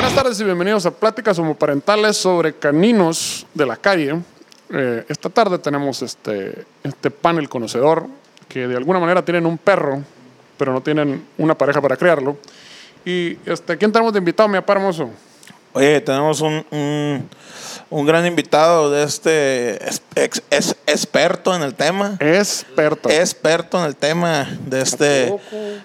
Buenas 0.00 0.14
tardes 0.14 0.40
y 0.40 0.44
bienvenidos 0.44 0.86
a 0.86 0.92
Pláticas 0.92 1.38
homoparentales 1.38 2.16
sobre 2.16 2.54
caninos 2.54 3.44
de 3.52 3.66
la 3.66 3.76
calle. 3.76 4.18
Eh, 4.72 5.04
esta 5.10 5.28
tarde 5.28 5.58
tenemos 5.58 6.00
este, 6.00 6.64
este 6.82 7.10
panel 7.10 7.50
conocedor 7.50 8.06
que 8.48 8.66
de 8.66 8.78
alguna 8.78 8.98
manera 8.98 9.22
tienen 9.22 9.44
un 9.44 9.58
perro, 9.58 10.02
pero 10.56 10.72
no 10.72 10.80
tienen 10.80 11.22
una 11.36 11.54
pareja 11.54 11.82
para 11.82 11.98
criarlo. 11.98 12.38
Y 13.04 13.36
este, 13.44 13.76
¿quién 13.76 13.92
tenemos 13.92 14.14
de 14.14 14.20
invitado, 14.20 14.48
mi 14.48 14.56
papá 14.56 14.72
hermoso? 14.72 15.10
Oye, 15.74 16.00
tenemos 16.00 16.40
un, 16.40 16.64
un, 16.70 17.28
un 17.90 18.06
gran 18.06 18.24
invitado 18.24 18.90
de 18.90 19.02
este 19.02 19.86
es, 19.86 20.00
ex- 20.14 20.42
es- 20.48 20.76
experto 20.86 21.54
en 21.54 21.60
el 21.60 21.74
tema. 21.74 22.16
Experto. 22.20 23.10
Experto 23.10 23.78
en 23.78 23.84
el 23.84 23.96
tema 23.96 24.48
de 24.64 24.80
este 24.80 25.36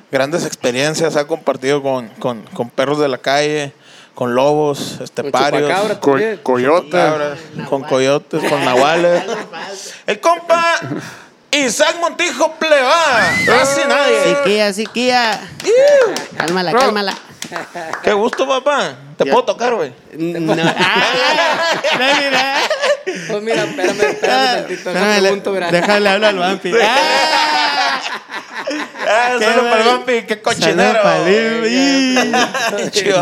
grandes 0.09 0.45
experiencias 0.45 1.17
ha 1.17 1.27
compartido 1.27 1.83
con, 1.83 2.07
con, 2.17 2.43
con 2.53 2.69
perros 2.69 2.97
de 2.97 3.09
la 3.09 3.17
calle, 3.17 3.73
con 4.15 4.33
lobos, 4.33 4.99
este 5.01 5.21
Con 5.23 5.31
parios, 5.31 5.63
chupacabra 5.63 5.99
Co- 5.99 6.11
también. 6.11 6.39
coyote. 6.41 6.89
cabras, 6.89 7.39
con 7.69 7.83
coyotes, 7.83 8.49
con 8.49 8.63
nahuales. 8.65 9.23
El 10.07 10.19
compa 10.19 10.79
Isaac 11.51 11.97
Montijo 11.99 12.53
Pleba. 12.53 12.95
Casi 13.45 13.81
nadie. 13.87 14.35
Siquilla, 14.35 14.73
siquilla. 14.73 15.39
Cálmala, 16.37 16.71
Bro. 16.71 16.79
cálmala. 16.79 17.13
Qué 18.03 18.13
gusto, 18.13 18.47
papá. 18.47 18.93
Te 19.17 19.25
puedo 19.25 19.43
tocar, 19.43 19.75
güey. 19.75 19.93
No. 20.13 20.53
Ah. 23.07 23.11
Pues 23.29 23.43
mira, 23.43 23.63
espérame, 23.65 24.01
espérame 24.01 24.55
tantito. 24.55 24.89
Espérame, 24.89 25.21
Déjame. 25.21 25.71
Déjale 25.71 26.09
hablar 26.09 26.29
al 26.31 26.39
vampi. 26.39 26.71
Ah, 29.07 29.35
Ah, 29.37 29.37
solo 29.39 29.69
para 29.69 29.81
el 29.81 29.87
vampi, 29.87 30.13
qué 30.27 30.41
cochinero. 30.41 30.99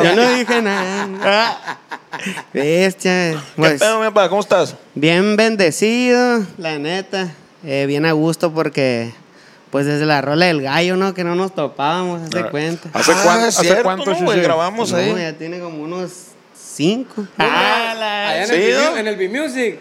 Yo 0.04 0.16
no 0.16 0.30
dije 0.30 0.62
nada. 0.62 1.08
Ah. 1.22 1.78
Bestia. 2.54 3.32
¿Qué 3.34 3.38
Pues, 3.58 3.80
pedo, 3.82 4.00
mi 4.00 4.06
papá? 4.08 4.30
¿Cómo 4.30 4.42
estás? 4.42 4.76
bien 4.96 5.36
bendecido, 5.36 6.46
la 6.58 6.78
neta. 6.80 7.30
Eh, 7.66 7.86
bien 7.88 8.06
a 8.06 8.12
gusto 8.14 8.54
porque, 8.54 9.12
pues 9.72 9.86
desde 9.86 10.06
la 10.06 10.22
rola 10.22 10.46
del 10.46 10.62
gallo, 10.62 10.96
¿no? 10.96 11.14
Que 11.14 11.24
no 11.24 11.36
nos 11.36 11.54
topábamos, 11.56 12.22
hace 12.24 12.40
Ah, 12.40 12.50
cuenta. 12.50 12.90
¿Hace, 12.94 13.12
Ah, 13.14 13.20
cuán- 13.24 13.40
es 13.42 13.48
hace 13.58 13.64
cierto, 13.68 13.84
cuánto, 13.84 14.12
¿no, 14.12 14.18
güey? 14.18 14.28
Shishi? 14.38 14.42
Grabamos 14.42 14.92
No, 14.92 14.98
ahí. 14.98 15.16
ya 15.18 15.34
tiene 15.34 15.60
como 15.60 15.82
unos 15.84 16.12
cinco. 16.74 17.26
Allá 17.38 18.42
en 18.42 18.48
¿Sí, 18.48 18.54
el, 18.56 18.98
en 18.98 19.08
el 19.08 19.16
B-Music. 19.16 19.80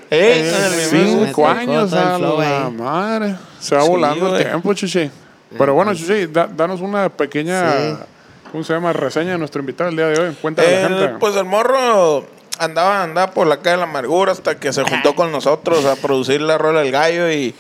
Cinco 0.91 1.48
años 1.48 1.93
a 1.93 2.17
flow 2.19 2.41
la 2.41 2.71
madre. 2.71 3.35
Se 3.59 3.75
va 3.77 3.83
Sí, 3.83 3.89
volando 3.89 4.29
güey. 4.31 4.43
el 4.43 4.48
tiempo, 4.48 4.75
Chichi. 4.75 5.11
Pero 5.57 5.75
bueno, 5.75 5.95
Chichi, 5.95 6.27
da- 6.27 6.47
danos 6.48 6.81
una 6.81 7.09
pequeña, 7.09 7.73
Sí. 7.73 7.95
¿cómo 8.51 8.65
se 8.65 8.73
llama? 8.73 8.93
Reseña 8.93 9.33
de 9.33 9.39
nuestro 9.39 9.61
invitado 9.61 9.91
el 9.91 9.97
día 9.97 10.07
de 10.09 10.19
hoy. 10.20 10.37
Cuéntale 10.41 10.69
a 10.69 10.81
la 10.81 10.87
El- 10.97 10.98
gente. 11.03 11.19
pues 11.19 11.37
el 11.37 11.45
morro 11.45 12.27
andaba, 12.64 13.02
andaba 13.02 13.32
por 13.32 13.46
la 13.46 13.56
calle 13.58 13.70
de 13.72 13.77
la 13.78 13.82
amargura 13.84 14.32
hasta 14.32 14.55
que 14.56 14.72
se 14.72 14.82
juntó 14.82 15.14
con 15.14 15.30
nosotros 15.32 15.84
a 15.84 15.96
producir 15.96 16.41
la 16.41 16.58
rola 16.58 16.80
del 16.82 16.92
gallo 16.92 17.30
y, 17.30 17.55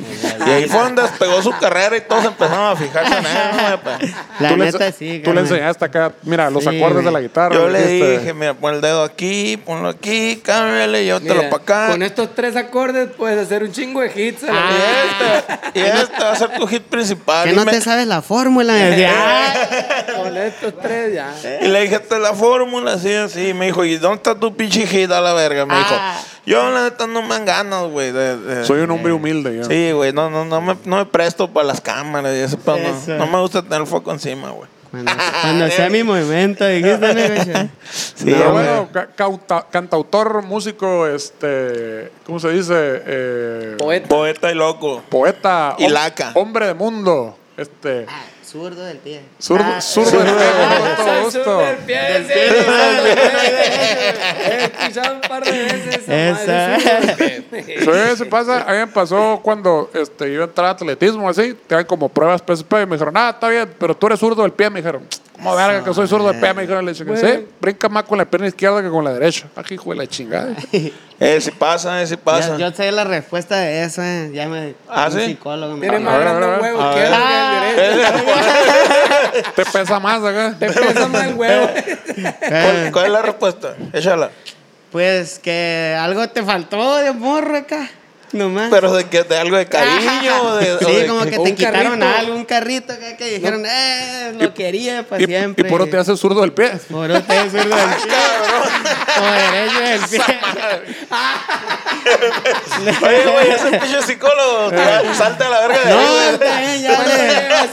y 0.46 0.50
ahí 0.50 0.66
fue 0.68 0.80
donde 0.80 1.02
despegó 1.02 1.42
su 1.42 1.50
carrera 1.58 1.96
y 1.96 2.00
todos 2.02 2.24
empezamos 2.24 2.72
a 2.74 2.76
fijarse 2.82 3.12
en 3.18 3.26
él. 3.26 4.14
La 4.40 4.48
Tú 4.50 4.56
le 4.56 4.64
neta 4.66 4.88
ense- 4.88 4.94
sí. 4.98 5.20
Tú 5.24 5.32
le 5.32 5.40
enseñaste 5.40 5.84
acá, 5.84 6.12
mira, 6.22 6.50
los 6.50 6.64
Sí, 6.64 6.68
acordes 6.76 6.96
de 6.96 7.02
güey. 7.02 7.14
la 7.14 7.20
guitarra. 7.20 7.54
Yo 7.54 7.68
le 7.68 7.86
dijiste. 7.86 8.18
dije, 8.18 8.34
mira, 8.34 8.54
pon 8.54 8.74
el 8.74 8.80
dedo 8.80 9.02
aquí, 9.04 9.56
ponlo 9.64 9.88
aquí, 9.88 10.40
cámbiale, 10.44 11.04
llévatelo 11.04 11.42
para 11.50 11.56
acá. 11.62 11.88
Con 11.90 12.02
estos 12.02 12.34
tres 12.34 12.56
acordes 12.56 13.08
puedes 13.16 13.38
hacer 13.44 13.62
un 13.62 13.72
chingo 13.72 14.00
de 14.00 14.12
hits. 14.14 14.44
Ah. 14.48 14.70
Y 15.74 15.78
este, 15.80 15.80
y 15.80 15.82
este 15.82 16.22
va 16.22 16.32
a 16.32 16.36
ser 16.36 16.50
tu 16.54 16.66
hit 16.66 16.82
principal. 16.82 17.44
Que 17.44 17.52
Y 17.52 17.56
no 17.56 17.64
me- 17.64 17.72
te 17.72 17.80
sabes 17.80 18.06
la 18.06 18.22
fórmula. 18.22 18.72
Con 20.16 20.36
estos 20.36 20.78
tres 20.80 21.14
ya. 21.14 21.34
Y 21.62 21.68
le 21.68 21.82
dije, 21.82 21.96
esta 21.96 22.16
es 22.16 22.22
la 22.22 22.34
fórmula, 22.34 22.94
así, 22.94 23.12
así. 23.14 23.54
Me 23.54 23.66
dijo, 23.66 23.84
¿y 23.84 23.96
dónde 23.96 24.16
está 24.16 24.34
tu 24.34 24.54
pinche 24.54 24.86
hit 24.92 25.10
a 25.10 25.20
la 25.20 25.32
verga? 25.32 25.66
Me 25.66 25.76
dijo, 25.76 25.94
Ah. 25.98 26.20
yo 26.46 26.70
la 26.70 26.84
neta 26.84 27.06
no 27.06 27.22
me 27.22 27.28
dan 27.30 27.44
ganas, 27.44 27.84
güey. 27.84 28.12
de- 28.12 28.36
de- 28.36 28.64
Soy 28.64 28.80
un 28.80 28.90
hombre 28.92 29.12
humilde. 29.12 29.56
yo. 29.56 29.64
Sí, 29.64 29.92
güey, 29.92 30.12
no, 30.12 30.30
no, 30.30 30.44
no, 30.44 30.60
me, 30.60 30.76
no 30.84 30.96
me 30.98 31.06
presto 31.06 31.48
para 31.50 31.66
las 31.66 31.80
cámaras 31.80 32.34
y 32.36 32.40
eso, 32.40 32.58
pero 32.64 32.76
no, 32.78 32.88
Eso. 32.96 33.12
no 33.14 33.26
me 33.26 33.38
gusta 33.40 33.62
tener 33.62 33.80
el 33.80 33.86
foco 33.86 34.12
encima, 34.12 34.50
güey. 34.50 34.68
Cuando, 34.92 35.10
cuando 35.40 35.70
sea 35.70 35.88
mi 35.88 36.02
movimiento, 36.02 36.66
dijiste, 36.66 36.98
¿no, 36.98 37.54
güey? 37.54 37.70
Sí, 37.90 38.24
Pero 38.26 38.52
güey. 38.52 38.66
bueno, 38.66 38.88
ca- 38.92 39.66
cantautor, 39.70 40.42
músico, 40.42 41.06
este, 41.06 42.12
¿cómo 42.26 42.38
se 42.38 42.50
dice? 42.50 42.74
Eh, 42.76 43.76
Poeta. 43.78 44.08
Poeta 44.08 44.50
y 44.52 44.54
loco. 44.54 45.02
poeta. 45.08 45.76
Y 45.78 45.84
hom- 45.84 45.90
laca. 45.92 46.32
Hombre 46.34 46.66
de 46.66 46.74
mundo. 46.74 47.38
Este, 47.56 48.04
Ah, 48.08 48.20
Zurdo 48.52 48.84
del 48.84 48.98
pie. 48.98 49.22
zurdo, 49.38 49.64
Ah, 49.66 49.80
zurdo 49.80 50.10
del 50.18 50.26
pie, 50.34 50.46
con 50.96 51.06
todo 51.06 51.22
gusto. 51.24 51.44
sur 51.44 51.64
del 51.64 51.76
pie, 51.78 51.96
Del 51.96 52.26
sí, 52.26 52.32
pie. 52.32 52.42
He 54.44 54.64
escuchado 54.64 55.14
un 55.14 55.20
par 55.22 55.42
de 55.44 55.50
veces 55.52 56.08
esa. 56.08 57.16
Pie. 57.16 57.44
Sí, 57.80 57.90
eso 58.12 58.26
pasa. 58.28 58.62
A 58.62 58.72
mí 58.72 58.78
me 58.78 58.86
pasó 58.88 59.40
cuando 59.42 59.90
este, 59.94 60.28
iba 60.30 60.44
a 60.44 60.46
entrar 60.48 60.66
a 60.66 60.70
atletismo, 60.70 61.28
así. 61.30 61.54
Te 61.66 61.74
dan 61.76 61.84
como 61.86 62.08
pruebas 62.10 62.42
PSP. 62.42 62.72
Y 62.82 62.86
me 62.86 62.96
dijeron, 62.96 63.16
ah, 63.16 63.30
está 63.30 63.48
bien, 63.48 63.72
pero 63.78 63.96
tú 63.96 64.06
eres 64.06 64.20
zurdo 64.20 64.42
del 64.42 64.52
pie. 64.52 64.68
Me 64.68 64.80
dijeron, 64.80 65.06
¿cómo 65.42 65.56
verga 65.56 65.84
que 65.84 65.92
soy 65.94 66.06
zurdo 66.06 66.28
del 66.30 66.40
pie? 66.40 66.54
Me 66.54 66.62
dijeron, 66.62 66.84
le 66.86 66.92
dije, 66.92 67.16
sí, 67.16 67.46
brinca 67.60 67.88
más 67.88 68.04
con 68.04 68.18
la 68.18 68.24
pierna 68.24 68.48
izquierda 68.48 68.82
que 68.82 68.88
con 68.88 69.04
la 69.04 69.12
derecha. 69.12 69.46
Aquí, 69.56 69.74
hijo 69.74 69.90
de 69.90 69.96
la 69.96 70.06
chingada. 70.06 70.54
Eh, 71.24 71.40
si 71.40 71.52
pasa, 71.52 72.02
eh, 72.02 72.06
si 72.08 72.16
pasa. 72.16 72.56
Yo, 72.56 72.68
yo 72.68 72.72
sé 72.74 72.90
la 72.90 73.04
respuesta 73.04 73.56
de 73.56 73.84
eso, 73.84 74.02
eh. 74.02 74.32
Ya 74.34 74.48
me. 74.48 74.74
¿Ah, 74.88 75.06
un 75.08 75.12
sí? 75.20 75.26
psicólogo 75.26 75.74
me 75.76 75.80
Tiene 75.82 76.00
más 76.00 76.18
grande 76.18 76.46
ver. 76.48 76.60
huevo 76.60 76.82
A 76.82 76.88
izquierdo 76.88 77.16
ver. 77.16 77.74
que 77.76 77.86
el 77.86 77.96
derecho. 77.96 79.52
Te 79.54 79.64
pesa 79.66 80.00
más 80.00 80.24
acá. 80.24 80.56
Te 80.58 80.66
pesa 80.72 81.06
más 81.06 81.24
el 81.28 81.34
huevo. 81.34 81.68
¿Cuál, 82.40 82.90
cuál 82.92 83.06
es 83.06 83.12
la 83.12 83.22
respuesta? 83.22 83.74
Échala. 83.92 84.30
Pues 84.90 85.38
que 85.38 85.96
algo 85.96 86.28
te 86.28 86.42
faltó 86.42 86.96
de 86.96 87.12
morro 87.12 87.56
acá. 87.56 87.88
Nomás. 88.32 88.68
Pero 88.70 88.92
de, 88.94 89.04
que, 89.04 89.24
de 89.24 89.36
algo 89.38 89.56
de 89.58 89.66
cariño 89.66 90.42
o 90.42 90.54
de, 90.56 90.78
Sí, 90.78 90.84
de- 90.92 91.06
como 91.06 91.22
que 91.24 91.30
te 91.32 91.38
un 91.38 91.54
quitaron 91.54 91.98
carrito. 92.00 92.18
algo, 92.18 92.34
un 92.34 92.44
carrito 92.46 92.92
acá 92.94 93.16
que 93.16 93.24
dijeron, 93.26 93.64
eh, 93.66 94.32
lo 94.38 94.54
quería 94.54 95.02
para 95.02 95.22
Y, 95.22 95.26
siempre. 95.26 95.66
y 95.66 95.70
por 95.70 95.86
te 95.90 95.98
haces 95.98 96.18
zurdo 96.18 96.40
del 96.40 96.52
pie. 96.52 96.70
Por 96.90 97.08
te 97.08 97.32
haces 97.38 97.52
zurdo 97.52 97.76
del 97.76 97.88
pie. 97.90 98.12
O 99.18 99.24
derecho 99.30 99.80
del 99.80 100.00
pie. 100.08 100.22
Oye, 103.02 103.26
güey, 103.26 103.50
ese 103.50 103.78
pinche 103.78 104.02
psicólogo. 104.02 104.70
te- 104.70 105.14
Salta 105.14 105.46
a 105.46 105.50
la 105.50 105.60
verga 105.68 105.80
de 105.84 105.90
No, 105.90 105.98
ahí, 106.00 106.38
bien, 106.38 106.82
ya 106.82 107.02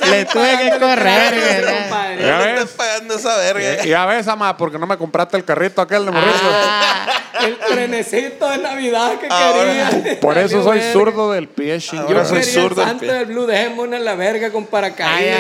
le, 0.06 0.10
le 0.12 0.26
tuve 0.26 0.58
que 0.58 0.80
correr, 0.80 1.34
güey. 1.40 2.68
Pagando 3.00 3.16
esa 3.16 3.38
verga. 3.38 3.86
Y 3.86 3.94
a 3.94 4.06
veces, 4.06 4.28
ama, 4.28 4.56
porque 4.58 4.78
no 4.78 4.86
me 4.88 4.98
compraste 4.98 5.38
el 5.38 5.46
carrito 5.46 5.82
aquel 5.82 6.06
de 6.06 6.12
morrito. 6.12 6.38
Ah, 6.44 7.22
El 7.42 7.58
trenecito 7.58 8.50
de 8.50 8.58
Navidad 8.58 9.14
que 9.20 9.28
Ahora, 9.30 9.92
quería. 9.94 10.20
Por 10.20 10.38
eso 10.38 10.62
soy 10.64 10.80
verga. 10.80 10.94
zurdo 10.94 11.32
del 11.32 11.48
pie, 11.48 11.80
chingón. 11.80 12.10
Yo 12.10 12.26
soy 12.26 12.44
zurdo 12.44 12.68
el 12.70 12.76
del 12.76 12.86
santo 12.88 13.00
pie. 13.06 13.14
del 13.14 13.26
Blue 13.28 13.46
Demon 13.46 13.94
en 13.94 14.04
la 14.06 14.16
verga 14.16 14.52
con 14.52 14.66
paracaídas. 14.66 15.40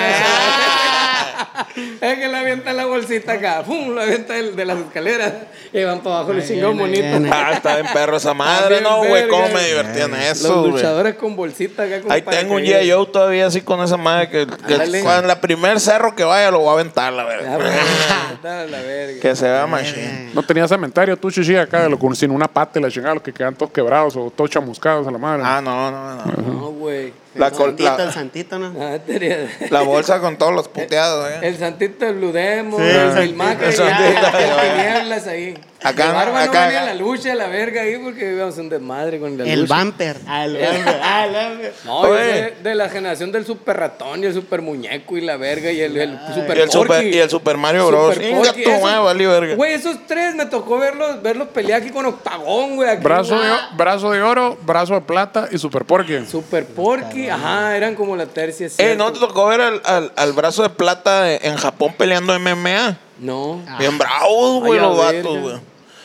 es 2.01 2.17
que 2.17 2.27
le 2.27 2.37
avienta 2.37 2.73
la 2.73 2.85
bolsita 2.85 3.33
acá, 3.33 3.63
pum, 3.63 3.89
lo 3.93 4.01
avienta 4.01 4.33
del- 4.33 4.55
de, 4.55 4.65
las 4.65 4.77
escaleras 4.79 5.33
y 5.73 5.83
van 5.83 5.99
para 5.99 6.17
abajo 6.17 6.33
los 6.33 6.47
bonitos. 6.77 6.87
viene. 7.01 7.29
Ah, 7.31 7.51
está 7.53 7.75
bien 7.75 7.87
perro 7.93 8.17
esa 8.17 8.33
madre, 8.33 8.81
¿no, 8.81 9.03
güey? 9.03 9.27
¿Cómo 9.27 9.47
me 9.49 9.63
divertí 9.65 9.99
en 10.01 10.15
eso, 10.15 10.63
Los 10.63 10.73
luchadores 10.73 11.15
con 11.15 11.35
bolsita 11.35 11.83
acá 11.83 12.01
con 12.01 12.11
Ahí 12.11 12.21
tengo 12.21 12.55
un. 12.55 12.61
G.I. 12.61 12.91
Joe 12.91 13.05
todavía 13.07 13.47
así 13.47 13.61
con 13.61 13.81
esa 13.83 13.97
madre 13.97 14.29
que, 14.29 14.47
que 14.67 15.01
cuando 15.01 15.27
la 15.27 15.39
primer 15.41 15.79
cerro 15.79 16.15
que 16.15 16.23
vaya 16.23 16.51
lo 16.51 16.59
voy 16.59 16.69
a 16.69 16.73
aventar, 16.73 17.11
la 17.13 17.23
Ah, 17.53 17.57
bueno, 18.41 18.65
la 18.71 18.81
verga. 18.81 19.19
que 19.21 19.35
se 19.35 19.45
vea 19.49 19.65
machine. 19.67 20.29
No 20.33 20.43
tenía 20.43 20.67
cementerio, 20.67 21.17
tú, 21.17 21.31
chichi, 21.31 21.55
acá, 21.55 21.87
lo- 21.89 21.97
con- 21.99 22.15
sin 22.15 22.31
una 22.31 22.47
pata 22.47 22.79
y 22.79 22.81
la 22.81 22.89
chingada, 22.89 23.15
los 23.15 23.23
que 23.23 23.33
quedan 23.33 23.55
todos 23.55 23.71
quebrados 23.71 24.15
o 24.15 24.31
todos 24.35 24.49
chamuscados 24.49 25.07
a 25.07 25.11
la 25.11 25.17
madre. 25.17 25.43
Ah, 25.45 25.61
no, 25.63 25.91
no, 25.91 26.15
no. 26.15 26.53
No, 26.53 26.67
güey. 26.71 27.13
La, 27.35 27.47
el 27.47 27.53
santito, 27.55 27.83
la- 27.97 28.03
el 28.03 28.11
santito, 28.11 28.59
¿no? 28.59 28.73
Ah, 28.81 28.97
la 29.69 29.81
bolsa 29.83 30.19
con 30.19 30.37
todos 30.37 30.51
los 30.53 30.67
puteados, 30.67 31.29
¿eh? 31.29 31.39
El 31.43 31.57
santito 31.57 32.05
del 32.05 32.15
Blue 32.15 32.31
Demon, 32.31 32.81
Sí, 32.81 32.87
el 32.89 32.95
el 32.95 33.11
santito. 33.13 33.35
Maca 33.37 33.69
El 33.69 33.75
el 33.79 34.75
tinieblas 34.75 35.27
ahí. 35.27 35.57
Acá, 35.81 36.07
El 36.07 36.11
barba 36.11 36.43
no 36.45 36.51
acá- 36.51 36.65
venía 36.65 36.83
la 36.85 36.93
lucha, 36.95 37.33
la 37.35 37.47
verga 37.47 37.83
ahí, 37.83 37.97
porque 38.03 38.33
íbamos 38.33 38.57
un 38.57 38.67
desmadre 38.67 39.17
con 39.19 39.37
la 39.37 39.45
El 39.45 39.61
lucha. 39.61 39.75
bumper. 39.83 40.17
Ah, 40.27 40.43
el 40.45 40.53
bumper. 40.57 40.99
Ah, 41.01 41.25
el 41.25 41.31
bumper. 41.51 41.73
No, 41.85 42.07
yo 42.07 42.13
de 42.63 42.75
la 42.75 42.89
generación 42.89 43.31
del 43.31 43.45
super 43.45 43.77
ratón 43.77 44.21
y 44.23 44.25
el 44.27 44.33
super 44.33 44.61
muñeco 44.61 45.15
y 45.17 45.21
la 45.21 45.37
verga 45.37 45.71
y 45.71 45.79
el, 45.79 45.95
el 45.95 46.19
super 46.35 46.57
y 46.57 46.61
el 46.61 46.71
super, 46.71 47.05
y 47.05 47.17
el 47.17 47.29
Super 47.29 47.57
Mario 47.57 47.87
Bros. 47.87 48.17
Verga. 48.17 49.55
Güey, 49.55 49.73
esos 49.73 50.05
tres 50.07 50.35
me 50.35 50.45
tocó 50.47 50.77
verlos, 50.79 51.21
verlos 51.21 51.47
pelear 51.49 51.81
aquí 51.81 51.91
con 51.91 52.05
Octagón, 52.05 52.75
güey. 52.75 52.97
Brazo 52.97 53.39
de, 53.39 53.49
brazo 53.75 54.11
de 54.11 54.21
oro, 54.21 54.57
brazo 54.63 54.95
de 54.95 55.01
plata 55.01 55.47
y 55.51 55.57
super 55.57 55.85
porky. 55.85 56.25
Super 56.25 56.65
Porky, 56.65 57.18
ajá, 57.27 57.75
eran 57.75 57.95
como 57.95 58.15
la 58.15 58.25
tercia. 58.25 58.67
Eh. 58.77 58.95
¿no 58.97 59.11
te 59.11 59.19
tocó 59.19 59.47
ver 59.47 59.61
al, 59.61 59.81
al, 59.83 60.11
al 60.15 60.33
brazo 60.33 60.63
de 60.63 60.69
plata 60.69 61.33
en 61.33 61.57
Japón 61.57 61.93
peleando 61.97 62.37
MMA? 62.39 62.97
No. 63.19 63.61
Bien 63.77 63.97
bravos, 63.97 64.63
güey, 64.63 64.79
los 64.79 64.97
vatos, 64.97 65.37
güey. 65.39 65.55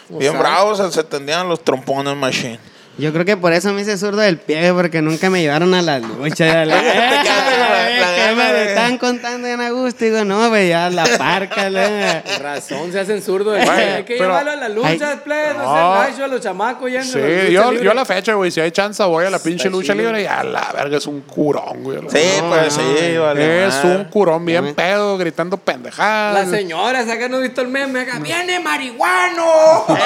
Bien 0.09 0.39
bravos, 0.39 0.79
se, 0.79 0.91
se 0.91 1.05
tendían 1.05 1.49
los 1.49 1.63
trompones 1.63 2.17
machine. 2.17 2.59
Yo 2.97 3.13
creo 3.13 3.25
que 3.25 3.37
por 3.37 3.53
eso 3.53 3.73
me 3.73 3.83
hice 3.83 3.99
zurdo 3.99 4.21
del 4.21 4.39
pie, 4.39 4.73
porque 4.73 5.03
nunca 5.03 5.29
me 5.29 5.43
llevaron 5.43 5.75
a 5.75 5.83
la 5.83 5.99
lucha. 5.99 6.47
Ya 6.47 6.65
la- 6.65 6.81
quedaste 6.81 7.17
con 7.17 7.61
la- 7.61 7.91
la 7.91 8.15
que 8.15 8.21
gana 8.21 8.53
me 8.53 8.65
están 8.69 8.99
contando 8.99 9.49
en 9.49 9.61
Augusto. 9.61 10.05
Digo, 10.05 10.25
no, 10.25 10.49
güey, 10.49 10.69
ya 10.69 10.89
la 10.91 11.05
parca. 11.19 11.69
la- 11.71 12.23
Razón, 12.41 12.93
se 12.93 13.01
hacen 13.01 13.21
zurdos. 13.21 13.57
del 13.57 13.65
Güey, 13.65 13.77
pie. 13.77 13.85
Hay 13.95 14.05
que 14.05 14.15
pero- 14.15 14.29
llevarlo 14.29 14.51
a 14.53 14.57
la 14.57 14.69
lucha, 14.69 15.11
Ay. 15.11 15.21
plebe, 15.25 15.55
no 15.55 15.91
gachos 15.91 16.21
a 16.21 16.27
los 16.29 16.41
chamacos 16.41 16.91
ya 16.91 17.01
en 17.01 17.05
Sí, 17.05 17.53
yo, 17.53 17.73
yo 17.73 17.91
a 17.91 17.95
la 17.95 18.05
fecha, 18.05 18.35
güey, 18.35 18.51
si 18.53 18.61
hay 18.61 18.71
chance 18.71 19.03
voy 19.03 19.25
a 19.27 19.31
la 19.31 19.39
pinche 19.41 19.69
lucha 19.69 19.93
libre 19.95 20.23
y 20.23 20.27
a 20.27 20.45
la 20.45 20.71
verga 20.73 20.97
es 20.99 21.07
un 21.07 21.21
curón, 21.23 21.83
güey. 21.83 21.99
Sí, 22.09 22.23
pues 22.49 22.75
sí, 22.75 23.17
vale. 23.19 23.67
es 23.67 23.75
un 23.85 24.05
curón 24.05 24.45
bien 24.47 24.73
pedo, 24.75 25.19
gritando 25.19 25.57
pendejadas. 25.57 26.49
La 26.49 26.57
señora, 26.57 27.01
acá 27.01 27.29
no 27.29 27.39
he 27.39 27.43
visto 27.43 27.61
el 27.61 27.69
meme 27.69 28.03
acá. 28.03 28.19
¡Viene 28.21 28.61
marihuano! 28.61 29.85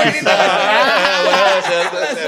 la 1.23 1.61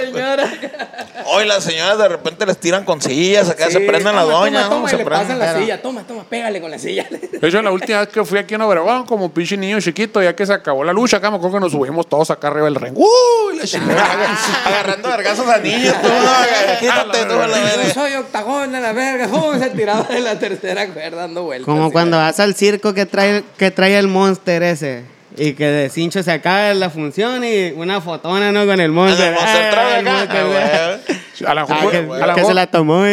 señora. 0.03 0.50
Hoy 1.33 1.47
las 1.47 1.63
señoras 1.63 1.97
de 1.99 2.09
repente 2.09 2.45
les 2.47 2.59
tiran 2.59 2.85
con 2.85 3.01
sillas, 3.01 3.49
acá 3.49 3.67
Sí, 3.67 3.73
se 3.75 3.81
prenden 3.81 4.17
la 4.17 4.23
toma, 4.23 4.33
doña, 4.35 4.63
toma, 4.65 4.69
¿no? 4.69 4.75
toma, 4.77 4.89
Se 4.89 4.97
le 4.97 5.05
prenden. 5.05 5.27
pasan 5.29 5.39
la 5.39 5.47
pero- 5.47 5.61
silla. 5.61 5.83
Toma, 5.83 6.03
toma, 6.07 6.25
pégale 6.25 6.61
con 6.61 6.71
la 6.71 6.79
silla. 6.79 7.07
De 7.11 7.49
hecho, 7.49 7.63
la 7.63 7.71
última 7.71 8.01
vez 8.01 8.09
que 8.09 8.25
fui 8.25 8.39
aquí 8.39 8.55
en 8.55 8.63
Obregón, 8.63 9.07
como 9.07 9.31
pinche 9.33 9.57
niño 9.57 9.81
chiquito, 9.81 10.23
ya 10.23 10.35
que 10.35 10.45
se 10.47 10.53
acabó 10.53 10.83
la 10.83 10.93
lucha, 10.93 11.19
acá 11.19 11.31
me 11.31 11.37
acuerdo 11.37 11.57
que 11.59 11.61
nos 11.61 11.73
subimos 11.73 12.09
todos 12.09 12.31
acá 12.31 12.49
arriba 12.49 12.65
del 12.65 12.75
ring. 12.75 12.95
¡Uy! 12.97 13.59
La 13.59 13.65
chingada. 13.65 14.37
Agarrando 14.67 15.09
vergazos 15.09 15.47
a 15.49 15.59
niños, 15.59 15.95
tú, 16.03 16.09
no, 16.09 16.79
quítate 16.81 17.25
tú 17.27 17.35
la 17.37 17.47
Yo 17.47 17.53
verga. 17.53 17.95
soy 17.95 18.15
octagón 18.15 18.73
de 18.73 18.81
la 18.81 18.93
verga. 18.93 19.29
¡Pum! 19.29 19.59
Se 19.61 19.71
tiraba 19.71 20.03
de 20.05 20.21
la 20.21 20.39
tercera 20.39 20.89
cuerda 20.89 21.23
dando 21.23 21.45
vueltas. 21.45 21.67
Como 21.67 21.93
cuando 21.93 22.17
vas 22.17 22.41
al 22.41 22.55
circo 22.55 22.93
que 22.95 23.07
trae, 23.07 23.45
que 23.57 23.71
trae 23.71 23.99
el 23.99 24.09
monster 24.09 24.63
ese. 24.63 25.05
Y 25.43 25.55
que 25.55 25.65
de 25.65 25.89
cincho 25.89 26.23
se 26.23 26.33
acaba 26.33 26.75
la 26.75 26.91
función 26.91 27.43
y 27.45 27.71
una 27.71 28.03
fotona, 28.03 28.53
¿no? 28.53 28.67
Con 28.67 28.79
el 28.79 28.93
monster. 28.93 29.29
El 29.29 29.35
monster 29.35 29.69
el 30.01 30.09
acá. 30.09 30.37
Ah. 30.37 31.51
A 31.51 31.55
lo 31.55 31.61
Ah, 31.63 31.67
mejor, 31.67 32.35
que, 32.35 32.45
se 32.45 32.53
la 32.53 32.67
tomó. 32.67 33.07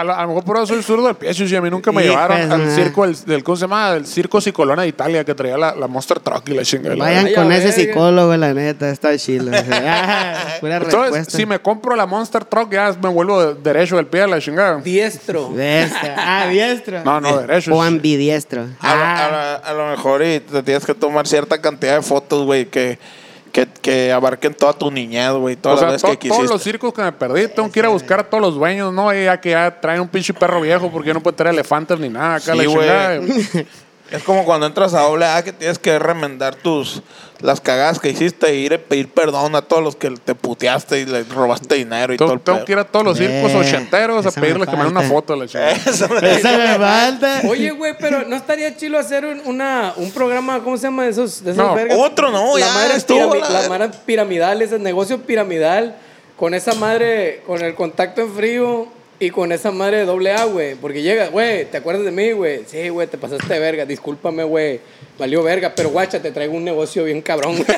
A 0.00 0.04
lo- 0.04 0.14
a 0.14 0.22
lo 0.22 0.28
mejor 0.28 0.44
por 0.44 0.56
eso 0.56 0.66
soy 0.66 0.82
zurdo 0.82 1.06
del 1.06 1.16
pie, 1.16 1.32
sí, 1.34 1.54
a 1.56 1.60
mí 1.60 1.70
nunca 1.70 1.92
me 1.92 2.02
llevaron 2.02 2.36
de 2.38 2.46
su 2.46 2.52
al 2.52 2.70
circo 2.70 3.06
del, 3.06 3.24
del- 3.24 3.44
¿cómo 3.44 3.56
se 3.56 3.62
llama? 3.62 3.92
Del 3.92 4.06
circo 4.06 4.40
Cicolona 4.40 4.82
de 4.82 4.88
Italia 4.88 5.24
que 5.24 5.34
traía 5.34 5.56
la, 5.56 5.74
la 5.74 5.86
Monster 5.86 6.20
Truck 6.20 6.48
y 6.48 6.54
la 6.54 6.62
chingada. 6.62 6.96
Vayan 6.96 7.26
Ay, 7.26 7.34
con 7.34 7.50
ese 7.52 7.72
psicólogo, 7.72 8.36
la 8.36 8.52
neta, 8.54 8.88
está 8.90 9.16
chido. 9.16 9.50
Ah, 9.88 10.56
Entonces, 10.62 10.80
respuesta. 11.10 11.36
si 11.36 11.46
me 11.46 11.58
compro 11.58 11.94
la 11.96 12.06
Monster 12.06 12.44
Truck, 12.44 12.72
ya 12.72 12.94
me 13.02 13.08
vuelvo 13.08 13.44
de- 13.54 13.54
derecho 13.62 13.96
del 13.96 14.06
pie 14.06 14.22
a 14.22 14.26
la 14.26 14.40
chingada. 14.40 14.78
Diestro. 14.80 15.50
Diestro. 15.54 16.10
Ah, 16.16 16.46
diestro. 16.50 17.04
No, 17.04 17.20
no, 17.20 17.38
derecho. 17.38 17.74
O 17.74 17.82
ambidiestro. 17.82 18.62
A, 18.80 18.94
lo- 18.94 19.02
Ah, 19.02 19.26
a 19.26 19.72
lo- 19.74 19.82
a 19.82 19.84
lo 19.86 19.90
mejor 19.96 20.22
y 20.22 20.40
te 20.40 20.62
tienes 20.62 20.84
que 20.84 20.94
tomar 20.94 21.26
cierta 21.26 21.60
cantidad 21.60 21.96
de 21.96 22.02
fotos, 22.02 22.44
güey, 22.44 22.66
que, 22.66 22.98
que, 23.64 23.66
que 23.80 24.12
abarquen 24.12 24.52
toda 24.52 24.74
tu 24.74 24.90
niñez, 24.90 25.30
güey, 25.32 25.54
O 25.54 25.58
todas 25.58 25.80
sea, 25.80 25.90
las 25.92 26.02
to- 26.02 26.08
que 26.08 26.28
todos 26.28 26.36
quisiste. 26.40 26.52
los 26.52 26.62
circos 26.62 26.92
que 26.92 27.00
me 27.02 27.12
perdí, 27.12 27.48
tengo 27.48 27.70
que 27.72 27.78
ir 27.78 27.86
a 27.86 27.88
buscar 27.88 28.20
a 28.20 28.24
todos 28.24 28.42
los 28.42 28.54
dueños, 28.54 28.92
¿no? 28.92 29.14
Y 29.14 29.24
ya 29.24 29.40
que 29.40 29.50
ya 29.50 29.80
traen 29.80 30.02
un 30.02 30.08
pinche 30.08 30.34
perro 30.34 30.60
viejo 30.60 30.90
porque 30.90 31.08
ya 31.08 31.14
no 31.14 31.22
puede 31.22 31.36
traer 31.38 31.54
elefantes 31.54 31.98
ni 31.98 32.10
nada 32.10 32.34
acá 32.34 32.52
Sí, 32.52 32.58
la. 32.58 33.20
Es 34.10 34.22
como 34.22 34.44
cuando 34.44 34.66
entras 34.66 34.94
a 34.94 35.00
doble 35.00 35.26
A 35.26 35.42
que 35.42 35.52
tienes 35.52 35.78
que 35.80 35.98
remendar 35.98 36.54
tus 36.54 37.02
las 37.40 37.60
cagadas 37.60 37.98
que 37.98 38.08
hiciste 38.08 38.46
e 38.48 38.54
ir 38.54 38.72
a 38.72 38.78
pedir 38.78 39.08
perdón 39.12 39.54
a 39.56 39.62
todos 39.62 39.82
los 39.82 39.96
que 39.96 40.10
te 40.10 40.34
puteaste 40.34 41.00
y 41.00 41.06
le 41.06 41.24
robaste 41.24 41.74
dinero 41.74 42.14
y 42.14 42.16
todo 42.16 42.28
Tengo, 42.28 42.34
el 42.34 42.40
tengo 42.40 42.56
pedo. 42.58 42.64
que 42.66 42.72
ir 42.72 42.78
a 42.78 42.84
todos 42.84 43.04
los 43.04 43.18
circos 43.18 43.50
Eh, 43.50 43.56
ochenteros 43.56 44.24
a 44.24 44.28
esa 44.28 44.40
me 44.40 44.46
pedirles 44.46 44.68
que 44.68 44.76
me 44.76 44.84
den 44.84 44.92
una 44.96 45.02
foto 45.02 45.32
de 45.34 45.40
la 45.40 45.46
chingada. 45.48 45.72
Eso, 45.72 46.06
Esa 46.18 46.56
me 46.56 46.74
falta. 46.78 47.42
Oye, 47.48 47.70
güey, 47.72 47.94
pero 47.98 48.24
¿no 48.26 48.36
estaría 48.36 48.74
chilo 48.76 48.98
hacer 48.98 49.24
un, 49.26 49.42
una, 49.44 49.92
un 49.96 50.10
programa, 50.12 50.60
¿cómo 50.62 50.76
se 50.76 50.84
llama? 50.84 51.02
De 51.04 51.10
esos, 51.10 51.42
de 51.44 51.50
esos 51.50 51.62
No, 51.64 51.74
vergas? 51.74 51.98
otro 52.00 52.30
no, 52.30 52.56
la 52.56 52.66
ya 52.66 52.72
madre 52.72 52.94
estuvo, 52.96 53.34
pirami- 53.34 53.40
la 53.50 53.62
la 53.62 53.68
madre 53.68 53.90
piramidal, 54.06 54.62
ese 54.62 54.78
negocio 54.78 55.20
piramidal, 55.20 55.96
con 56.36 56.54
esa 56.54 56.74
madre, 56.74 57.42
con 57.46 57.60
el 57.60 57.74
contacto 57.74 58.20
en 58.22 58.32
frío 58.34 58.88
y 59.18 59.30
con 59.30 59.50
esa 59.52 59.70
madre 59.70 59.98
de 59.98 60.04
doble 60.04 60.32
A, 60.32 60.44
güey. 60.44 60.74
Porque 60.74 61.02
llega, 61.02 61.28
güey, 61.28 61.64
¿te 61.70 61.78
acuerdas 61.78 62.04
de 62.04 62.10
mí, 62.10 62.32
güey? 62.32 62.62
Sí, 62.66 62.88
güey, 62.88 63.06
te 63.06 63.16
pasaste 63.18 63.52
de 63.52 63.58
verga, 63.60 63.84
discúlpame, 63.84 64.44
güey. 64.44 64.80
Valió 65.18 65.42
verga, 65.42 65.72
pero 65.74 65.88
guacha, 65.90 66.20
te 66.20 66.30
traigo 66.30 66.54
un 66.54 66.64
negocio 66.64 67.04
bien 67.04 67.22
cabrón, 67.22 67.56
güey. 67.56 67.66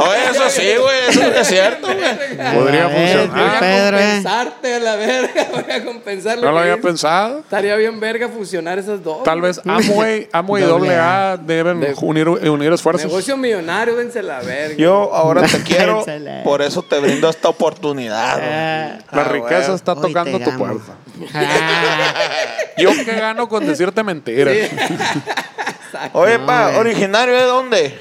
Oye, 0.00 0.30
eso 0.30 0.48
sí, 0.50 0.68
güey, 0.80 0.96
eso 1.08 1.22
es 1.22 1.46
cierto, 1.48 1.86
güey. 1.88 2.54
Podría 2.54 2.86
A 2.86 2.88
funcionar. 2.90 3.28
Voy 3.30 3.56
a 3.56 3.58
Pedro, 3.60 3.98
eh. 3.98 4.00
compensarte 4.02 4.74
a 4.74 4.78
la 4.78 4.96
verga, 4.96 5.46
voy 5.52 5.72
a 5.72 5.84
compensar 5.84 6.38
lo 6.38 6.44
No 6.44 6.52
lo 6.52 6.58
había 6.60 6.76
pensado. 6.76 7.38
Estaría 7.40 7.74
bien 7.74 7.98
verga 7.98 8.28
fusionar 8.28 8.78
esas 8.78 9.02
dos. 9.02 9.24
Tal 9.24 9.40
vez 9.40 9.60
Amway, 9.64 10.28
Amway 10.30 10.62
y 10.62 10.66
Doble 10.66 10.94
AA 10.94 11.36
deben 11.38 11.80
De- 11.80 11.94
unir, 12.00 12.28
unir 12.28 12.72
esfuerzos. 12.72 13.06
Negocio 13.06 13.36
millonario, 13.36 13.96
dense 13.96 14.22
la 14.22 14.40
verga. 14.40 14.76
Yo 14.76 15.12
ahora 15.12 15.42
te 15.42 15.62
quiero, 15.64 16.04
por 16.44 16.62
eso 16.62 16.82
te 16.82 17.00
brindo 17.00 17.28
esta 17.28 17.48
oportunidad. 17.48 18.36
güey. 18.36 18.48
Ah, 18.48 18.98
La 19.12 19.22
Ah, 19.22 19.28
riqueza 19.28 19.66
güey. 19.68 19.76
Está 19.92 20.06
Hoy 20.06 20.12
tocando 20.12 20.38
tu 20.40 20.56
puerta. 20.56 20.96
Yo 22.78 22.90
que 22.92 23.14
gano 23.14 23.48
con 23.48 23.66
decirte 23.66 24.02
mentiras. 24.02 24.54
Oye, 26.12 26.38
No, 26.38 26.46
pa. 26.46 26.72
¿originario 26.78 27.34
de 27.34 27.42
dónde? 27.42 27.98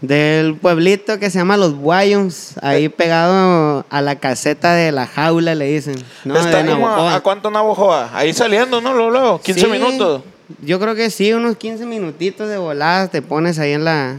del 0.00 0.54
pueblito 0.54 1.18
que 1.18 1.28
se 1.28 1.38
llama 1.38 1.56
Los 1.56 1.74
Guayons, 1.74 2.54
ahí 2.62 2.88
pegado 2.88 3.84
a 3.90 4.00
la 4.00 4.16
caseta 4.16 4.74
de 4.74 4.92
la 4.92 5.06
jaula, 5.08 5.56
le 5.56 5.66
dicen. 5.66 5.96
No, 6.24 6.38
Está 6.38 6.62
de 6.62 6.70
como 6.70 6.88
a. 6.88 7.16
¿a 7.16 7.20
cuánto 7.20 7.50
Navajoa? 7.50 8.10
Ahí 8.14 8.32
saliendo, 8.32 8.80
¿no? 8.80 8.94
Luego, 8.94 9.10
luego, 9.10 9.40
15 9.40 9.60
Sí, 9.60 9.66
minutos. 9.66 10.22
Yo 10.62 10.78
creo 10.78 10.94
que 10.94 11.10
sí, 11.10 11.32
unos 11.32 11.56
15 11.56 11.84
minutitos 11.84 12.48
de 12.48 12.58
volada 12.58 13.08
te 13.08 13.22
pones 13.22 13.58
ahí 13.58 13.72
en 13.72 13.84
la... 13.84 14.16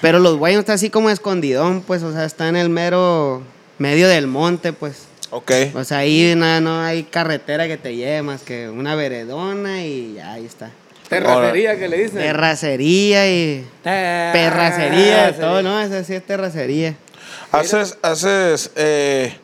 Pero 0.00 0.18
Los 0.18 0.36
Guayons 0.36 0.60
está 0.60 0.74
así 0.74 0.90
como 0.90 1.08
escondidón, 1.10 1.80
pues, 1.80 2.02
o 2.02 2.12
sea, 2.12 2.24
está 2.26 2.48
en 2.48 2.56
el 2.56 2.68
mero 2.68 3.42
medio 3.78 4.08
del 4.08 4.26
monte, 4.26 4.72
pues. 4.74 5.06
Ok. 5.36 5.50
O 5.74 5.82
sea, 5.82 5.98
ahí 5.98 6.34
no, 6.36 6.60
no 6.60 6.80
hay 6.80 7.02
carretera 7.02 7.66
que 7.66 7.76
te 7.76 7.96
lleve 7.96 8.22
más 8.22 8.42
que 8.42 8.68
una 8.68 8.94
veredona 8.94 9.82
y 9.82 10.14
ya, 10.14 10.34
ahí 10.34 10.46
está. 10.46 10.70
Terracería 11.08 11.76
que 11.76 11.88
le 11.88 12.04
dicen. 12.04 12.18
Terracería 12.18 13.28
y 13.28 13.66
perracería, 13.82 15.36
todo, 15.36 15.60
¿no? 15.60 15.82
Esa 15.82 16.04
sí 16.04 16.14
es 16.14 16.24
terracería. 16.24 16.94
Haces, 17.50 17.98
haces 18.02 18.70
eh, 18.76 19.36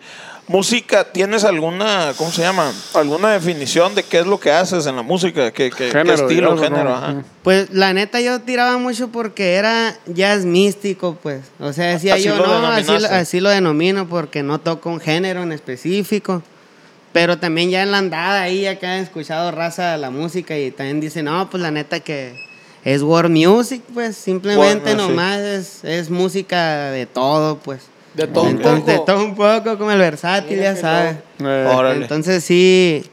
música, 0.50 1.04
¿tienes 1.12 1.44
alguna, 1.44 2.12
¿cómo 2.16 2.32
se 2.32 2.42
llama? 2.42 2.72
¿Alguna 2.94 3.30
definición 3.30 3.94
de 3.94 4.02
qué 4.02 4.18
es 4.18 4.26
lo 4.26 4.40
que 4.40 4.50
haces 4.50 4.84
en 4.86 4.96
la 4.96 5.02
música? 5.02 5.52
¿Qué, 5.52 5.70
qué- 5.70 5.86
qué 5.86 5.90
Género, 5.92 6.14
estilo, 6.14 6.28
digamos, 6.56 6.60
género? 6.60 6.84
¿no? 6.90 6.96
Ajá. 6.96 7.22
Pues 7.44 7.70
la 7.70 7.92
neta 7.92 8.20
yo 8.20 8.40
tiraba 8.40 8.76
mucho 8.76 9.08
porque 9.08 9.54
era 9.54 9.96
jazz 10.06 10.44
místico, 10.44 11.16
pues. 11.22 11.42
O 11.60 11.72
sea, 11.72 11.86
decía 11.86 12.14
Así 12.14 12.24
yo, 12.24 12.36
lo 12.36 12.46
no, 12.60 12.66
así, 12.66 12.92
así 12.92 13.38
lo 13.40 13.48
denomino 13.48 14.08
porque 14.08 14.42
no 14.42 14.58
toco 14.60 14.90
un 14.90 14.98
género 15.00 15.44
en 15.44 15.52
específico. 15.52 16.42
Pero 17.12 17.38
también 17.38 17.70
ya 17.70 17.82
en 17.84 17.92
la 17.92 17.98
andada 17.98 18.42
ahí 18.42 18.66
acá 18.66 18.98
he 18.98 19.00
escuchado 19.02 19.52
raza 19.52 19.96
la 19.98 20.10
música 20.10 20.58
y 20.58 20.72
también 20.72 21.00
dicen, 21.00 21.26
no, 21.26 21.48
pues 21.48 21.62
la 21.62 21.70
neta 21.70 22.00
que 22.00 22.34
es 22.84 23.02
world 23.02 23.30
music, 23.36 23.82
pues 23.94 24.16
simplemente 24.16 24.90
World 24.90 25.00
music. 25.00 25.10
nomás 25.10 25.38
es, 25.38 25.84
es 25.84 26.10
música 26.10 26.90
de 26.90 27.06
todo, 27.06 27.58
pues. 27.58 27.82
De 28.26 28.32
todo 28.32 28.44
un 28.44 28.50
Entonces, 28.50 28.86
de 28.86 28.92
poco. 28.94 29.04
todo 29.04 29.24
un 29.24 29.34
poco, 29.34 29.78
como 29.78 29.90
el 29.92 29.98
versátil, 29.98 30.58
Mira 30.58 30.74
ya 30.74 30.80
sabes. 30.80 31.16
Eh. 31.42 31.92
Entonces 31.96 32.44
sí, 32.44 33.04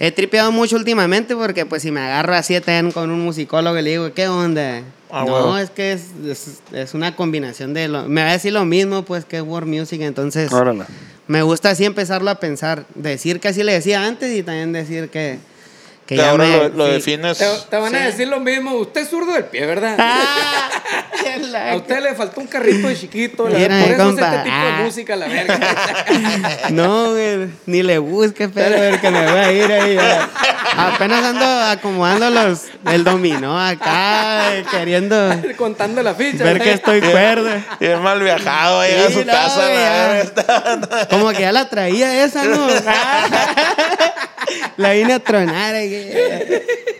he 0.00 0.10
tripeado 0.12 0.50
mucho 0.52 0.76
últimamente 0.76 1.34
porque 1.36 1.66
pues 1.66 1.82
si 1.82 1.90
me 1.90 2.00
agarro 2.00 2.34
así 2.34 2.58
también 2.60 2.90
con 2.92 3.10
un 3.10 3.20
musicólogo 3.20 3.78
y 3.78 3.82
le 3.82 3.90
digo, 3.90 4.12
¿qué 4.14 4.28
onda? 4.28 4.82
Ah, 5.10 5.24
no, 5.26 5.32
huevo. 5.34 5.58
es 5.58 5.70
que 5.70 5.92
es, 5.92 6.06
es, 6.28 6.60
es 6.72 6.94
una 6.94 7.14
combinación 7.14 7.74
de... 7.74 7.86
Lo, 7.88 8.08
me 8.08 8.22
va 8.22 8.30
a 8.30 8.32
decir 8.32 8.52
lo 8.52 8.64
mismo 8.64 9.04
pues 9.04 9.24
que 9.24 9.36
es 9.36 9.42
world 9.42 9.68
music, 9.68 10.00
entonces 10.00 10.52
Órale. 10.52 10.84
me 11.28 11.42
gusta 11.42 11.70
así 11.70 11.84
empezarlo 11.84 12.28
a 12.30 12.40
pensar, 12.40 12.86
decir 12.96 13.38
que 13.38 13.48
así 13.48 13.62
le 13.62 13.72
decía 13.72 14.04
antes 14.04 14.34
y 14.36 14.42
también 14.42 14.72
decir 14.72 15.08
que... 15.10 15.38
Que 16.06 16.14
Que 16.16 16.22
ahora 16.24 16.44
me- 16.44 16.56
lo, 16.56 16.68
lo 16.68 16.86
sí. 16.86 16.92
defines. 16.92 17.36
Te, 17.38 17.46
te 17.68 17.76
van 17.76 17.92
a 17.94 17.98
Sí. 17.98 18.04
decir 18.04 18.28
lo 18.28 18.38
mismo. 18.38 18.74
Usted 18.76 19.00
es 19.00 19.08
zurdo 19.08 19.32
del 19.32 19.44
pie, 19.46 19.66
¿verdad? 19.66 19.96
Ah, 19.98 20.70
A 21.56 21.76
usted 21.76 22.00
le 22.02 22.14
faltó 22.14 22.40
un 22.40 22.46
carrito 22.46 22.88
de 22.88 22.96
chiquito. 22.96 23.48
la- 23.48 23.58
Mira, 23.58 23.80
por 23.80 23.88
eso 23.92 24.02
compa. 24.04 24.26
es 24.26 24.32
este 24.32 24.42
tipo 24.44 24.56
Ah. 24.56 24.64
de 24.78 24.84
música, 24.84 25.16
la 25.16 25.26
verga. 25.28 25.58
No, 26.70 27.10
güey, 27.12 27.48
ni 27.66 27.82
le 27.82 27.98
busques, 27.98 28.48
pero 28.52 28.78
ver 28.80 29.00
que 29.00 29.10
me 29.10 29.22
voy 29.30 29.38
a 29.40 29.52
ir 29.52 29.72
ahí. 29.72 29.94
ya. 29.96 30.28
Apenas 30.76 31.24
ando 31.24 31.44
acomodando 31.46 32.28
los, 32.30 32.64
el 32.90 33.04
dominó 33.04 33.58
acá, 33.58 34.54
eh, 34.56 34.64
queriendo 34.70 35.16
Contando 35.56 36.02
la 36.02 36.14
ficha. 36.14 36.44
ver 36.44 36.60
que 36.60 36.72
estoy 36.72 37.00
cuerdo. 37.00 37.48
Y 37.80 37.86
es 37.86 37.98
mal 38.00 38.20
viajado, 38.22 38.82
llega 38.84 39.04
a 39.04 39.08
Sí, 39.08 39.14
su 39.14 39.24
no, 39.24 39.32
casa. 39.32 39.62
güey, 39.62 39.76
la. 40.96 41.06
Como 41.08 41.30
que 41.30 41.40
ya 41.40 41.52
la 41.52 41.68
traía 41.68 42.24
esa, 42.24 42.44
¿no? 42.44 42.66
La 44.76 44.92
vine 44.92 45.14
a 45.14 45.18
tronar. 45.18 45.74
aquí. 45.74 46.06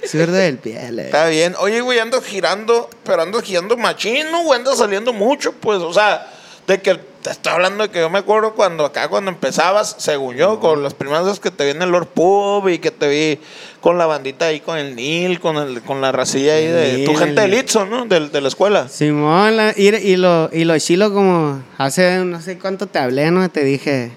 Zurdo 0.09 0.33
del 0.35 0.59
pie. 0.59 0.91
la- 0.93 1.03
Está 1.03 1.27
bien. 1.29 1.55
Oye, 1.61 1.81
güey, 1.81 1.99
andas 1.99 2.25
girando, 2.25 2.89
pero 3.05 3.23
andas 3.23 3.43
girando 3.43 3.77
machino, 3.77 4.43
güey, 4.45 4.59
andas 4.61 4.79
saliendo 4.79 5.13
mucho, 5.13 5.53
pues, 5.53 5.79
o 5.81 5.93
sea, 5.93 6.27
de 6.67 6.81
que 6.83 6.95
te 7.23 7.31
estoy 7.31 7.53
hablando 7.53 7.85
de 7.85 7.91
que 7.91 8.01
yo 8.01 8.11
me 8.11 8.19
acuerdo 8.21 8.55
cuando 8.55 8.85
acá, 8.85 9.09
cuando 9.09 9.31
empezabas, 9.31 9.95
según 9.99 10.37
yo, 10.37 10.59
con 10.61 10.83
las 10.83 10.95
primeras 10.95 11.25
veces 11.25 11.41
que 11.41 11.51
te 11.51 11.65
vi 11.65 11.71
en 11.71 11.83
el 11.83 11.91
Lord 11.91 12.07
Pub 12.09 12.69
y 12.69 12.79
que 12.79 12.91
te 12.91 13.09
vi 13.09 13.41
con 13.81 13.99
la 13.99 14.07
bandita 14.07 14.47
ahí, 14.47 14.61
con 14.61 14.77
el 14.79 14.95
Nil, 14.97 15.39
con, 15.41 15.57
el, 15.57 15.81
con 15.83 16.01
la 16.01 16.11
racilla 16.13 16.55
ahí 16.55 16.67
de 16.67 17.05
tu 17.05 17.15
gente 17.15 17.41
de. 17.43 17.49
Litson, 17.49 17.89
¿no? 17.91 18.05
De, 18.07 18.29
de 18.29 18.41
la 18.41 18.49
escuela. 18.49 18.89
Simón, 18.89 19.57
la- 19.57 19.75
y, 19.77 19.89
y 19.95 20.17
lo, 20.17 20.51
y 20.53 20.65
lo 20.65 20.77
chilo 20.79 21.13
como 21.13 21.63
hace 21.79 22.19
no 22.25 22.41
sé 22.41 22.59
cuánto 22.59 22.87
te 22.89 22.99
hablé, 22.99 23.31
¿no? 23.31 23.49
Te 23.49 23.63
dije, 23.65 24.11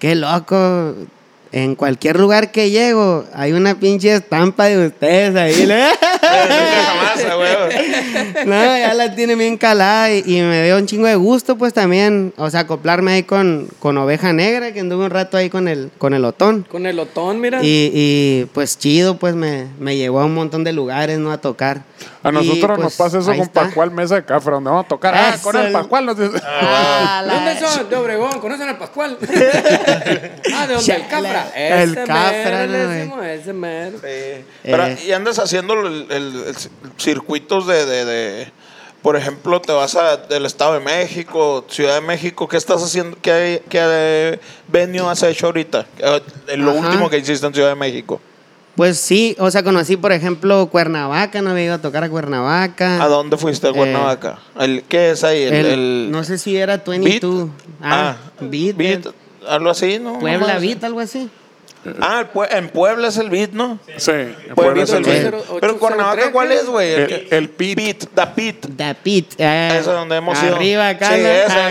qué 0.00 0.14
loco. 0.16 0.94
En 1.52 1.74
cualquier 1.74 2.18
lugar 2.18 2.52
que 2.52 2.70
llego, 2.70 3.24
hay 3.32 3.52
una 3.52 3.74
pinche 3.74 4.14
estampa 4.14 4.66
de 4.66 4.86
ustedes 4.86 5.34
ahí. 5.34 5.68
¿no? 6.32 6.42
Nunca 6.42 6.82
jamás, 6.86 7.36
güey. 7.36 8.46
No, 8.46 8.78
ya 8.78 8.94
la 8.94 9.14
tiene 9.14 9.34
bien 9.36 9.56
calada 9.56 10.10
y, 10.12 10.22
y 10.26 10.40
me 10.42 10.64
dio 10.64 10.76
un 10.76 10.86
chingo 10.86 11.06
de 11.06 11.14
gusto, 11.16 11.56
pues 11.56 11.72
también, 11.72 12.32
o 12.36 12.48
sea, 12.50 12.60
acoplarme 12.60 13.12
ahí 13.12 13.22
con, 13.22 13.68
con 13.78 13.96
Oveja 13.98 14.32
Negra, 14.32 14.72
que 14.72 14.80
anduve 14.80 15.04
un 15.04 15.10
rato 15.10 15.36
ahí 15.36 15.50
con 15.50 15.68
el, 15.68 15.90
con 15.98 16.14
el 16.14 16.24
Otón. 16.24 16.66
Con 16.70 16.86
el 16.86 16.98
otón, 16.98 17.40
mira. 17.40 17.60
Y, 17.62 17.90
y, 17.94 18.44
pues 18.52 18.78
chido, 18.78 19.16
pues 19.18 19.34
me, 19.34 19.66
me 19.78 19.96
llevó 19.96 20.20
a 20.20 20.24
un 20.24 20.34
montón 20.34 20.64
de 20.64 20.72
lugares, 20.72 21.18
¿no? 21.18 21.32
A 21.32 21.38
tocar. 21.40 21.82
A 22.22 22.28
Y, 22.30 22.32
nosotros 22.32 22.78
nos 22.78 22.94
pues, 22.94 22.96
pasa 22.96 23.18
eso 23.18 23.26
con 23.30 23.40
está. 23.40 23.62
Pascual 23.62 23.90
Mesa 23.90 24.14
de 24.16 24.24
Cafra, 24.24 24.54
donde 24.54 24.70
vamos 24.70 24.84
a 24.86 24.88
tocar. 24.88 25.14
Ah, 25.14 25.36
con 25.42 25.56
el 25.56 25.72
Pascual 25.72 26.06
nos 26.06 26.18
dice. 26.18 26.40
Ah, 26.44 27.22
¿De 27.26 27.30
dónde 27.34 27.58
son? 27.60 27.88
De 27.90 27.96
Obregón. 27.96 28.40
¿Conocen 28.40 28.68
al 28.68 28.78
Pascual? 28.78 29.16
ah, 30.54 30.66
¿de 30.66 30.74
dónde? 30.74 30.94
El 30.94 31.06
Cafra. 31.08 31.46
El 31.54 31.90
Ese 31.92 32.04
Cafra, 32.04 32.66
mero, 32.66 33.22
ese 33.24 33.52
mero. 33.52 33.98
Sí. 33.98 34.44
Pero, 34.62 34.86
Eh. 34.86 34.98
y 35.06 35.12
andas 35.12 35.38
haciendo 35.38 35.74
el, 35.74 36.06
el- 36.10 36.19
el 36.20 36.54
circuitos 36.98 37.66
de, 37.66 37.86
de, 37.86 38.04
de- 38.04 38.52
por 39.02 39.16
ejemplo, 39.16 39.60
te 39.62 39.72
vas 39.72 39.96
a, 39.96 40.18
del 40.18 40.44
Estado 40.44 40.74
de 40.74 40.80
México, 40.80 41.64
Ciudad 41.70 41.94
de 41.94 42.00
México, 42.02 42.46
¿qué 42.46 42.58
estás 42.58 42.82
haciendo? 42.82 43.16
¿Qué, 43.22 43.62
qué 43.70 44.38
venue 44.68 45.08
has 45.10 45.22
hecho 45.22 45.46
ahorita? 45.46 45.86
Eh, 45.98 46.56
Lo 46.58 46.72
Ajá. 46.72 46.80
último 46.80 47.08
que 47.08 47.16
hiciste 47.18 47.46
en 47.46 47.54
Ciudad 47.54 47.70
de 47.70 47.76
México. 47.76 48.20
Pues 48.76 48.98
sí, 48.98 49.34
o 49.38 49.50
sea, 49.50 49.62
conocí, 49.62 49.96
por 49.96 50.12
ejemplo, 50.12 50.66
Cuernavaca, 50.70 51.40
no 51.42 51.50
había 51.50 51.64
ido 51.64 51.74
a 51.74 51.78
tocar 51.82 52.04
a 52.04 52.10
Cuernavaca. 52.10 53.02
¿A 53.02 53.08
dónde 53.08 53.36
fuiste 53.38 53.66
a 53.66 53.70
Eh, 53.70 53.74
Cuernavaca? 53.74 54.38
El, 54.58 54.84
¿Qué 54.84 55.10
es 55.12 55.24
ahí? 55.24 55.42
El, 55.44 55.54
El- 55.54 55.66
el 55.66 56.10
no 56.10 56.22
sé 56.22 56.36
si 56.38 56.56
era 56.56 56.76
22. 56.76 57.48
Ah, 57.82 58.16
Beat. 58.40 58.76
Beat, 58.76 59.06
algo 59.48 59.70
así, 59.70 59.98
¿no? 59.98 60.18
Puebla. 60.18 60.58
Beat, 60.58 60.84
algo 60.84 61.00
así. 61.00 61.28
Ah, 62.02 62.26
en 62.50 62.68
Puebla 62.68 63.08
es 63.08 63.16
el 63.16 63.30
beat, 63.30 63.52
¿no? 63.52 63.78
Sí, 63.96 64.10
en 64.10 64.34
Puebla 64.54 64.54
Puebla 64.54 64.82
es 64.82 64.90
el 64.90 65.02
beat. 65.02 65.34
Pero 65.60 65.72
en 65.72 65.78
Cuernavaca, 65.78 66.30
¿cuál 66.30 66.52
es, 66.52 66.66
güey? 66.66 66.92
El- 67.30 67.48
pit. 67.48 67.76
Beat, 67.76 68.04
the 68.14 68.26
pit. 68.34 68.66
Da 68.76 68.92
Pit. 68.94 69.32
eh, 69.38 69.68
Ese 69.70 69.78
es 69.80 69.86
donde 69.86 70.16
hemos 70.16 70.42
ido. 70.42 70.56
Arriba 70.56 70.88
acá. 70.90 71.06
Sí, 71.14 71.20
¿no? 71.22 71.28
ese, 71.28 71.52
Ah, 71.52 71.70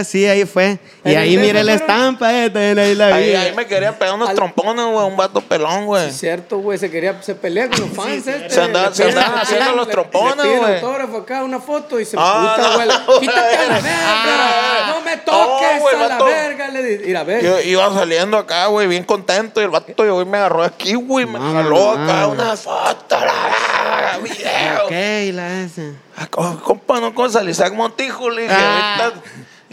ese. 0.00 0.04
sí, 0.10 0.26
ahí 0.26 0.44
fue. 0.44 0.78
Y 1.04 1.12
¿En 1.12 1.18
ahí 1.18 1.36
mire 1.38 1.64
la 1.64 1.72
estampa, 1.74 2.30
eh, 2.34 2.50
ahí 2.54 2.94
la. 2.94 3.06
Ahí, 3.14 3.34
ahí 3.34 3.54
me 3.54 3.66
quería 3.66 3.98
pegar 3.98 4.14
unos 4.14 4.28
Al- 4.28 4.34
trompones, 4.36 4.84
güey, 4.84 5.06
un 5.06 5.16
vato 5.16 5.40
pelón, 5.40 5.86
güey. 5.86 6.08
Es 6.08 6.18
cierto, 6.18 6.58
güey, 6.58 6.78
se 6.78 6.90
quería, 6.90 7.22
se 7.22 7.34
pelea 7.34 7.68
con 7.68 7.80
los 7.80 7.90
fans, 7.90 8.26
este. 8.26 8.50
Se 8.50 8.60
andaba- 8.60 8.90
le 8.94 9.04
andaban 9.04 9.34
le 9.36 9.40
haciendo 9.40 9.72
los 9.76 9.86
le- 9.86 9.92
trompones, 9.92 10.36
le 10.36 10.42
piden 10.42 10.58
güey. 10.58 10.74
autógrafo 10.74 11.16
acá, 11.16 11.42
una 11.44 11.60
foto 11.60 11.98
y 11.98 12.04
se 12.04 12.16
Ah, 12.18 12.56
no, 12.58 12.74
güey. 12.76 12.88
güey. 13.06 13.20
Quítate 13.20 13.56
a 13.56 13.66
la 13.68 13.74
verga, 13.80 13.98
Ah. 14.04 14.92
no 14.94 15.00
me 15.00 15.16
toques 15.16 15.68
No, 15.76 15.80
güey, 15.80 15.94
a 15.96 16.08
la 16.08 16.24
verga, 16.24 16.68
le 16.68 16.82
dice. 16.82 17.04
Mira, 17.06 17.24
ve. 17.24 17.40
Yo 17.42 17.60
iba 17.60 17.94
saliendo 17.94 18.36
acá, 18.36 18.66
güey, 18.66 18.86
bien 18.86 19.04
contento. 19.04 19.29
Y 19.34 19.62
el 19.64 19.70
vato 19.70 20.02
llegó 20.02 20.20
y 20.22 20.24
me 20.24 20.38
agarró 20.38 20.62
aquí, 20.64 20.94
güey. 20.94 21.24
Me 21.26 21.38
jaló 21.38 21.92
acá 21.92 22.26
una 22.26 22.56
foto, 22.56 23.18
la 23.20 23.32
verga, 23.32 24.18
video. 24.22 24.84
Ok, 24.86 25.34
la 25.34 25.60
esa. 25.62 25.82
Ah, 26.16 26.26
co- 26.28 26.60
Compa, 26.62 27.00
no 27.00 27.14
con 27.14 27.30
Salisac 27.32 27.72
Montijo, 27.74 28.28
le 28.30 28.42
dije, 28.42 28.54
Ah. 28.58 28.96
ahorita 29.04 29.20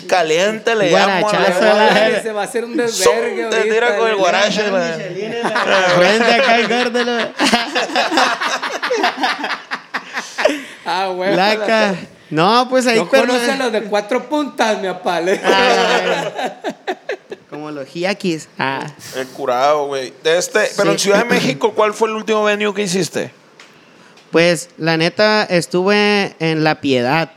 caliente 0.07 0.75
le 0.75 0.91
llamo. 0.91 1.27
a 1.27 2.21
se 2.21 2.31
va 2.31 2.41
a 2.41 2.45
hacer 2.45 2.63
un 2.65 2.77
desvergue 2.77 3.45
te 3.49 3.61
tira 3.63 3.97
con 3.97 4.07
el 4.07 4.15
guarache, 4.15 4.69
güey. 4.69 4.93
Frente 5.97 6.33
acá 6.35 6.55
el 6.57 6.67
gordo. 6.67 7.03
lo- 7.03 7.17
Ah, 10.85 11.07
güey. 11.07 11.35
Laca. 11.35 11.95
No, 12.29 12.67
pues 12.69 12.85
ahí 12.87 12.97
No 12.97 13.07
cuerno- 13.09 13.33
conoce 13.33 13.57
los 13.57 13.71
de 13.71 13.83
cuatro 13.83 14.27
puntas, 14.29 14.77
mi 14.79 14.87
apale. 14.87 15.41
La 17.71 17.81
los 17.81 17.87
hiakis. 17.93 18.47
Ah. 18.57 18.85
El 19.15 19.27
curado, 19.27 19.87
güey. 19.87 20.13
De 20.23 20.37
este, 20.37 20.69
pero 20.77 20.91
en. 20.91 20.99
Ciudad 20.99 21.19
de 21.19 21.25
México, 21.25 21.73
¿cuál 21.73 21.93
fue 21.93 22.09
el 22.09 22.15
último 22.15 22.43
venue 22.43 22.73
que 22.73 22.83
hiciste? 22.83 23.31
Pues 24.31 24.69
la 24.77 24.97
neta 24.97 25.43
estuve 25.43 26.35
en 26.39 26.63
La 26.63 26.81
Piedad. 26.81 27.31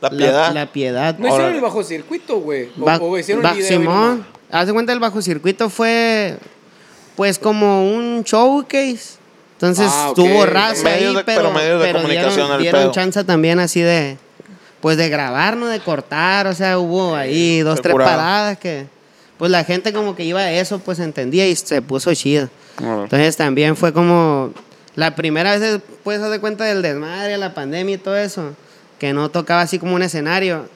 La 0.00 0.10
Piedad. 0.10 0.52
La, 0.52 0.66
Piedad. 0.66 1.18
No 1.18 1.28
hicieron 1.28 1.54
el 1.54 1.60
bajo 1.60 1.82
circuito, 1.82 2.38
güey. 2.40 2.68
O, 2.80 2.84
Ba- 2.84 2.98
o 3.00 3.18
hicieron 3.18 3.42
ba- 3.42 3.50
el 3.50 3.56
video. 3.58 3.68
Simón, 3.68 4.26
haz 4.50 4.66
de 4.66 4.72
cuenta 4.72 4.92
el 4.92 5.00
bajo 5.00 5.20
circuito 5.22 5.68
fue 5.70 6.38
pues 7.16 7.38
como 7.38 7.90
un 7.92 8.22
showcase. 8.24 9.18
Entonces 9.54 9.90
Ah, 9.90 10.12
tuvo 10.14 10.46
raza 10.46 10.84
Medios 10.84 11.10
ahí, 11.10 11.16
de- 11.16 11.24
pero, 11.24 11.42
pero 11.42 11.52
medios 11.52 11.80
de 11.80 11.86
pero 11.86 11.98
comunicación 11.98 12.34
dieron, 12.34 12.52
al 12.52 12.62
dieron 12.62 12.80
pedo. 12.82 12.92
chance 12.92 13.24
también 13.24 13.58
así 13.60 13.80
de 13.80 14.16
pues 14.80 14.96
de 14.96 15.10
grabar, 15.10 15.58
no 15.58 15.66
de 15.66 15.78
cortar, 15.80 16.46
o 16.46 16.54
sea, 16.54 16.78
hubo 16.78 17.14
ahí 17.14 17.60
dos, 17.60 17.82
tres 17.82 17.94
paradas 17.94 18.56
que 18.58 18.86
pues 19.40 19.50
la 19.50 19.64
gente 19.64 19.92
como 19.94 20.14
que 20.14 20.22
iba 20.22 20.40
a 20.40 20.52
eso, 20.52 20.80
pues 20.80 20.98
entendía 20.98 21.48
y 21.48 21.56
se 21.56 21.80
puso 21.80 22.12
chido. 22.14 22.50
Órale. 22.78 23.02
Entonces 23.04 23.36
también 23.38 23.74
fue 23.74 23.92
como 23.94 24.52
la 24.96 25.14
primera 25.16 25.56
vez, 25.58 25.80
pues, 26.04 26.20
de 26.20 26.38
cuenta 26.40 26.64
del 26.64 26.82
desmadre, 26.82 27.38
la 27.38 27.54
pandemia 27.54 27.94
y 27.94 27.98
todo 27.98 28.18
eso, 28.18 28.54
que 28.98 29.14
no 29.14 29.30
tocaba 29.30 29.62
así 29.62 29.78
como 29.78 29.94
un 29.94 30.02
escenario. 30.02 30.68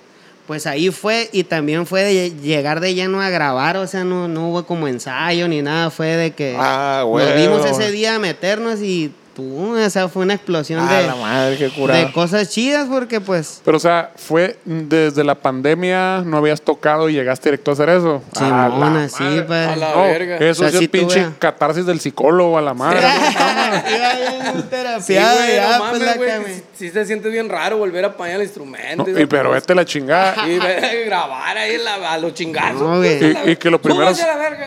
Pues 0.47 0.67
ahí 0.67 0.91
fue 0.91 1.29
y 1.33 1.45
también 1.45 1.85
fue 1.87 2.03
de 2.05 2.31
llegar 2.31 2.81
de 2.81 2.95
lleno 2.95 3.21
a 3.21 3.29
grabar, 3.29 3.77
o 3.77 3.87
sea, 3.87 4.03
no, 4.05 4.29
no 4.29 4.49
hubo 4.49 4.65
como 4.67 4.89
ensayo 4.89 5.47
ni 5.47 5.61
nada, 5.61 5.91
fue 5.91 6.09
de 6.17 6.31
que 6.33 6.57
Ah, 6.59 7.01
nos 7.05 7.11
huevo. 7.15 7.37
vimos 7.37 7.67
ese 7.67 7.91
día 7.91 8.15
a 8.15 8.19
meternos 8.19 8.81
y 8.81 9.13
tú, 9.35 9.77
o 9.77 9.91
sea, 9.91 10.09
fue 10.09 10.23
una 10.23 10.35
explosión 10.35 10.81
Ah, 10.81 10.93
de, 11.01 11.07
la 11.07 11.15
madre, 11.17 11.57
qué 11.57 11.69
curado. 11.71 11.99
de 12.01 12.13
cosas 12.13 12.49
chidas 12.51 12.87
porque 12.89 13.21
pues... 13.21 13.61
Pero, 13.65 13.77
o 13.77 13.81
sea, 13.81 14.11
fue 14.17 14.59
desde 14.65 15.25
la 15.25 15.35
pandemia, 15.35 16.23
no 16.25 16.37
habías 16.39 16.63
tocado 16.63 17.09
y 17.09 17.13
llegaste 17.15 17.51
directo 17.51 17.71
a 17.73 17.75
hacer 17.75 17.89
eso. 17.91 18.23
A 18.41 18.49
la 18.49 18.69
madre. 18.71 19.09
pues. 19.47 19.69
A 19.69 19.77
la 19.77 19.91
No, 19.95 20.03
verga. 20.03 20.37
eso 20.39 20.51
O 20.51 20.55
sea, 20.55 20.69
es 20.69 20.79
sí 20.79 20.89
pinche 20.89 21.25
tuve- 21.27 21.39
catarsis 21.39 21.85
del 21.87 22.01
psicólogo 22.01 22.57
a 22.59 22.63
la 22.63 22.75
madre. 22.75 23.01
Iba 23.97 24.15
bien 24.15 24.55
Sí, 24.55 24.63
terapiado, 24.71 25.37
güey, 25.37 25.57
ya, 25.57 25.63
no 25.63 25.79
pues, 25.91 25.93
mames, 25.93 26.01
la 26.07 26.17
güey. 26.17 26.63
Si 26.77 26.91
se 26.91 27.05
siente 27.07 27.29
bien 27.29 27.49
raro 27.49 27.79
volver 27.79 28.05
a 28.05 28.09
apañar 28.09 28.37
el 28.37 28.43
instrumento. 28.43 29.07
No, 29.07 29.19
y 29.19 29.23
y 29.23 29.27
pero 29.27 29.51
vete 29.51 29.75
la 29.75 29.85
chingada. 29.85 30.47
Y 30.49 30.59
grabar 31.07 31.57
ahí 31.57 31.79
la- 31.79 32.13
a 32.13 32.19
los 32.19 32.35
chingazos. 32.35 32.81
No, 32.83 32.99
güey. 32.99 33.19
pues, 33.19 33.35
la- 33.35 33.45
Y, 33.47 33.51
y 33.53 33.57
que 33.57 33.71
lo 33.71 33.81
primero 33.81 34.11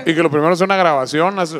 y 0.05 0.15
que 0.15 0.23
lo 0.23 0.29
primero 0.31 0.55
sea 0.55 0.65
una 0.65 0.77
grabación 0.77 1.35
Sí, 1.47 1.57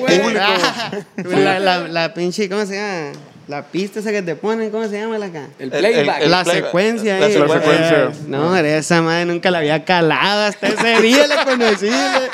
güey. 0.00 0.34
La, 1.44 1.58
la, 1.60 1.78
la 1.88 2.14
pinche, 2.14 2.48
¿cómo 2.48 2.64
se 2.66 2.74
llama? 2.76 3.12
La 3.48 3.62
pista 3.64 3.98
esa 4.00 4.12
que 4.12 4.22
te 4.22 4.36
ponen, 4.36 4.70
¿cómo 4.70 4.86
se 4.88 4.98
llama 5.00 5.18
la 5.18 5.26
acá? 5.26 5.48
El 5.58 5.70
playback. 5.70 6.22
el- 6.22 6.30
la 6.30 6.44
playback. 6.44 6.64
secuencia 6.66 7.18
La 7.18 7.26
ahí. 7.26 7.32
secuencia. 7.32 8.04
Eh, 8.04 8.10
No, 8.28 8.56
esa 8.56 9.02
madre 9.02 9.24
nunca 9.26 9.50
la 9.50 9.58
había 9.58 9.84
calado. 9.84 10.44
Hasta 10.44 10.68
ese 10.68 11.02
día 11.02 11.26
la 11.26 11.44
conocí. 11.44 11.88
güey. 11.88 12.30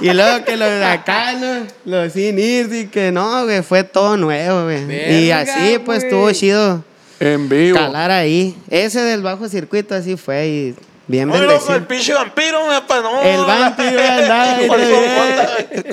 y 0.00 0.12
luego 0.14 0.44
que 0.44 0.56
los 0.56 0.68
de 0.68 0.84
acá, 0.84 1.32
¿no? 1.34 1.66
los 1.84 2.12
sin 2.12 2.38
ir, 2.38 2.72
y 2.72 2.86
que 2.86 3.10
no, 3.12 3.44
güey, 3.44 3.62
fue 3.62 3.84
todo 3.84 4.16
nuevo, 4.16 4.64
güey. 4.64 5.22
Y 5.24 5.30
así, 5.30 5.78
pues, 5.84 6.04
estuvo 6.04 6.30
chido 6.32 6.84
en 7.20 7.48
vivo. 7.48 7.76
calar 7.78 8.10
ahí. 8.10 8.56
Ese 8.70 9.00
del 9.00 9.22
bajo 9.22 9.48
circuito 9.48 9.94
así 9.94 10.16
fue 10.16 10.46
y 10.46 10.74
bien 11.06 11.30
Oye, 11.30 11.46
loco, 11.46 11.74
el 11.74 11.82
pinche 11.84 12.14
vampiro, 12.14 12.66
me 12.66 12.80
pa, 12.82 13.00
no. 13.00 13.20
El 13.22 13.40
vampiro 13.44 14.00
andaba 14.08 14.56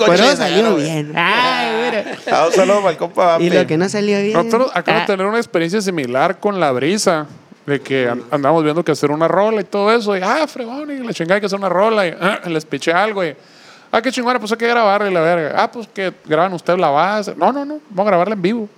Pero 0.08 0.36
salió 0.36 0.76
bien. 0.76 1.12
Ay, 1.16 1.86
mira. 1.92 2.18
Ah, 2.32 2.48
un 2.48 2.54
saludo 2.54 2.78
para 2.80 2.92
el 2.92 2.98
compa 2.98 3.24
Y 3.40 3.44
Vampi. 3.46 3.50
lo 3.50 3.68
que 3.68 3.78
no 3.78 3.90
salió 3.90 4.22
bien. 4.22 4.34
Nosotros 4.34 4.72
acabamos 4.74 5.04
ah, 5.04 5.12
de 5.12 5.14
tener 5.18 5.26
una 5.28 5.38
experiencia 5.38 5.82
similar 5.82 6.40
con 6.40 6.60
la 6.60 6.72
brisa. 6.72 7.28
De 7.66 7.80
que 7.80 8.10
an- 8.10 8.24
andamos 8.32 8.64
viendo 8.64 8.84
que 8.84 8.92
hacer 8.92 9.12
una 9.12 9.28
rola 9.28 9.62
y 9.62 9.64
todo 9.66 9.94
eso. 9.94 10.18
Y, 10.18 10.22
ah, 10.24 10.48
fregón, 10.48 10.90
y 10.92 10.98
la 11.06 11.14
chingada 11.14 11.36
hay 11.36 11.42
que 11.42 11.46
hacer 11.46 11.60
una 11.60 11.70
rola. 11.70 12.08
Y 12.08 12.16
ah, 12.20 12.40
les 12.48 12.66
piché 12.66 12.92
algo. 12.92 13.24
Y, 13.24 13.36
ah, 13.92 14.02
qué 14.02 14.12
chingona, 14.12 14.40
pues 14.40 14.52
hay 14.52 14.58
que 14.58 14.68
grabarla 14.68 15.10
y 15.10 15.14
la 15.14 15.22
verga. 15.22 15.54
Ah, 15.62 15.72
pues 15.72 15.88
que 15.94 16.12
graban 16.26 16.54
ustedes 16.54 16.80
la 16.80 16.90
base. 16.90 17.34
No, 17.38 17.52
no, 17.52 17.64
no, 17.66 17.80
vamos 17.90 18.08
a 18.08 18.10
grabarla 18.12 18.34
en 18.34 18.42
vivo. 18.42 18.70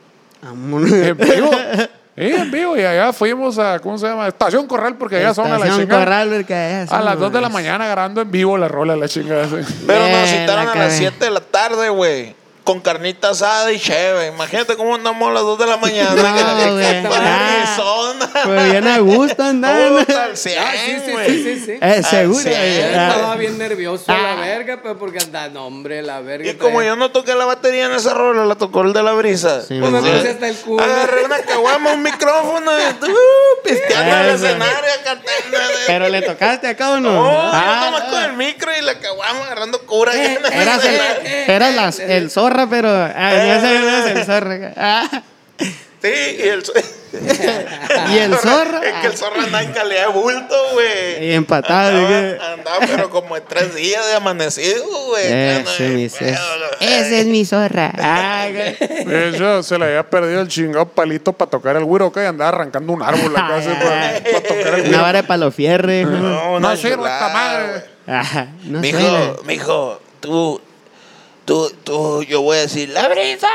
vámonos. 0.42 0.92
En 0.92 1.18
vivo. 1.18 1.52
Eh, 2.16 2.36
en 2.38 2.52
vivo, 2.52 2.78
y 2.78 2.82
allá 2.84 3.12
fuimos 3.12 3.58
a, 3.58 3.80
¿cómo 3.80 3.98
se 3.98 4.06
llama? 4.06 4.28
Estación 4.28 4.68
Corral, 4.68 4.96
porque 4.98 5.18
allá 5.18 5.34
son 5.34 5.48
a 5.48 5.50
la 5.50 5.56
Estación 5.56 5.80
chingada. 5.82 6.04
Corral, 6.04 6.30
porque 6.30 6.54
allá 6.54 6.82
A 6.96 7.02
las 7.02 7.14
son 7.14 7.22
2 7.22 7.34
de 7.34 7.42
la 7.42 7.50
mañana 7.50 7.88
grabando 7.88 8.22
en 8.22 8.30
vivo 8.30 8.56
la 8.58 8.68
rola, 8.68 8.96
la 8.96 9.08
chingada. 9.08 9.48
Pero 9.88 10.08
nos 10.08 10.30
citaron 10.30 10.66
la 10.66 10.72
a 10.74 10.76
las 10.76 10.88
cagué. 10.90 10.98
7 10.98 11.26
de 11.26 11.32
la 11.32 11.40
tarde, 11.40 11.90
güey. 11.90 12.36
Con 12.64 12.80
carnita 12.80 13.32
asada 13.32 13.72
y 13.74 13.80
cheve. 13.80 14.28
Imagínate 14.28 14.78
cómo 14.78 14.96
andamos 14.96 15.30
a 15.30 15.34
las 15.34 15.44
2 15.44 15.60
de 15.60 15.66
la 15.66 15.76
mañana. 15.78 16.14
No, 16.16 16.74
güey. 16.74 17.04
Con 17.04 17.12
Ah. 17.14 17.58
Arizona. 17.62 18.30
Pues 18.46 18.72
bien 18.72 18.88
a 18.88 19.00
gusto 19.00 19.44
al 19.44 20.38
100, 20.38 20.58
Ah, 20.60 20.72
sí, 20.74 20.96
sí, 21.06 21.12
güey. 21.12 21.28
sí, 21.30 21.44
sí, 21.44 21.66
sí. 21.66 21.72
Eh, 21.82 22.02
seguro. 22.04 22.40
sí. 22.40 22.50
eh, 22.52 22.96
ah. 22.98 23.10
estaba 23.12 23.36
bien 23.36 23.58
nervioso 23.58 24.06
la 24.08 24.32
Ah. 24.34 24.36
verga, 24.36 24.80
pero 24.82 24.98
porque 24.98 25.20
anda, 25.20 25.50
no, 25.50 25.66
hombre, 25.68 26.02
la 26.02 26.22
verga. 26.22 26.50
Y 26.50 26.54
como 26.56 26.82
yo 26.82 26.96
no 26.96 27.12
toqué 27.12 27.36
la 27.36 27.46
batería 27.46 27.86
en 27.88 27.92
esa 27.94 28.14
rola, 28.14 28.46
la 28.46 28.56
tocó 28.56 28.82
el 28.84 28.94
de 28.94 29.04
la 29.04 29.12
brisa. 29.14 29.62
Sí, 29.62 29.78
Pues 29.80 29.92
me 29.92 30.02
Sí. 30.02 30.10
puse 30.10 30.30
hasta 30.30 30.48
el 30.48 30.56
culo. 30.56 30.84
Agarré 30.84 31.26
una 31.26 31.40
caguama, 31.42 31.92
un 31.94 32.02
micrófono 32.04 32.72
y 32.80 32.84
uh, 32.84 33.64
pisteando 33.64 34.14
en 34.16 34.20
el 34.22 34.36
Eso. 34.36 34.46
escenario, 34.48 34.90
cantando. 35.04 35.58
Pero 35.86 36.08
le 36.10 36.22
tocaste 36.22 36.68
acá 36.68 36.92
o 36.92 37.00
no? 37.02 37.12
No, 37.12 37.50
Ah, 37.54 37.80
yo 37.80 37.86
nomás 37.92 38.04
con 38.10 38.24
el 38.24 38.34
micro 38.34 38.72
y 38.78 38.82
la 38.82 38.98
caguama 39.00 39.44
agarrando 39.46 39.80
cura. 39.86 40.14
Eh, 40.16 40.38
en 40.40 40.46
el 40.46 40.54
Eras 40.54 40.84
el, 40.86 40.96
escenario. 40.96 41.46
Zorra, 42.54 42.68
pero. 42.70 42.90
Ah, 42.90 43.32
ya 43.34 43.62
sabes, 43.62 44.16
el 44.18 44.26
zorra. 44.26 44.74
Ah, 44.78 45.22
Sí, 46.02 46.10
y 46.38 46.42
el, 46.50 46.62
¿Y 48.14 48.18
el 48.18 48.36
zorro? 48.38 48.84
Es 48.84 48.94
que 48.96 49.08
el 49.08 49.14
zorro 49.18 49.40
anda 49.42 49.64
en 49.64 49.72
calidad 49.72 50.08
de 50.08 50.12
bulto, 50.12 50.54
güey. 50.74 51.28
Y 51.28 51.32
empatado. 51.32 51.98
¿de 51.98 52.08
qué? 52.08 52.30
Andaba, 52.44 52.54
andaba, 52.56 52.78
pero 52.86 53.10
como 53.10 53.38
en 53.38 53.44
tres 53.48 53.74
días 53.74 54.06
de 54.08 54.16
amanecido, 54.16 54.84
güey. 55.08 55.24
Ese, 55.28 55.64
no 55.64 55.70
es 57.16 57.26
mi 57.28 57.46
zorra. 57.46 57.94
Ah, 57.98 58.48
güey. 58.52 59.06
De 59.06 59.30
hecho, 59.30 59.64
se 59.64 59.78
le 59.80 59.86
había 59.86 60.04
perdido 60.10 60.42
el 60.42 60.50
chingado 60.50 60.86
palito 60.90 61.32
para 61.32 61.50
tocar 61.50 61.78
el 61.78 61.86
güiro, 61.86 62.12
que 62.12 62.20
andaba 62.26 62.50
arrancando 62.50 62.92
un 62.92 63.02
árbol 63.02 63.34
acá 63.38 63.56
así, 63.56 63.70
para, 63.70 64.20
para 64.30 64.42
tocar 64.42 64.58
el 64.58 64.74
Una 64.74 64.82
güiro. 64.84 65.02
vara 65.02 65.22
de 65.22 65.28
palo 65.28 65.52
fierre. 65.52 66.04
No, 66.04 66.56
una 66.56 66.70
No 66.72 66.76
sirve 66.76 66.96
esta 67.10 67.30
madre. 67.30 67.68
güey. 68.06 68.18
Ajá, 68.18 68.48
no 68.66 68.80
mijo, 68.82 69.38
mijo, 69.46 70.02
tú, 70.20 70.60
tú, 71.46 71.70
tú, 71.84 72.24
yo 72.24 72.42
voy 72.42 72.58
a 72.58 72.62
decir, 72.62 72.90
¡la 72.90 73.08
brisa! 73.08 73.48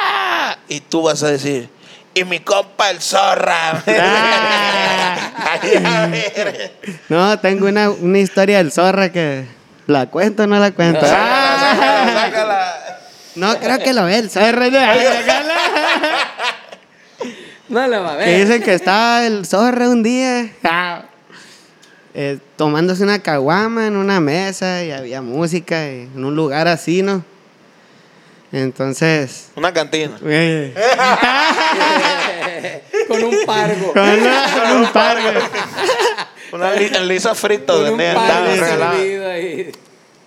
Y 0.68 0.80
tú 0.80 1.02
vas 1.02 1.23
a 1.23 1.28
decir, 1.30 1.68
y 2.14 2.25
mi 2.25 2.40
compa 2.40 2.90
el 2.90 3.00
zorra. 3.00 3.83
Ah. 3.87 5.59
No, 7.09 7.38
tengo 7.40 7.66
una, 7.66 7.90
una 7.90 8.18
historia 8.18 8.59
del 8.59 8.71
zorra 8.73 9.11
que. 9.12 9.45
¿La 9.87 10.07
cuento 10.07 10.42
o 10.42 10.47
no 10.47 10.59
la 10.59 10.71
cuento? 10.73 11.00
Sácala, 11.00 11.16
sácala, 11.16 12.14
Ah. 12.14 12.25
sácala. 12.26 12.75
No, 13.37 13.57
creo 13.59 13.78
que 13.78 13.92
lo 13.95 14.04
ve 14.04 14.18
el 14.18 14.30
zorra. 14.30 14.66
¿no? 14.68 14.78
No 17.68 17.87
la 17.87 18.00
va 18.00 18.14
a 18.14 18.18
Que 18.18 18.25
ver. 18.25 18.47
dicen 18.47 18.62
que 18.62 18.75
estaba 18.75 19.25
el 19.26 19.47
zorra 19.47 19.88
un 19.88 20.02
día 20.02 20.50
eh, 22.14 22.38
tomándose 22.57 23.02
una 23.04 23.21
caguama 23.21 23.87
en 23.87 23.97
una 23.97 24.21
mesa 24.21 24.83
y 24.85 24.90
había 24.90 25.23
música 25.23 25.87
y 25.88 26.09
en 26.14 26.25
un 26.25 26.35
lugar 26.35 26.66
así, 26.68 27.02
¿no? 27.02 27.23
Entonces, 28.50 29.50
Una 29.57 29.73
cantina. 29.73 30.19
eh, 30.25 30.75
Con 33.09 33.25
un 33.25 33.37
pargo. 33.47 33.93
con, 33.93 34.02
una- 34.09 34.45
con 34.52 34.76
un 34.78 34.87
par, 34.93 35.21
güey. 35.23 35.35
Una 36.52 36.73
li- 36.75 36.90
en 36.95 37.09
lisa 37.09 37.35
pargo 38.26 38.50
regalada. 38.61 38.97
servido 38.97 39.31
ahí. 39.31 39.73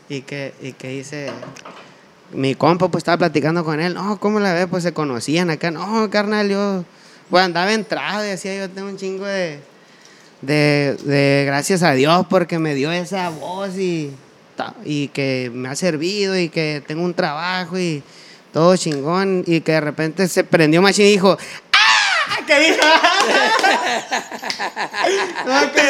y 0.08 0.22
que, 0.22 0.54
y 0.62 0.74
que 0.74 0.88
dice, 0.90 1.32
mi 2.32 2.54
compa 2.54 2.90
pues 2.90 3.01
estaba 3.01 3.18
platicando 3.18 3.66
con 3.66 3.80
él, 3.80 3.96
no, 3.96 4.20
¿cómo 4.20 4.40
la 4.40 4.54
ves? 4.54 4.68
Pues 4.70 4.84
se 4.84 4.94
conocían 4.94 5.50
acá, 5.50 5.72
no, 5.72 6.10
carnal, 6.12 6.48
yo, 6.50 6.84
pues 7.32 7.44
andaba 7.44 7.74
entrado 7.74 8.24
y 8.24 8.30
decía, 8.30 8.56
yo 8.56 8.70
tengo 8.70 8.88
un 8.90 8.98
chingo 8.98 9.25
de, 9.25 9.60
de, 10.42 10.96
de 11.04 11.44
gracias 11.48 11.82
a 11.82 11.94
Dios 11.94 12.25
porque 12.30 12.60
me 12.60 12.75
dio 12.75 12.92
esa 12.92 13.30
voz 13.30 13.75
y, 13.78 14.12
ta- 14.65 14.74
y 14.86 15.08
que 15.10 15.50
me 15.53 15.70
ha 15.70 15.75
servido 15.75 16.38
y 16.38 16.50
que 16.50 16.84
tengo 16.86 17.03
un 17.03 17.13
trabajo 17.13 17.77
y 17.77 18.03
todo 18.53 18.75
chingón 18.77 19.44
y 19.48 19.62
que 19.62 19.72
de 19.74 19.82
repente 19.82 20.27
se 20.27 20.44
prendió 20.44 20.82
machín 20.82 21.06
y 21.06 21.12
dijo, 21.12 21.38
¡ah! 21.74 22.39
¿Qué 22.46 22.60
dijo? 22.60 22.77
no, 25.46 25.72
que 25.72 25.82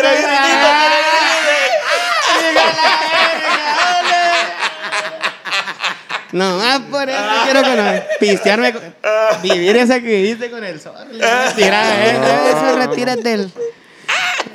No, 6.33 6.57
más 6.57 6.79
por 6.89 7.09
eso 7.09 7.19
quiero 7.43 7.61
conocer, 7.61 8.07
pistearme, 8.19 8.71
con- 8.71 8.95
vivir 9.43 9.75
esa 9.75 9.99
que 9.99 10.07
viviste 10.07 10.49
con 10.49 10.63
el 10.63 10.79
sol. 10.79 10.93
Tira, 11.55 12.05
eso, 12.49 12.75
retírate 12.77 13.33
el. 13.33 13.51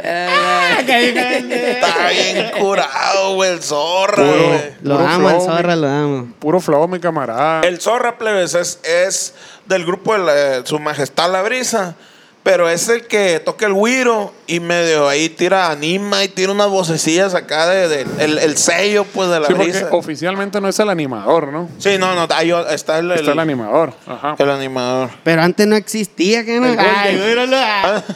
Ah. 0.04 0.78
Está 0.86 2.08
bien 2.10 2.50
curado, 2.58 3.34
güey, 3.34 3.50
el 3.52 3.62
zorra, 3.62 4.16
Puro. 4.16 4.46
güey. 4.48 4.60
Lo 4.82 4.96
Puro 4.98 5.08
amo, 5.08 5.30
el 5.30 5.40
zorra, 5.40 5.76
lo 5.76 5.88
amo. 5.88 6.28
Puro 6.38 6.61
flow, 6.61 6.87
mi 6.88 7.00
camarada. 7.00 7.62
El 7.66 7.81
zorra, 7.81 8.18
plebes, 8.18 8.54
es, 8.54 8.78
es 8.85 9.35
del 9.66 9.85
grupo 9.85 10.12
de 10.12 10.18
la- 10.61 10.66
Su 10.66 10.78
Majestad 10.78 11.31
la 11.33 11.42
Brisa. 11.42 11.94
Pero 12.42 12.68
es 12.70 12.88
el 12.88 13.09
que 13.09 13.40
toca 13.40 13.66
el 13.66 13.72
güiro 13.72 14.33
y 14.46 14.61
medio 14.61 15.09
ahí 15.09 15.28
tira, 15.28 15.68
anima 15.68 16.22
y 16.22 16.28
tira 16.28 16.52
unas 16.52 16.68
vocecillas 16.68 17.35
acá 17.35 17.66
de, 17.66 17.88
de- 17.88 18.24
el, 18.24 18.38
el 18.38 18.57
sello, 18.57 19.02
pues, 19.02 19.28
de 19.31 19.40
la 19.40 19.48
Sí, 19.48 19.54
porque 19.54 19.72
brisa. 19.72 19.88
oficialmente 19.90 20.61
no 20.61 20.68
es 20.68 20.78
el 20.78 20.88
animador, 20.88 21.48
¿no? 21.48 21.68
Sí, 21.78 21.98
no, 21.98 22.14
no, 22.14 22.28
ahí 22.33 22.52
está 22.70 23.00
el, 23.00 23.11
el- 23.11 23.18
Está 23.18 23.33
el 23.33 23.40
animador. 23.40 23.94
Ajá. 24.07 24.37
el 24.38 24.48
animador. 24.50 25.11
Pero 25.24 25.42
antes 25.42 25.66
no 25.66 25.74
existía, 25.74 26.44
que 26.44 26.61
no. 26.61 26.68
Ay, 26.78 27.16
míralo. 27.16 27.57
ah. 27.59 28.02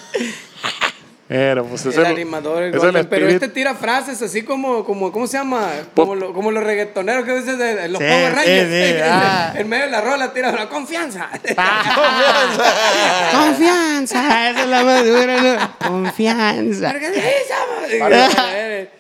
Pero, 1.33 1.65
pues 1.65 1.87
es 1.87 1.95
El 1.95 2.01
el, 2.01 2.07
animador, 2.09 2.61
el 2.65 2.75
es 2.75 2.83
el 2.83 3.07
pero 3.07 3.29
este 3.29 3.47
tira 3.47 3.77
frases 3.77 4.21
así 4.21 4.43
como, 4.43 4.85
como 4.85 5.13
¿cómo 5.13 5.29
se 5.29 5.39
llama? 5.39 5.71
Como, 5.95 6.17
lo- 6.17 6.33
como 6.33 6.51
los 6.51 6.65
reggaetoneros 6.65 7.25
que 7.25 7.35
dicen 7.39 7.57
de, 7.57 7.77
de 7.77 7.89
los 7.89 8.01
Sí, 8.01 8.05
Power 8.09 8.35
Rangers. 8.35 8.69
sí, 8.69 9.01
ah. 9.05 9.55
En 9.57 9.69
medio 9.69 9.85
de 9.85 9.91
la 9.93 10.01
rola 10.01 10.33
tira 10.33 10.51
la 10.51 10.69
confianza. 10.69 11.29
Confianza, 13.33 14.51
esa 14.51 14.61
es 14.63 14.67
la 14.69 14.83
más 14.83 15.05
dura, 15.07 15.41
¿no? 15.41 15.89
Confianza. 15.89 16.95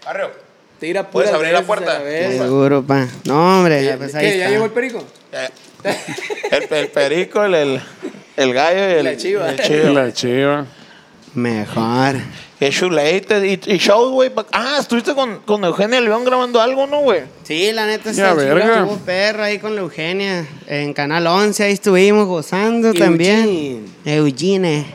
Barrio. 0.05 0.31
Tira 0.79 1.11
¿Puedes 1.11 1.31
abrir 1.33 1.53
la 1.53 1.63
puerta? 1.63 1.99
la. 1.99 2.31
Seguro, 2.31 2.83
pa. 2.83 3.07
No, 3.25 3.59
hombre, 3.59 3.85
ya, 3.85 3.97
pues 3.99 4.15
ahí 4.15 4.25
¿Qué, 4.31 4.39
¿Ya 4.39 4.45
está. 4.45 4.51
llegó 4.51 4.65
el 4.67 4.71
perico? 4.71 5.05
El, 6.53 6.63
el 6.71 6.89
perico, 6.89 7.45
el, 7.45 7.55
el, 7.55 7.83
el 8.37 8.55
gallo 8.55 8.79
y 8.79 8.93
el, 8.95 9.05
La 9.05 9.17
chiva. 9.17 9.51
el 9.51 9.61
chivo. 9.61 9.89
La 9.93 10.13
chiva. 10.13 10.67
Mejor. 11.35 12.17
Qué 12.59 12.71
chulete. 12.71 13.47
Y, 13.47 13.61
y 13.73 13.79
shows, 13.79 14.11
güey. 14.11 14.31
pa- 14.31 14.47
Ah, 14.53 14.77
estuviste 14.81 15.15
con, 15.15 15.39
con 15.41 15.65
Eugenia 15.65 16.01
León 16.01 16.25
grabando 16.25 16.61
algo, 16.61 16.87
¿no, 16.87 17.01
güey? 17.01 17.23
Sí, 17.45 17.71
la 17.73 17.87
neta 17.87 18.13
chula. 18.13 18.31
Estuvo 18.33 18.97
perro 18.99 19.45
ahí 19.45 19.59
con 19.59 19.75
la 19.75 19.81
Eugenia. 19.83 20.45
En 20.67 20.93
Canal 20.93 21.27
11 21.27 21.65
ahí 21.65 21.73
estuvimos 21.73 22.27
gozando 22.27 22.93
también. 22.93 23.87
Eugene. 24.05 24.87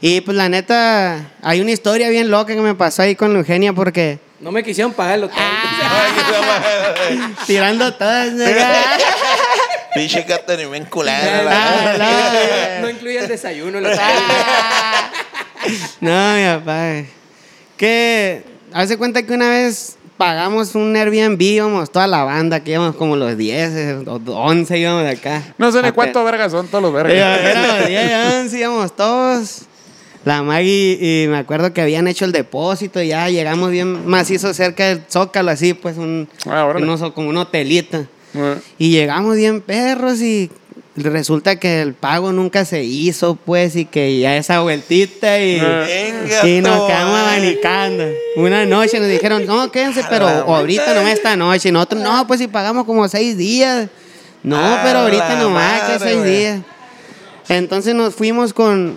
Y 0.00 0.20
pues 0.20 0.36
la 0.36 0.48
neta, 0.50 1.30
hay 1.42 1.60
una 1.62 1.70
historia 1.70 2.10
bien 2.10 2.30
loca 2.30 2.54
que 2.54 2.60
me 2.60 2.74
pasó 2.74 3.02
ahí 3.02 3.16
con 3.16 3.32
la 3.32 3.38
Eugenia 3.38 3.72
porque 3.72 4.18
No 4.38 4.52
me 4.52 4.62
quisieron 4.62 4.92
pagar 4.92 5.14
el 5.18 5.24
hotel. 5.24 5.38
tirando 7.46 7.92
todas. 7.94 8.32
¿no? 8.32 8.44
Pinche 9.94 10.24
Catherine 10.26 10.70
bien 10.70 10.84
culera. 10.86 11.44
Ah, 11.48 11.94
la- 11.96 12.76
no, 12.76 12.82
no 12.82 12.90
incluye 12.90 13.18
el 13.20 13.28
desayuno. 13.28 13.78
el 13.78 13.86
hotel. 13.86 13.98
No, 16.00 16.34
mi 16.36 16.44
papá. 16.58 17.02
Que 17.76 18.42
hace 18.72 18.96
cuenta 18.96 19.22
que 19.24 19.32
una 19.34 19.48
vez 19.50 19.96
pagamos 20.16 20.74
un 20.74 20.94
Airbnb, 20.94 21.40
íbamos 21.42 21.90
toda 21.90 22.06
la 22.06 22.22
banda, 22.24 22.60
que 22.60 22.72
íbamos 22.72 22.94
como 22.96 23.16
los 23.16 23.36
10, 23.36 23.70
eh, 23.72 23.98
o 24.06 24.20
11 24.32 24.78
íbamos 24.78 25.02
de 25.04 25.10
acá. 25.10 25.42
No 25.58 25.72
sé 25.72 25.82
ni 25.82 25.90
cuántos 25.92 26.24
vergas 26.24 26.52
son 26.52 26.68
todos 26.68 26.82
los 26.82 26.92
vergas. 26.92 27.40
Éramos 27.40 27.86
10, 27.88 28.12
11, 28.42 28.58
íbamos 28.58 28.94
todos. 28.96 29.62
La 30.24 30.42
Maggie, 30.42 30.98
y 31.24 31.28
me 31.28 31.36
acuerdo 31.36 31.74
que 31.74 31.82
habían 31.82 32.08
hecho 32.08 32.24
el 32.24 32.32
depósito, 32.32 33.02
y 33.02 33.08
ya 33.08 33.28
llegamos 33.28 33.70
bien 33.70 34.06
macizo 34.08 34.54
cerca 34.54 34.86
del 34.86 35.02
Zócalo, 35.10 35.50
así, 35.50 35.74
pues, 35.74 35.98
un, 35.98 36.28
Ah, 36.46 36.72
unos- 36.74 37.12
como 37.12 37.28
un 37.28 37.36
hotelito. 37.36 38.06
Eh, 38.34 38.56
Y 38.78 38.90
llegamos 38.90 39.36
bien 39.36 39.60
perros 39.60 40.20
y 40.22 40.50
resulta 40.96 41.56
que 41.56 41.82
el 41.82 41.94
pago 41.94 42.32
nunca 42.32 42.64
se 42.64 42.84
hizo, 42.84 43.34
pues, 43.34 43.74
y 43.74 43.84
que 43.84 44.18
ya 44.20 44.36
esa 44.36 44.60
vueltita 44.60 45.40
y, 45.40 45.60
Venga, 45.60 46.48
y 46.48 46.60
nos 46.60 46.86
quedamos 46.86 47.18
abanicando. 47.18 48.04
Una 48.36 48.64
noche 48.64 49.00
nos 49.00 49.08
dijeron, 49.08 49.44
no, 49.46 49.70
quédense, 49.72 50.04
pero 50.08 50.28
ahorita 50.28 50.94
nomás 50.94 51.14
esta 51.14 51.36
noche. 51.36 51.68
Y 51.68 51.72
nosotros, 51.72 52.02
no, 52.02 52.26
pues 52.26 52.40
si 52.40 52.46
pagamos 52.46 52.84
como 52.84 53.08
seis 53.08 53.36
días. 53.36 53.88
No, 54.42 54.56
A 54.56 54.82
pero 54.84 55.00
ahorita 55.00 55.40
nomás, 55.40 55.82
que 55.82 55.92
madre, 55.94 55.98
seis 55.98 56.18
güey. 56.18 56.30
días. 56.30 56.60
Entonces 57.48 57.94
nos 57.94 58.14
fuimos 58.14 58.52
con 58.52 58.96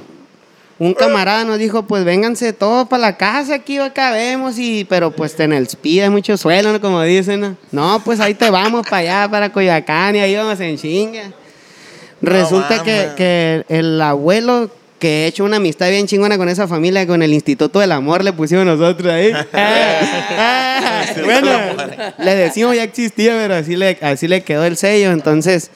un 0.79 0.93
camarada, 0.93 1.43
nos 1.43 1.57
dijo, 1.57 1.83
pues 1.83 2.05
vénganse 2.05 2.53
todos 2.53 2.87
para 2.87 3.01
la 3.01 3.17
casa, 3.17 3.55
aquí 3.55 3.79
cabemos, 3.93 4.59
y, 4.59 4.85
pero 4.85 5.09
pues 5.11 5.39
en 5.39 5.53
el 5.53 5.67
SPI 5.67 6.01
hay 6.01 6.09
mucho 6.09 6.37
suelo, 6.37 6.71
¿no? 6.71 6.79
como 6.79 7.01
dicen. 7.01 7.41
¿no? 7.41 7.57
No, 7.71 8.01
pues 8.03 8.19
ahí 8.19 8.35
te 8.35 8.49
vamos 8.51 8.85
para 8.87 8.97
allá, 8.97 9.31
para 9.31 9.51
Coyoacán, 9.51 10.15
y 10.15 10.19
ahí 10.19 10.35
vamos 10.35 10.59
en 10.59 10.77
chinga. 10.77 11.31
Resulta 12.21 12.83
que, 12.83 13.09
que 13.15 13.65
el 13.69 14.01
abuelo 14.01 14.69
que 14.99 15.23
he 15.23 15.27
hecho 15.27 15.43
una 15.43 15.57
amistad 15.57 15.89
bien 15.89 16.07
chingona 16.07 16.37
con 16.37 16.49
esa 16.49 16.67
familia, 16.67 17.05
con 17.05 17.21
el 17.21 17.33
Instituto 17.33 17.79
del 17.79 17.91
Amor, 17.91 18.23
le 18.23 18.33
pusimos 18.33 18.65
nosotros 18.65 19.11
ahí. 19.13 19.31
Ah, 20.79 21.05
bueno, 21.23 21.49
le 22.17 22.35
decimos 22.35 22.75
ya 22.75 22.83
existía, 22.83 23.33
pero 23.33 23.55
así 23.55 23.75
le, 23.75 23.97
así 24.01 24.27
le 24.27 24.43
quedó 24.43 24.63
el 24.63 24.77
sello. 24.77 25.11
Entonces, 25.11 25.71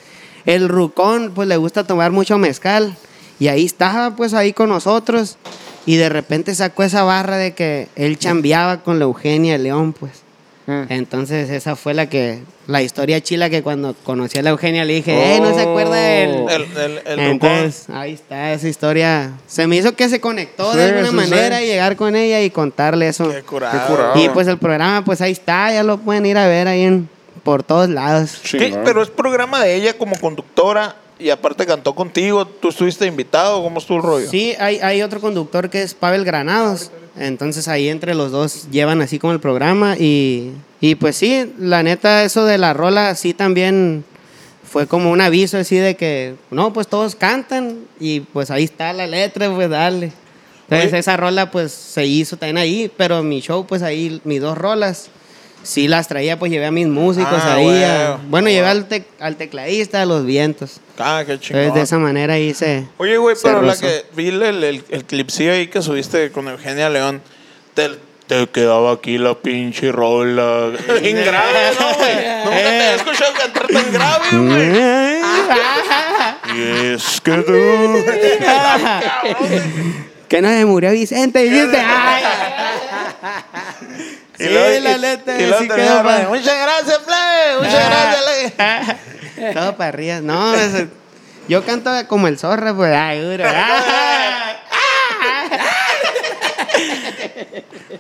el 0.46 0.70
Rucón, 0.70 1.32
pues 1.34 1.48
le 1.48 1.58
gusta 1.58 1.86
tomar 1.86 2.12
mucho 2.12 2.38
mezcal. 2.38 2.96
Y 3.40 3.48
ahí 3.48 3.66
estaba, 3.66 4.16
pues 4.16 4.34
ahí 4.34 4.54
con 4.54 4.70
nosotros. 4.70 5.38
Y 5.86 5.96
de 5.96 6.10
repente 6.10 6.54
sacó 6.54 6.84
esa 6.84 7.04
barra 7.04 7.38
de 7.38 7.54
que 7.54 7.88
él 7.96 8.20
chambeaba 8.20 8.84
con 8.84 9.00
la 9.00 9.06
Eugenia 9.06 9.58
León, 9.58 9.94
pues. 9.94 10.21
Mm. 10.72 10.92
Entonces 10.94 11.50
esa 11.50 11.76
fue 11.76 11.94
la 11.94 12.08
que, 12.08 12.40
la 12.68 12.82
historia 12.82 13.22
chila 13.22 13.50
que 13.50 13.62
cuando 13.62 13.96
conocí 14.04 14.38
a 14.40 14.42
la 14.42 14.52
Eugenia 14.52 14.86
le 14.86 14.94
dije, 14.94 15.36
¡eh, 15.36 15.40
no 15.42 15.54
se 15.54 15.62
acuerda 15.62 15.96
de 15.96 16.24
él! 16.24 16.46
El, 16.50 16.62
el, 16.78 17.02
el 17.06 17.20
Entonces, 17.20 17.90
ahí 17.90 18.14
está 18.14 18.54
esa 18.54 18.68
historia. 18.70 19.34
Se 19.48 19.68
me 19.68 19.76
hizo 19.76 19.94
que 19.96 20.08
se 20.10 20.22
conectó 20.22 20.74
de 20.74 20.84
Sí, 20.86 20.90
alguna 20.90 21.10
sí, 21.10 21.30
manera 21.30 21.58
sí. 21.58 21.64
y 21.64 21.68
llegar 21.68 21.96
con 21.96 22.16
ella 22.16 22.42
y 22.42 22.50
contarle 22.50 23.08
eso. 23.08 23.30
Qué 23.30 23.44
curado. 23.44 23.80
Qué 23.80 23.92
curado. 23.94 24.24
Y 24.24 24.30
pues 24.30 24.48
el 24.48 24.58
programa, 24.58 25.04
pues 25.04 25.22
ahí 25.22 25.32
está, 25.34 25.72
ya 25.74 25.84
lo 25.84 25.98
pueden 25.98 26.26
ir 26.26 26.38
a 26.38 26.48
ver 26.48 26.68
ahí 26.68 26.84
en, 26.84 27.10
por 27.44 27.64
todos 27.64 27.90
lados. 27.90 28.40
¿Qué? 28.44 28.60
Chingón. 28.60 28.82
Pero 28.86 29.02
es 29.02 29.10
programa 29.10 29.62
de 29.62 29.76
ella 29.76 29.98
como 29.98 30.16
conductora 30.20 30.96
y 31.20 31.30
aparte 31.30 31.66
cantó 31.66 31.94
contigo. 31.94 32.46
¿Tú 32.46 32.70
estuviste 32.70 33.06
invitado? 33.06 33.62
¿Cómo 33.62 33.80
estuvo 33.80 33.98
el 33.98 34.04
rollo? 34.04 34.30
Sí, 34.30 34.56
hay, 34.60 34.80
hay 34.80 35.02
otro 35.02 35.20
conductor 35.20 35.70
que 35.70 35.82
es 35.84 35.94
Pavel 35.94 36.24
Granados. 36.24 36.92
Entonces 37.18 37.68
ahí 37.68 37.90
entre 37.90 38.16
los 38.16 38.32
dos 38.32 38.70
llevan 38.72 39.02
así 39.02 39.20
como 39.20 39.34
el 39.34 39.40
programa. 39.40 39.98
Y, 39.98 40.52
y 40.80 40.96
pues 40.96 41.16
sí, 41.16 41.54
la 41.60 41.84
neta, 41.84 42.24
eso 42.24 42.46
de 42.46 42.58
la 42.58 42.74
rola 42.74 43.16
sí 43.16 43.34
también 43.34 44.04
fue 44.64 44.88
como 44.88 45.12
un 45.12 45.20
aviso 45.20 45.58
así 45.58 45.76
de 45.76 45.96
que, 45.96 46.36
no, 46.50 46.72
pues 46.72 46.88
todos 46.88 47.16
cantan 47.16 47.80
y 48.00 48.22
pues 48.22 48.52
ahí 48.52 48.64
está 48.64 48.94
la 48.94 49.06
letra, 49.06 49.54
pues 49.54 49.70
dale. 49.70 50.14
Entonces 50.64 50.94
Oye. 50.94 51.00
esa 51.00 51.18
rola 51.18 51.52
pues 51.52 51.74
se 51.74 52.06
hizo 52.06 52.38
también 52.38 52.58
ahí, 52.58 52.90
pero 52.96 53.22
mi 53.24 53.42
show 53.42 53.68
pues 53.68 53.82
ahí, 53.82 54.22
mis 54.24 54.40
dos 54.40 54.58
rolas, 54.58 55.10
sí 55.64 55.88
las 55.88 56.08
traía, 56.08 56.38
pues 56.40 56.52
llevé 56.52 56.66
a 56.66 56.72
mis 56.72 56.88
músicos 56.88 57.40
Ah, 57.44 57.54
ahí. 57.56 57.84
a- 57.84 58.18
bueno, 58.30 58.50
llevé 58.50 58.68
al, 58.68 58.88
tec- 58.90 59.06
al 59.20 59.36
tecladista, 59.36 60.02
a 60.02 60.06
los 60.06 60.26
vientos. 60.26 60.80
Ah, 60.98 61.24
qué 61.26 61.40
chingón. 61.40 61.62
Entonces 61.64 61.74
de 61.76 61.82
esa 61.84 61.98
manera 62.00 62.36
se... 62.54 62.86
Oye, 62.98 63.18
güey, 63.18 63.36
pero 63.42 63.62
la 63.62 63.76
que 63.78 64.06
vi 64.16 64.28
el, 64.30 64.42
el, 64.44 64.84
el 64.90 65.06
clipcillo 65.06 65.52
ahí 65.54 65.68
que 65.68 65.82
subiste 65.82 66.32
con 66.32 66.48
Eugenia 66.48 66.90
León, 66.90 67.22
te, 67.74 67.90
te 68.28 68.48
quedaba 68.48 68.92
aquí 68.94 69.18
la 69.18 69.34
pinche 69.36 69.92
rola. 69.92 70.72
Bien 71.02 71.18
grave, 71.24 71.72
¿no, 71.80 71.94
güey? 71.96 72.16
Nunca 72.46 72.58
te 72.58 72.68
había 72.68 72.96
escuchado 72.96 73.34
cantar 73.34 73.68
tan 73.68 73.92
grave, 73.94 74.28
güey. 74.32 75.22
Y 76.54 76.94
es 76.96 77.22
que 77.22 77.32
tú. 77.32 77.54
Que 80.28 80.42
no 80.42 80.50
se 80.50 80.66
murió 80.66 80.92
Vicente, 80.92 81.40
dijiste. 81.44 81.78
Ay. 81.78 82.24
Y 84.42 84.48
Sí, 84.48 84.50
luego- 84.54 84.80
la 84.84 84.92
y- 84.98 85.02
neta, 85.02 85.40
y 85.40 85.46
luego 85.48 85.60
sí 85.62 85.68
quedó 85.70 85.96
la 85.96 86.04
radio, 86.04 86.24
pa- 86.30 86.36
Muchas 86.36 86.58
gracias, 86.62 86.98
plebe. 87.00 87.58
Muchas 87.60 87.86
gracias, 87.90 88.22
le. 89.38 89.54
Todo 89.54 89.76
para 89.78 89.90
arriba. 89.90 90.22
No, 90.22 90.56
eso- 90.56 90.88
yo 91.48 91.64
canto 91.66 91.92
como 92.08 92.28
el 92.28 92.38
zorro, 92.40 92.76
pues. 92.76 92.94
Ay, 92.96 93.20
duro. 93.22 93.44
Ah. 93.48 94.56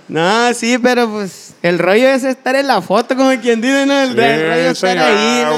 No, 0.07 0.53
sí, 0.53 0.77
pero 0.77 1.09
pues 1.09 1.53
el 1.61 1.79
rollo 1.79 2.09
es 2.09 2.23
estar 2.23 2.55
en 2.55 2.67
la 2.67 2.81
foto, 2.81 3.15
como 3.15 3.29
quien 3.39 3.61
dice, 3.61 3.85
¿no? 3.85 4.01
El, 4.01 4.13
Sí, 4.13 4.19
el 4.19 4.41
rollo 4.49 4.61
es 4.71 4.83
estar 4.83 4.89
señor. 4.89 5.05
ahí, 5.05 5.41
Ah, 5.45 5.49
¿no? 5.49 5.57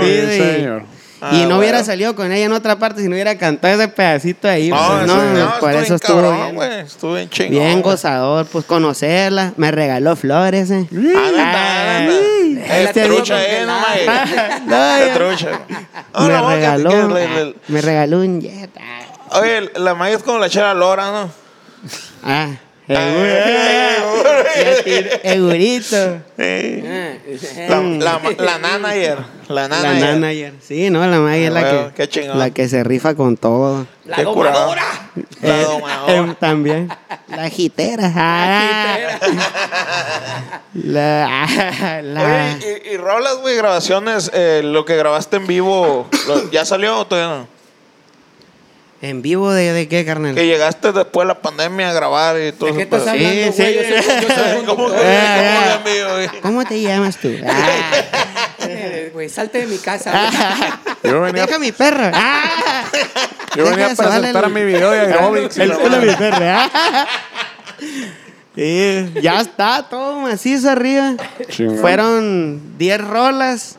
güey, 0.00 0.10
sí, 0.10 0.20
y- 0.32 0.38
señor. 0.54 0.82
Ah, 1.22 1.30
y 1.34 1.44
no 1.46 1.58
hubiera 1.58 1.84
salido 1.84 2.14
con 2.14 2.32
ella 2.32 2.46
en 2.46 2.52
otra 2.52 2.78
parte 2.78 3.02
si 3.02 3.08
no 3.08 3.14
hubiera 3.14 3.36
cantado 3.36 3.74
ese 3.74 3.88
pedacito 3.88 4.48
ahí. 4.48 4.70
No, 4.70 4.76
pues, 4.76 5.06
no, 5.06 5.24
no, 5.34 5.58
por 5.60 5.72
eso 5.74 5.94
estuvo 5.96 6.16
cabrón, 6.22 6.40
bien. 6.40 6.54
güey. 6.54 6.80
Estuvo 6.80 7.14
bien 7.14 7.28
chingón. 7.28 7.50
Bien 7.52 7.82
gozador, 7.82 8.46
pues 8.46 8.64
conocerla. 8.64 9.52
Me 9.56 9.70
regaló 9.70 10.16
flores, 10.16 10.70
eh. 10.70 10.86
Ah. 11.36 12.08
Es 12.64 12.86
este 12.88 13.04
trucha, 13.04 13.42
eh, 13.44 13.66
no. 13.66 13.80
No, 14.66 15.14
trucha. 15.14 15.60
Me 16.18 16.40
regaló, 16.56 17.08
me 17.68 17.80
regaló 17.80 18.18
un 18.20 18.40
jet. 18.40 18.70
Ah, 18.78 19.38
Oye, 19.40 19.70
la 19.76 19.94
magia 19.94 20.16
es 20.16 20.22
como 20.22 20.38
la 20.38 20.48
chera 20.48 20.74
lora, 20.74 21.10
¿no? 21.10 21.30
Ah. 22.24 22.48
Segurito. 25.22 26.18
Sí. 26.38 26.82
Ah, 26.86 27.12
La, 27.68 27.80
la, 27.80 28.20
la 28.38 28.58
nanager. 28.58 29.18
La 29.48 29.68
La 29.68 29.68
nanager. 29.68 30.14
manager. 30.14 30.52
Sí, 30.60 30.90
no, 30.90 31.06
la 31.06 31.18
magia 31.18 31.48
es 31.48 31.52
la 31.52 31.60
huevo, 31.62 31.88
que, 31.88 31.94
qué 31.94 32.08
chingón. 32.08 32.38
la 32.38 32.50
que 32.50 32.68
se 32.68 32.84
rifa 32.84 33.14
con 33.14 33.36
todo. 33.36 33.86
La 34.04 34.16
Qué 34.16 34.24
curado. 34.24 34.60
domadora. 34.60 34.82
La 35.42 35.60
Eh, 35.60 35.64
domadora. 35.64 36.14
eh, 36.32 36.36
también. 36.38 36.88
La 37.28 37.48
gitera. 37.48 38.12
Ah, 38.14 38.96
la, 40.74 41.26
ah, 41.44 42.00
la- 42.02 42.56
Oye, 42.60 42.82
y, 42.90 42.94
y 42.94 42.96
rolas, 42.96 43.36
güey, 43.40 43.56
grabaciones, 43.56 44.30
eh, 44.34 44.62
lo 44.64 44.84
que 44.84 44.96
grabaste 44.96 45.36
en 45.36 45.46
vivo, 45.46 46.08
lo- 46.26 46.50
¿ya 46.50 46.64
salió 46.64 46.98
o 46.98 47.06
todavía 47.06 47.36
no? 47.38 47.59
¿En 49.02 49.22
vivo 49.22 49.50
de, 49.50 49.72
de 49.72 49.88
qué, 49.88 50.04
carnal? 50.04 50.34
Que 50.34 50.46
llegaste 50.46 50.92
después 50.92 51.26
de 51.26 51.34
la 51.34 51.40
pandemia 51.40 51.88
a 51.88 51.92
grabar 51.94 52.36
y 52.38 52.52
todo 52.52 52.66
¿De 52.70 52.76
qué 52.76 52.82
eso, 52.82 52.96
estás 52.96 53.08
hablando, 53.08 53.52
Sí, 53.52 53.62
sí. 53.62 53.74
Yo 53.74 54.04
soy- 54.04 54.20
yo 54.20 54.28
soy 54.34 54.64
¿Cómo 54.66 54.88
Ah, 54.94 55.80
cómo 55.82 55.96
ah. 56.06 56.12
güey? 56.12 56.40
¿Cómo 56.42 56.64
te 56.66 56.82
llamas 56.82 57.16
tú? 57.16 57.30
Ah, 57.46 57.80
Eh, 58.68 59.10
Güey, 59.14 59.28
salte 59.30 59.58
de 59.58 59.66
mi 59.66 59.78
casa. 59.78 60.12
ah, 60.14 60.78
Yo 61.02 61.20
venía, 61.22 61.46
deja 61.46 61.58
mi 61.58 61.72
perro. 61.72 62.10
Ah, 62.12 62.84
yo 63.56 63.64
venía 63.64 63.86
a 63.86 63.94
presentar 63.94 64.44
a 64.44 64.48
mi 64.48 64.62
video 64.64 64.90
de 64.90 65.00
aerobics. 65.00 65.56
y 65.56 65.62
El 65.62 65.72
culo 65.72 65.98
de 65.98 66.06
mi 66.06 66.14
perro. 66.14 66.44
Ah. 66.46 67.06
Sí, 68.54 69.12
ya 69.22 69.40
está 69.40 69.86
todo 69.88 70.20
macizo 70.20 70.70
arriba. 70.70 71.14
Chingón. 71.48 71.78
Fueron 71.78 72.78
10 72.78 73.00
rolas 73.00 73.78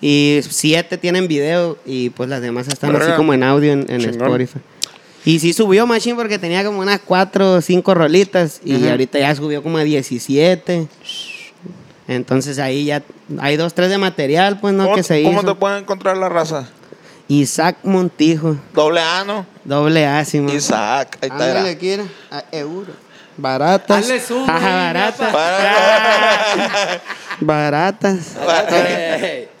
y 0.00 0.40
7 0.48 0.98
tienen 0.98 1.28
video 1.28 1.78
y 1.86 2.10
pues 2.10 2.28
las 2.28 2.40
demás 2.40 2.68
están 2.68 2.94
así 2.96 3.12
como 3.12 3.32
en 3.34 3.42
audio 3.42 3.72
en. 3.72 3.90
Spotify. 3.90 4.58
Y 5.24 5.40
sí 5.40 5.52
subió 5.52 5.86
Machine 5.88 6.14
porque 6.14 6.38
tenía 6.38 6.64
como 6.64 6.80
unas 6.80 7.00
4 7.00 7.54
o 7.54 7.60
5 7.60 7.94
rolitas 7.94 8.60
y 8.64 8.86
ahorita 8.86 9.18
ya 9.18 9.34
subió 9.34 9.62
como 9.62 9.78
a 9.78 9.84
17. 9.84 10.86
Entonces 12.08 12.58
ahí 12.60 12.84
ya 12.84 13.02
hay 13.40 13.56
dos, 13.56 13.74
tres 13.74 13.90
de 13.90 13.98
material, 13.98 14.60
pues 14.60 14.72
no 14.74 14.84
¿Cómo, 14.84 14.94
que 14.94 15.02
se 15.02 15.22
cómo 15.24 15.40
hizo. 15.40 15.54
te 15.54 15.58
pueden 15.58 15.78
encontrar 15.78 16.16
la 16.16 16.28
raza? 16.28 16.68
Isaac 17.28 17.78
Montijo, 17.82 18.56
Doble 18.72 19.00
A, 19.00 19.24
¿no? 19.24 19.44
doble 19.64 20.06
A, 20.06 20.24
sí, 20.24 20.38
man. 20.38 20.54
Isaac, 20.54 21.18
ahí 21.20 21.28
está. 21.28 21.44
Ándale, 21.48 21.76
quiera. 21.76 22.04
Euro. 22.52 22.92
Baratas. 23.36 23.98
Hazle 23.98 24.20
zoom, 24.20 24.48
Ajá, 24.48 24.74
baratas. 24.76 25.32
Baratas. 27.40 28.18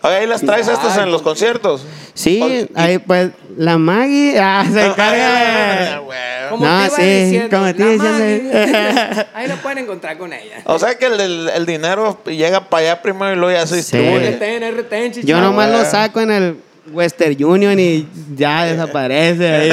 Oye, 0.02 0.16
ahí 0.16 0.26
las 0.26 0.40
traes 0.40 0.66
estas 0.68 0.96
en 0.98 1.10
los 1.10 1.20
conciertos. 1.22 1.84
Sí, 2.14 2.68
ahí 2.74 2.98
pues 2.98 3.30
la 3.56 3.76
Maggie 3.76 4.38
ah, 4.40 4.64
se 4.70 4.86
encarga. 4.86 6.00
Como 6.48 6.64
No, 6.64 6.78
te 6.78 6.86
iba 6.86 6.96
sí, 6.96 7.02
diciendo, 7.24 7.56
como 7.58 7.74
te 7.74 7.84
la 7.84 7.92
iba 7.92 8.18
diciendo. 8.18 8.54
Maggie. 8.54 9.26
Ahí 9.34 9.48
lo 9.48 9.56
pueden 9.56 9.78
encontrar 9.78 10.16
con 10.16 10.32
ella. 10.32 10.56
O 10.64 10.78
sea 10.78 10.96
que 10.96 11.06
el, 11.06 11.20
el- 11.20 11.48
el 11.54 11.66
dinero 11.66 12.18
llega 12.24 12.60
para 12.68 12.82
allá 12.92 13.02
primero 13.02 13.32
y 13.32 13.36
luego 13.36 13.52
ya 13.58 13.66
se 13.66 13.82
Sí. 13.82 13.96
distribuye. 13.98 14.30
RTN, 14.38 14.78
RTN. 14.78 15.26
Yo 15.26 15.40
nomás 15.40 15.70
lo 15.70 15.84
saco 15.84 16.20
en 16.20 16.30
el 16.30 16.56
Western 16.92 17.44
Union 17.44 17.78
y 17.78 18.08
ya 18.34 18.64
desaparece 18.66 19.54
ahí. 19.54 19.70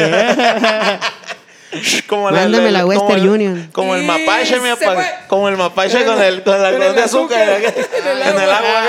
Como 2.07 2.29
Mándame 2.31 2.71
la 2.71 2.81
como 2.81 2.89
Western 2.91 3.19
el- 3.21 3.29
Union. 3.29 3.69
Como 3.71 3.95
el 3.95 4.03
mapache, 4.03 4.59
mi 4.59 4.69
apa-. 4.69 5.27
Como 5.27 5.49
el 5.49 5.57
mapache 5.57 6.05
con 6.05 6.21
el 6.21 6.43
con 6.43 6.61
la 6.61 6.71
Con 6.77 6.79
de 6.79 7.01
azúcar. 7.01 7.49
azúcar. 7.49 7.73
En 8.03 8.41
el 8.41 8.49
agua. 8.49 8.83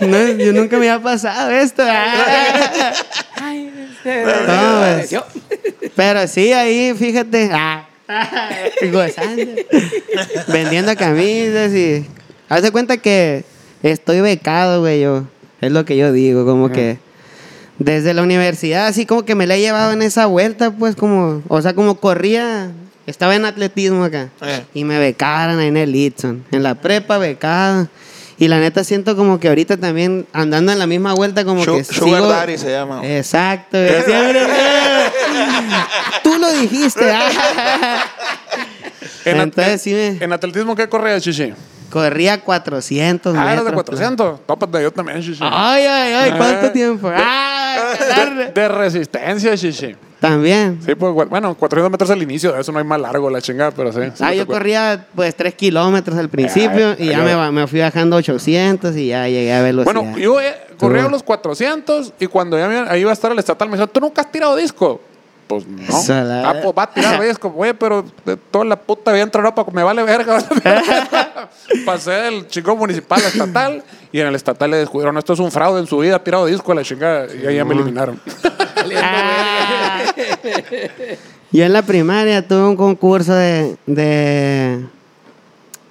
No, 0.00 0.28
yo 0.28 0.52
nunca 0.52 0.78
me 0.78 0.88
había 0.90 1.02
pasado 1.02 1.50
esto. 1.50 1.82
ah. 1.86 2.92
No, 4.04 4.80
pues. 4.80 5.14
Pero 5.94 6.26
sí, 6.26 6.52
ahí, 6.52 6.94
fíjate. 6.98 7.50
Ah, 7.52 7.86
gozando. 8.90 9.52
Vendiendo 10.48 10.96
camisas 10.96 11.72
y. 11.72 12.06
Haz 12.48 12.62
de 12.62 12.70
cuenta 12.72 12.96
que 12.96 13.44
estoy 13.82 14.20
becado, 14.20 14.80
güey, 14.80 15.00
yo. 15.02 15.24
Es 15.60 15.70
lo 15.70 15.84
que 15.84 15.96
yo 15.96 16.12
digo, 16.12 16.44
como 16.46 16.70
que. 16.70 16.98
Desde 17.80 18.14
la 18.14 18.22
universidad, 18.22 18.86
así 18.86 19.06
como 19.06 19.24
que 19.24 19.34
me 19.34 19.46
la 19.48 19.56
he 19.56 19.60
llevado 19.60 19.90
en 19.92 20.02
esa 20.02 20.26
vuelta, 20.26 20.70
pues, 20.70 20.94
como. 20.94 21.42
O 21.48 21.60
sea, 21.60 21.74
como 21.74 21.96
corría. 21.96 22.70
Estaba 23.06 23.34
en 23.34 23.44
atletismo 23.46 24.04
acá. 24.04 24.28
Eh. 24.42 24.62
Y 24.74 24.84
me 24.84 24.98
becaron 25.00 25.58
ahí 25.58 25.66
en 25.68 25.76
el 25.78 25.90
Litson. 25.90 26.44
En 26.52 26.62
la 26.62 26.76
prepa, 26.76 27.18
becado. 27.18 27.88
Y 28.38 28.48
la 28.48 28.58
neta 28.60 28.84
siento 28.84 29.16
como 29.16 29.40
que 29.40 29.48
ahorita 29.48 29.76
también 29.78 30.26
andando 30.32 30.70
en 30.72 30.78
la 30.78 30.86
misma 30.86 31.14
vuelta, 31.14 31.44
como 31.44 31.64
que. 31.64 31.82
Sugar 31.82 32.22
sigo- 32.22 32.28
Daddy 32.28 32.58
se 32.58 32.70
llama. 32.70 33.00
Exacto. 33.02 33.76
Siempre- 33.78 34.46
Tú 36.22 36.36
lo 36.38 36.52
dijiste. 36.52 37.10
ah. 37.10 38.04
En, 39.24 39.36
at- 39.38 39.42
Entonces 39.44 39.82
sí 39.82 39.92
me 39.92 40.08
en 40.22 40.32
atletismo, 40.32 40.74
¿qué 40.76 40.88
corría, 40.88 41.20
Chichi? 41.20 41.52
Corría 41.90 42.40
400 42.40 43.34
Ah, 43.36 43.52
eras 43.52 43.64
de 43.64 43.70
metros, 43.70 43.74
400. 43.84 44.46
Tópate, 44.46 44.82
yo 44.82 44.90
también, 44.92 45.18
pues. 45.24 45.38
Ay, 45.40 45.84
ay, 45.84 46.12
ay, 46.12 46.32
¿cuánto 46.36 46.66
Ah. 46.66 46.72
tiempo? 46.72 47.10
Ay, 47.14 47.78
calar. 47.98 48.54
De 48.54 48.68
resistencia, 48.68 49.56
chichi. 49.56 49.94
También. 50.20 50.78
Sí, 50.84 50.94
pues 50.94 51.14
bueno, 51.30 51.54
400 51.54 51.90
metros 51.90 52.10
al 52.10 52.22
inicio, 52.22 52.52
de 52.52 52.60
eso 52.60 52.70
no 52.72 52.78
hay 52.78 52.84
más 52.84 53.00
largo 53.00 53.30
la 53.30 53.40
chingada, 53.40 53.70
pero 53.70 53.90
sí. 53.90 54.00
sí 54.14 54.22
Ah, 54.22 54.34
yo 54.34 54.46
corría 54.46 55.06
pues 55.14 55.34
3 55.34 55.54
kilómetros 55.54 56.18
al 56.18 56.28
principio 56.28 56.94
y 56.98 57.06
ya 57.06 57.24
yo- 57.26 57.52
me, 57.52 57.66
fui 57.66 57.80
bajando 57.80 58.16
800 58.16 58.94
y 58.96 59.06
ya 59.08 59.26
llegué 59.28 59.52
a 59.54 59.62
velocidad. 59.62 59.94
Bueno, 59.94 60.18
yo 60.18 60.38
eh, 60.40 60.54
corría 60.78 61.04
Tú. 61.04 61.10
los 61.10 61.22
400 61.22 62.12
y 62.20 62.26
cuando 62.26 62.58
ya 62.58 62.68
me, 62.68 62.78
ahí 62.90 63.00
iba 63.00 63.08
a 63.10 63.14
estar 63.14 63.32
el 63.32 63.38
estatal 63.38 63.68
me 63.70 63.76
dijo, 63.76 63.86
¿tú 63.86 64.00
nunca 64.00 64.20
has 64.20 64.30
tirado 64.30 64.56
disco? 64.56 65.00
Pues 65.50 65.66
no. 65.66 66.00
Salada. 66.00 66.48
Ah, 66.48 66.60
pues 66.62 66.72
va 66.78 66.84
a 66.84 66.94
tirar 66.94 67.20
disco, 67.20 67.50
güey, 67.50 67.72
pero 67.72 68.04
de 68.24 68.36
toda 68.36 68.64
la 68.64 68.76
puta 68.76 69.10
vida 69.10 69.24
entra 69.24 69.40
Europa, 69.40 69.66
me 69.72 69.82
vale 69.82 70.04
verga. 70.04 70.38
Pasé 71.84 72.12
del 72.12 72.46
chico 72.46 72.76
municipal 72.76 73.20
a 73.20 73.26
estatal 73.26 73.82
y 74.12 74.20
en 74.20 74.28
el 74.28 74.36
estatal 74.36 74.70
le 74.70 74.76
descubrieron, 74.76 75.18
esto 75.18 75.32
es 75.32 75.40
un 75.40 75.50
fraude 75.50 75.80
en 75.80 75.88
su 75.88 75.98
vida, 75.98 76.14
ha 76.14 76.22
tirado 76.22 76.46
disco 76.46 76.70
a 76.70 76.76
la 76.76 76.84
chingada 76.84 77.26
y 77.34 77.44
ahí 77.48 77.56
ya 77.56 77.64
me 77.64 77.74
eliminaron. 77.74 78.20
Ah. 78.96 80.00
Yo 81.50 81.64
en 81.64 81.72
la 81.72 81.82
primaria 81.82 82.46
tuve 82.46 82.66
un 82.66 82.76
concurso 82.76 83.34
de, 83.34 83.76
de, 83.86 84.86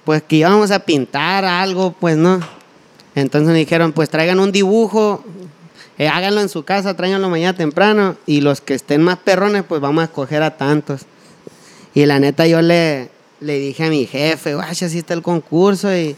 pues 0.04 0.22
que 0.22 0.36
íbamos 0.36 0.72
a 0.72 0.80
pintar 0.80 1.44
algo, 1.44 1.92
pues 1.92 2.16
no. 2.16 2.40
Entonces 3.14 3.52
me 3.52 3.58
dijeron, 3.58 3.92
pues 3.92 4.10
traigan 4.10 4.40
un 4.40 4.50
dibujo, 4.50 5.22
eh, 6.00 6.08
háganlo 6.08 6.40
en 6.40 6.48
su 6.48 6.64
casa, 6.64 6.96
tráiganlo 6.96 7.28
mañana 7.28 7.54
temprano 7.54 8.16
y 8.24 8.40
los 8.40 8.62
que 8.62 8.72
estén 8.72 9.02
más 9.02 9.18
perrones, 9.18 9.64
pues 9.68 9.82
vamos 9.82 10.00
a 10.00 10.04
escoger 10.06 10.42
a 10.42 10.56
tantos. 10.56 11.02
Y 11.92 12.06
la 12.06 12.18
neta 12.18 12.46
yo 12.46 12.62
le, 12.62 13.10
le 13.40 13.58
dije 13.58 13.84
a 13.84 13.90
mi 13.90 14.06
jefe, 14.06 14.54
guacha, 14.54 14.86
así 14.86 14.96
está 14.96 15.12
el 15.12 15.20
concurso 15.20 15.94
y 15.94 16.16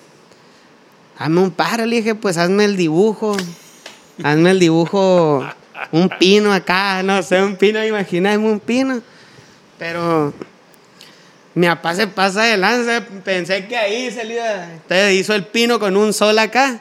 hazme 1.18 1.40
un 1.40 1.50
paro, 1.50 1.84
le 1.84 1.96
dije, 1.96 2.14
pues 2.14 2.36
hazme 2.36 2.64
el 2.64 2.76
dibujo, 2.76 3.36
hazme 4.22 4.52
el 4.52 4.60
dibujo, 4.60 5.44
un 5.90 6.08
pino 6.10 6.52
acá, 6.52 7.02
no 7.02 7.20
sé, 7.24 7.42
un 7.42 7.56
pino, 7.56 7.84
imaginadme 7.84 8.52
un 8.52 8.60
pino. 8.60 9.02
Pero 9.80 10.32
mi 11.56 11.66
papá 11.66 11.96
se 11.96 12.06
pasa 12.06 12.44
de 12.44 12.56
lanza, 12.56 13.04
pensé 13.24 13.66
que 13.66 13.76
ahí 13.76 14.12
salía, 14.12 14.74
entonces 14.74 15.14
hizo 15.14 15.34
el 15.34 15.44
pino 15.44 15.80
con 15.80 15.96
un 15.96 16.12
sol 16.12 16.38
acá 16.38 16.80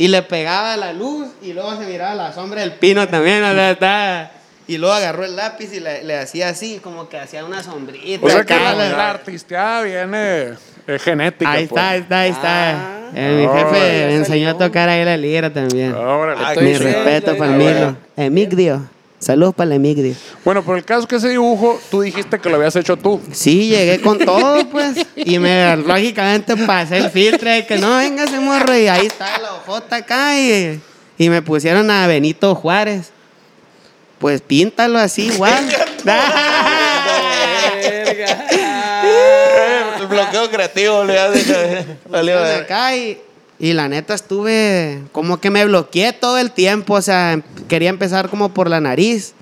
y 0.00 0.08
le 0.08 0.22
pegaba 0.22 0.76
la 0.78 0.92
luz 0.94 1.28
y 1.42 1.52
luego 1.52 1.76
se 1.78 1.86
miraba 1.86 2.14
la 2.14 2.32
sombra 2.32 2.62
del 2.62 2.72
pino 2.72 3.06
también, 3.06 3.42
o 3.44 3.52
sea, 3.52 3.70
estaba- 3.72 4.30
y 4.66 4.78
luego 4.78 4.94
agarró 4.94 5.24
el 5.24 5.36
lápiz 5.36 5.72
y 5.74 5.80
le, 5.80 6.04
le 6.04 6.16
hacía 6.16 6.48
así, 6.48 6.78
como 6.82 7.08
que 7.08 7.18
hacía 7.18 7.44
una 7.44 7.62
sombrita. 7.62 8.24
O 8.24 8.30
sea 8.30 8.44
que 8.44 8.54
la, 8.54 8.72
la- 8.72 9.10
artisteada 9.10 9.82
viene 9.82 10.54
eh, 10.86 10.98
genética. 10.98 11.50
Ahí 11.50 11.66
pues. 11.66 11.82
está, 11.82 11.90
ahí 11.90 12.00
está, 12.00 12.20
ahí 12.20 12.30
está. 12.30 12.70
Ah. 12.70 12.96
Eh, 13.14 13.34
mi 13.40 13.46
Órale. 13.46 13.60
jefe 13.64 14.06
me 14.06 14.14
enseñó 14.14 14.50
a 14.50 14.56
tocar 14.56 14.88
ahí 14.88 15.04
la 15.04 15.16
lira 15.16 15.52
también. 15.52 15.92
Órale. 15.94 16.40
Ah, 16.44 16.54
Mi 16.60 16.72
respeto 16.74 17.36
para. 17.36 17.50
Milo. 17.52 17.96
Emigdio. 18.16 18.88
Saludos 19.20 19.54
para 19.54 19.66
el 19.66 19.72
Emigdio. 19.74 20.14
Bueno, 20.46 20.62
pero 20.64 20.78
el 20.78 20.84
caso 20.84 21.02
es 21.02 21.06
que 21.06 21.16
ese 21.16 21.28
dibujo, 21.28 21.78
tú 21.90 22.00
dijiste 22.00 22.38
que 22.38 22.48
lo 22.48 22.56
habías 22.56 22.74
hecho 22.74 22.96
tú. 22.96 23.20
Sí, 23.32 23.68
llegué 23.68 24.00
con 24.00 24.18
todo, 24.24 24.66
pues. 24.70 25.06
Y 25.14 25.38
me, 25.38 25.76
lógicamente, 25.76 26.56
pasé 26.56 26.96
el 26.96 27.10
filtro 27.10 27.50
de 27.50 27.66
que 27.66 27.76
no, 27.76 27.98
venga 27.98 28.24
ese 28.24 28.40
morro. 28.40 28.76
Y 28.76 28.88
ahí 28.88 29.06
está 29.06 29.38
la 29.38 29.54
hojota 29.54 29.96
acá. 29.96 30.40
Y, 30.40 30.80
y 31.18 31.28
me 31.28 31.42
pusieron 31.42 31.90
a 31.90 32.06
Benito 32.06 32.54
Juárez. 32.54 33.10
Pues 34.18 34.40
píntalo 34.40 34.98
así 34.98 35.26
igual. 35.26 35.68
Eh, 39.02 39.80
El 40.00 40.06
bloqueo 40.06 40.50
creativo, 40.50 41.04
le 41.04 41.18
ha 41.18 41.30
dicho. 41.30 41.54
Y 43.60 43.74
la 43.74 43.88
neta 43.88 44.14
estuve 44.14 45.02
como 45.12 45.38
que 45.38 45.50
me 45.50 45.64
bloqueé 45.66 46.12
todo 46.14 46.38
el 46.38 46.50
tiempo. 46.50 46.94
O 46.94 47.02
sea, 47.02 47.32
em- 47.34 47.42
quería 47.68 47.90
empezar 47.90 48.30
como 48.30 48.54
por 48.54 48.68
la 48.70 48.80
nariz. 48.80 49.34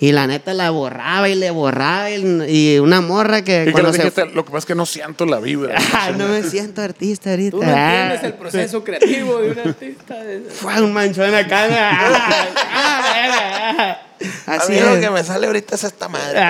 Y 0.00 0.12
la 0.12 0.26
neta 0.28 0.54
la 0.54 0.70
borraba 0.70 1.28
y 1.28 1.34
le 1.36 1.50
borraba. 1.50 2.10
Y, 2.10 2.24
y 2.48 2.78
una 2.80 3.00
morra 3.00 3.42
que 3.42 3.62
Y 3.62 3.64
que 3.66 3.72
cuando 3.72 3.90
le 3.92 4.10
se 4.10 4.26
lo 4.26 4.44
que 4.44 4.50
pasa 4.50 4.58
es 4.58 4.64
que 4.66 4.74
no 4.74 4.86
siento 4.86 5.24
la 5.26 5.38
vibra. 5.40 5.76
Ah, 5.94 6.10
no 6.16 6.28
me 6.28 6.42
siento 6.42 6.82
artista 6.82 7.30
ahorita. 7.30 7.50
Tú 7.52 7.62
no 7.62 7.68
entiendes 7.68 8.20
Ah, 8.22 8.26
el 8.26 8.34
proceso 8.34 8.82
creativo 8.84 9.38
de 9.38 9.50
un 9.52 9.58
artista. 9.58 10.16
Fue 10.54 10.80
un 10.82 10.92
manchón 10.92 11.34
acá. 11.34 11.66
Ah, 12.80 13.96
ah, 13.96 13.98
A 14.46 14.54
Así 14.54 14.72
mí 14.72 14.80
lo 14.80 14.98
que 15.00 15.10
me 15.10 15.22
sale 15.22 15.46
ahorita 15.46 15.76
es 15.76 15.84
esta 15.84 16.08
madre. 16.08 16.40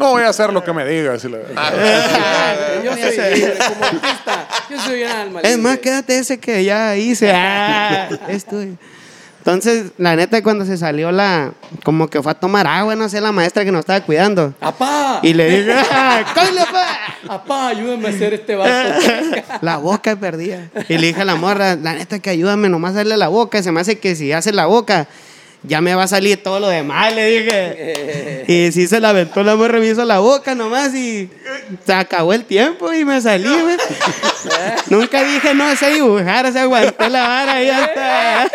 Ah. 0.00 0.04
No 0.04 0.10
voy 0.12 0.22
a 0.22 0.28
hacer 0.28 0.52
lo 0.52 0.64
que 0.64 0.72
me 0.72 0.84
digas. 0.86 1.24
la- 1.24 1.38
Yo 2.84 2.92
soy 2.96 3.34
libre 3.34 3.54
como 3.68 3.84
artista. 3.84 4.48
Yo 4.70 4.80
soy 4.80 5.02
un 5.02 5.10
alma 5.10 5.40
Es 5.42 5.58
más, 5.58 5.78
quédate 5.78 6.18
ese 6.18 6.38
que 6.38 6.64
ya 6.64 6.96
hice. 6.96 7.30
Ah, 7.34 8.08
es 8.28 8.44
tuyo. 8.46 8.72
Entonces, 9.38 9.92
la 9.96 10.16
neta, 10.16 10.42
cuando 10.42 10.66
se 10.66 10.76
salió 10.76 11.10
la. 11.10 11.52
Como 11.82 12.08
que 12.08 12.22
fue 12.22 12.32
a 12.32 12.34
tomar 12.34 12.66
agua, 12.66 12.94
no 12.94 13.08
sé, 13.08 13.22
la 13.22 13.32
maestra 13.32 13.64
que 13.64 13.72
nos 13.72 13.80
estaba 13.80 14.00
cuidando. 14.02 14.52
¡Apá! 14.60 15.20
Y 15.22 15.32
le 15.32 15.48
dije, 15.50 15.72
¡Ah, 15.90 16.22
¡Coile, 16.34 16.60
pa! 16.70 17.34
¡Apá, 17.34 17.68
ayúdame 17.68 18.08
a 18.08 18.10
hacer 18.10 18.34
este 18.34 18.54
vato! 18.54 18.70
La 19.62 19.78
boca 19.78 20.14
perdía. 20.16 20.68
Y 20.90 20.98
le 20.98 21.06
dije 21.08 21.22
a 21.22 21.24
la 21.24 21.36
morra, 21.36 21.74
la 21.76 21.94
neta 21.94 22.18
que 22.18 22.28
ayúdame 22.28 22.68
nomás 22.68 22.92
a 22.92 22.96
darle 22.96 23.16
la 23.16 23.28
boca. 23.28 23.62
Se 23.62 23.72
me 23.72 23.80
hace 23.80 23.98
que 23.98 24.14
si 24.14 24.30
hace 24.32 24.52
la 24.52 24.66
boca, 24.66 25.06
ya 25.62 25.80
me 25.80 25.94
va 25.94 26.04
a 26.04 26.08
salir 26.08 26.42
todo 26.42 26.58
lo 26.60 26.68
demás, 26.68 27.14
le 27.14 27.26
dije. 27.26 28.44
Y 28.48 28.72
sí 28.72 28.86
se 28.86 28.98
la 29.00 29.10
aventó 29.10 29.42
la 29.42 29.56
morra, 29.56 29.78
me 29.78 29.86
hizo 29.88 30.04
la 30.04 30.18
boca 30.20 30.54
nomás 30.54 30.94
y 30.94 31.28
se 31.86 31.92
acabó 31.92 32.32
el 32.32 32.44
tiempo 32.44 32.92
y 32.92 33.04
me 33.04 33.20
salí, 33.20 33.48
güey. 33.48 33.76
Nunca 34.88 35.22
dije 35.22 35.54
no 35.54 35.74
sé 35.76 35.90
dibujar, 35.90 36.50
se 36.52 36.60
aguantó 36.60 37.08
la 37.08 37.28
vara 37.28 37.62
y 37.62 37.66
ya 37.66 37.84
está. 37.84 38.42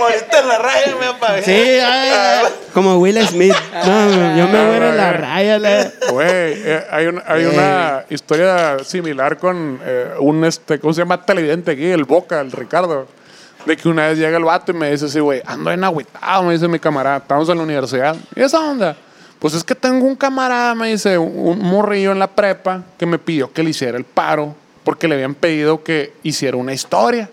Ahorita 0.00 0.42
la 0.42 0.58
raya 0.58 0.96
me 0.98 1.06
apagué. 1.06 1.42
Sí, 1.42 1.52
ay, 1.84 2.46
como 2.72 2.98
Will 2.98 3.18
Smith. 3.26 3.54
No, 3.84 4.36
yo 4.36 4.46
me 4.48 4.64
muero 4.64 4.90
en 4.90 4.96
la 4.96 5.12
raya. 5.12 5.58
la- 5.58 5.90
Güey, 6.10 6.28
eh, 6.30 6.84
hay, 6.90 7.06
un- 7.06 7.22
hay 7.26 7.44
una 7.46 8.04
historia 8.08 8.76
similar 8.84 9.38
con 9.38 9.80
eh, 9.84 10.10
un, 10.20 10.44
este, 10.44 10.78
¿cómo 10.78 10.92
se 10.94 11.00
llama? 11.00 11.24
Televidente 11.24 11.72
aquí, 11.72 11.86
el 11.86 12.04
Boca, 12.04 12.40
el 12.40 12.52
Ricardo. 12.52 13.08
De 13.68 13.76
que 13.76 13.86
una 13.86 14.06
vez 14.06 14.16
llega 14.16 14.38
el 14.38 14.44
vato 14.44 14.72
y 14.72 14.74
me 14.74 14.90
dice 14.90 15.04
así, 15.04 15.20
güey, 15.20 15.42
ando 15.44 15.70
en 15.70 15.84
agüitado, 15.84 16.42
me 16.42 16.54
dice 16.54 16.66
mi 16.68 16.78
camarada, 16.78 17.18
estamos 17.18 17.46
en 17.50 17.58
la 17.58 17.64
universidad. 17.64 18.16
¿Y 18.34 18.40
esa 18.40 18.60
onda? 18.60 18.96
Pues 19.38 19.52
es 19.52 19.62
que 19.62 19.74
tengo 19.74 20.06
un 20.06 20.16
camarada, 20.16 20.74
me 20.74 20.88
dice, 20.88 21.18
un, 21.18 21.58
morrillo 21.58 22.12
en 22.12 22.18
la 22.18 22.28
prepa 22.28 22.82
que 22.96 23.04
me 23.04 23.18
pidió 23.18 23.52
que 23.52 23.62
le 23.62 23.68
hiciera 23.68 23.98
el 23.98 24.04
paro 24.04 24.54
porque 24.84 25.06
le 25.06 25.16
habían 25.16 25.34
pedido 25.34 25.84
que 25.84 26.14
hiciera 26.22 26.56
una 26.56 26.72
historia. 26.72 27.28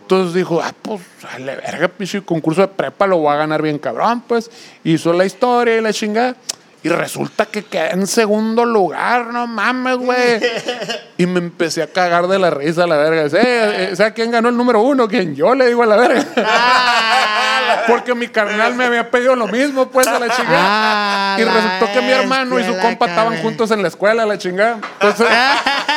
Entonces 0.00 0.32
dijo, 0.32 0.62
ah, 0.62 0.72
pues, 0.80 1.02
dale 1.22 1.56
verga, 1.56 1.88
pinche 1.88 2.22
concurso 2.22 2.62
de 2.62 2.68
prepa 2.68 3.06
lo 3.06 3.18
voy 3.18 3.34
a 3.34 3.36
ganar 3.36 3.60
bien 3.60 3.78
cabrón, 3.78 4.22
pues. 4.26 4.50
Hizo 4.82 5.12
la 5.12 5.26
historia 5.26 5.76
y 5.76 5.82
la 5.82 5.92
chingada. 5.92 6.36
Y 6.82 6.88
resulta 6.88 7.46
que 7.46 7.64
quedé 7.64 7.90
en 7.90 8.06
segundo 8.06 8.64
lugar, 8.64 9.26
no 9.26 9.46
mames, 9.46 9.96
güey. 9.96 10.40
Y 11.18 11.24
me 11.26 11.38
empecé 11.38 11.82
a 11.82 11.86
cagar 11.86 12.28
de 12.28 12.38
la 12.38 12.50
risa 12.50 12.84
a 12.84 12.86
la 12.86 12.96
verga. 12.98 13.22
"Eh, 13.24 13.88
eh, 13.90 13.96
¿Sabes 13.96 14.12
quién 14.12 14.30
ganó 14.30 14.50
el 14.50 14.56
número 14.56 14.82
uno? 14.82 15.08
¿Quién? 15.08 15.34
Yo 15.34 15.54
le 15.54 15.66
digo 15.68 15.82
a 15.82 15.86
la 15.86 15.96
verga. 15.96 16.24
Porque 17.88 18.14
mi 18.14 18.28
carnal 18.28 18.74
me 18.74 18.84
había 18.84 19.10
pedido 19.10 19.34
lo 19.34 19.46
mismo, 19.46 19.88
pues, 19.88 20.06
a 20.06 20.18
la 20.18 20.28
chingada. 20.28 20.58
Ah, 20.60 21.36
y 21.40 21.44
la 21.44 21.52
resultó 21.54 21.92
que 21.92 22.00
mi 22.02 22.12
hermano 22.12 22.60
y 22.60 22.64
su 22.64 22.76
compa 22.78 23.06
estaban 23.06 23.38
juntos 23.42 23.70
en 23.70 23.80
la 23.82 23.88
escuela, 23.88 24.26
la 24.26 24.36
chingada. 24.38 24.78
Entonces, 25.00 25.26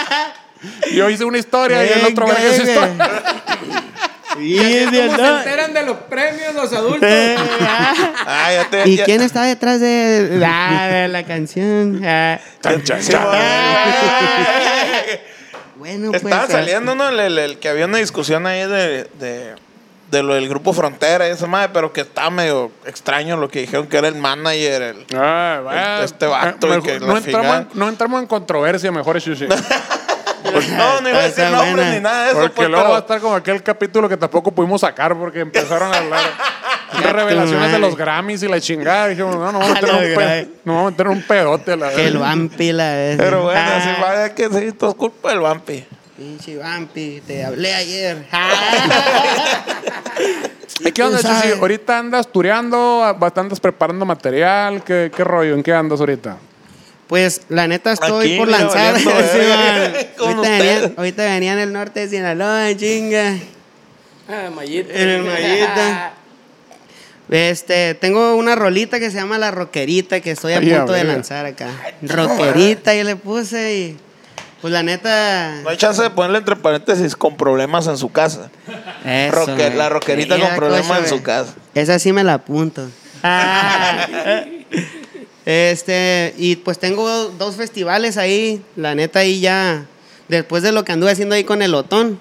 yo 0.94 1.10
hice 1.10 1.26
una 1.26 1.38
historia 1.38 1.84
y 1.86 2.00
el 2.00 2.06
otro 2.06 2.26
Venga, 2.28 2.40
verga 2.40 2.56
hizo 2.56 2.64
historia. 2.64 3.39
Sí, 4.40 4.80
¿Cómo 4.86 4.92
Dios, 4.92 5.16
se 5.16 5.28
enteran 5.38 5.74
de 5.74 5.84
los 5.84 5.98
premios 5.98 6.54
los 6.56 6.74
adultos? 6.74 7.10
Ah, 8.26 8.50
ya 8.54 8.70
te. 8.70 8.90
¿Y 8.90 8.96
ya- 8.98 9.06
quién 9.06 9.22
está 9.22 9.44
detrás 9.44 9.80
de, 9.80 10.42
ah, 10.46 10.88
de 10.92 11.08
la 11.08 11.24
canción? 11.24 12.02
Ah. 12.06 12.40
Chan, 12.62 12.84
chan, 12.84 13.02
Sí, 13.04 13.12
chan. 13.12 13.24
güey. 13.26 13.40
Bueno, 15.78 16.12
pues. 16.12 16.24
Estaban 16.24 16.46
ah, 16.50 16.52
saliendo, 16.52 16.94
¿no? 16.96 17.08
El, 17.10 17.20
el- 17.20 17.38
el 17.40 17.58
que 17.60 17.70
había 17.70 17.86
una 17.86 18.00
discusión 18.00 18.46
ahí 18.46 18.68
de, 18.68 19.06
de, 19.18 19.56
de 20.12 20.24
lo 20.24 20.34
del 20.34 20.50
grupo 20.50 20.74
Frontera 20.74 21.26
y 21.28 21.32
esa 21.32 21.48
madre, 21.48 21.70
pero 21.74 21.94
que 21.94 22.02
estaba 22.02 22.30
medio 22.30 22.70
extraño 22.86 23.38
lo 23.38 23.48
que 23.48 23.62
dijeron 23.62 23.88
que 23.88 23.98
era 23.98 24.10
el 24.10 24.16
manager. 24.16 24.82
El, 24.82 25.06
Ah, 25.16 25.62
bueno. 25.64 26.02
Este 26.04 26.26
vato 26.26 26.68
Mejor- 26.68 26.84
que 26.84 27.00
no, 27.00 27.16
entramos 27.18 27.56
en, 27.56 27.68
no 27.76 27.88
entramos 27.88 28.22
en 28.22 28.28
controversia, 28.28 28.92
mejor 28.92 29.16
es 29.18 29.24
sí. 29.24 29.34
no, 30.78 31.02
no 31.02 31.10
iba 31.10 31.20
a 31.20 31.24
decir 31.24 31.46
nombres 31.46 31.76
buena. 31.76 31.92
ni 31.96 32.00
nada 32.02 32.24
de 32.26 32.32
eso. 32.32 32.40
Porque 32.42 32.56
pues, 32.56 32.70
luego 32.70 32.84
pero- 32.84 32.92
va 32.92 32.98
a 32.98 33.02
estar 33.02 33.20
como 33.22 33.36
aquel 33.36 33.64
capítulo 33.64 34.10
que 34.10 34.18
tampoco 34.18 34.52
pudimos 34.52 34.82
sacar 34.82 35.16
porque 35.18 35.40
empezaron 35.42 35.94
a 35.94 35.98
hablar 35.98 36.22
de 37.02 37.14
revelaciones 37.14 37.72
de 37.72 37.80
los 37.80 37.96
Grammys 37.96 38.44
y 38.44 38.48
la 38.48 38.60
chingada. 38.60 39.08
Dijimos, 39.08 39.36
no, 39.36 39.52
no 39.52 39.60
vamos 39.60 39.76
a 39.76 39.80
A 39.80 39.82
meter 39.82 39.96
un, 39.96 40.16
pe- 40.16 40.48
no 40.66 40.74
vamos 40.76 40.88
a 40.88 40.92
meter 40.92 41.08
un 41.08 41.22
pedote 41.24 41.72
a 41.74 41.76
la 41.76 41.90
Que 41.92 42.08
el 42.08 42.18
vampi 42.18 42.72
la 42.72 42.94
vez. 42.94 43.18
Pero 43.18 43.44
bueno, 43.44 43.60
Ah, 43.60 43.78
así 43.78 43.90
vaya 44.02 44.36
que 44.36 44.50
sí, 44.50 44.72
todo 44.74 44.92
es 44.92 44.96
culpa 44.96 45.30
del 45.30 45.40
vampi. 45.40 45.86
Pinche 46.18 46.58
vampi, 46.58 47.22
te 47.26 47.46
hablé 47.46 47.74
ayer. 47.74 48.26
¿Y 50.82 50.92
qué 50.92 51.04
onda. 51.04 51.20
Chuchi? 51.20 51.52
Ahorita 51.60 52.00
andas 52.00 52.28
tureando, 52.32 53.00
bastante 53.20 53.40
andas 53.42 53.60
preparando 53.60 54.06
material. 54.06 54.84
¿Qué, 54.84 55.12
¿Qué 55.16 55.24
rollo? 55.24 55.56
¿En 55.56 55.64
qué 55.64 55.74
andas 55.74 56.00
ahorita? 56.00 56.38
Pues 57.10 57.42
la 57.50 57.68
neta 57.68 57.92
estoy 57.92 58.28
Aquí, 58.28 58.38
por 58.38 58.48
lanzar. 58.48 58.94
valiendo 58.94 59.12
Sí, 59.34 59.40
ahorita, 60.20 60.42
ustedes. 60.42 60.82
venía, 60.82 60.94
ahorita 60.96 61.24
venía 61.26 61.54
en 61.54 61.60
el 61.60 61.74
norte 61.74 62.02
de 62.02 62.08
Sinaloa, 62.08 62.76
chinga. 62.78 63.36
Ah. 64.30 64.46
En 64.46 65.10
el 65.10 65.24
mallita. 65.24 66.14
Este, 67.32 67.96
tengo 67.96 68.36
una 68.36 68.56
rolita 68.56 69.00
que 69.00 69.10
se 69.10 69.18
llama 69.18 69.40
La 69.40 69.50
Roquerita 69.50 70.20
que 70.20 70.32
estoy 70.32 70.54
a 70.54 70.62
punto 70.62 70.94
de 70.94 71.04
lanzar 71.04 71.48
acá. 71.48 71.70
Roquerita, 72.04 72.94
yo 72.94 73.04
le 73.04 73.16
puse 73.16 73.76
y. 73.76 73.98
Pues 74.62 74.72
la 74.72 74.84
neta. 74.84 75.62
No 75.64 75.70
hay 75.70 75.78
chance 75.78 76.04
de 76.04 76.12
ponerle 76.12 76.38
entre 76.38 76.58
paréntesis 76.58 77.16
con 77.16 77.38
problemas 77.38 77.88
en 77.88 77.98
su 77.98 78.12
casa. 78.12 78.52
Eso, 79.04 79.56
la 79.58 79.90
roquerita 79.90 80.36
Sí, 80.36 80.42
con 80.42 80.56
problemas 80.56 80.88
cosa, 80.88 81.00
en 81.00 81.08
su 81.08 81.24
casa. 81.24 81.54
Esa 81.74 81.98
sí 81.98 82.14
me 82.14 82.24
la 82.24 82.36
apunto. 82.36 82.88
Ah. 83.24 84.06
este, 85.50 86.36
y 86.38 86.58
pues 86.58 86.78
tengo 86.78 87.10
dos 87.40 87.56
festivales 87.56 88.18
ahí. 88.18 88.62
La 88.76 88.94
neta, 88.94 89.20
ahí 89.20 89.40
ya. 89.40 89.86
Después 90.28 90.62
de 90.62 90.72
lo 90.72 90.86
que 90.86 90.92
anduve 90.92 91.12
haciendo 91.12 91.34
ahí 91.34 91.44
con 91.44 91.64
el 91.64 91.74
Otón. 91.74 92.20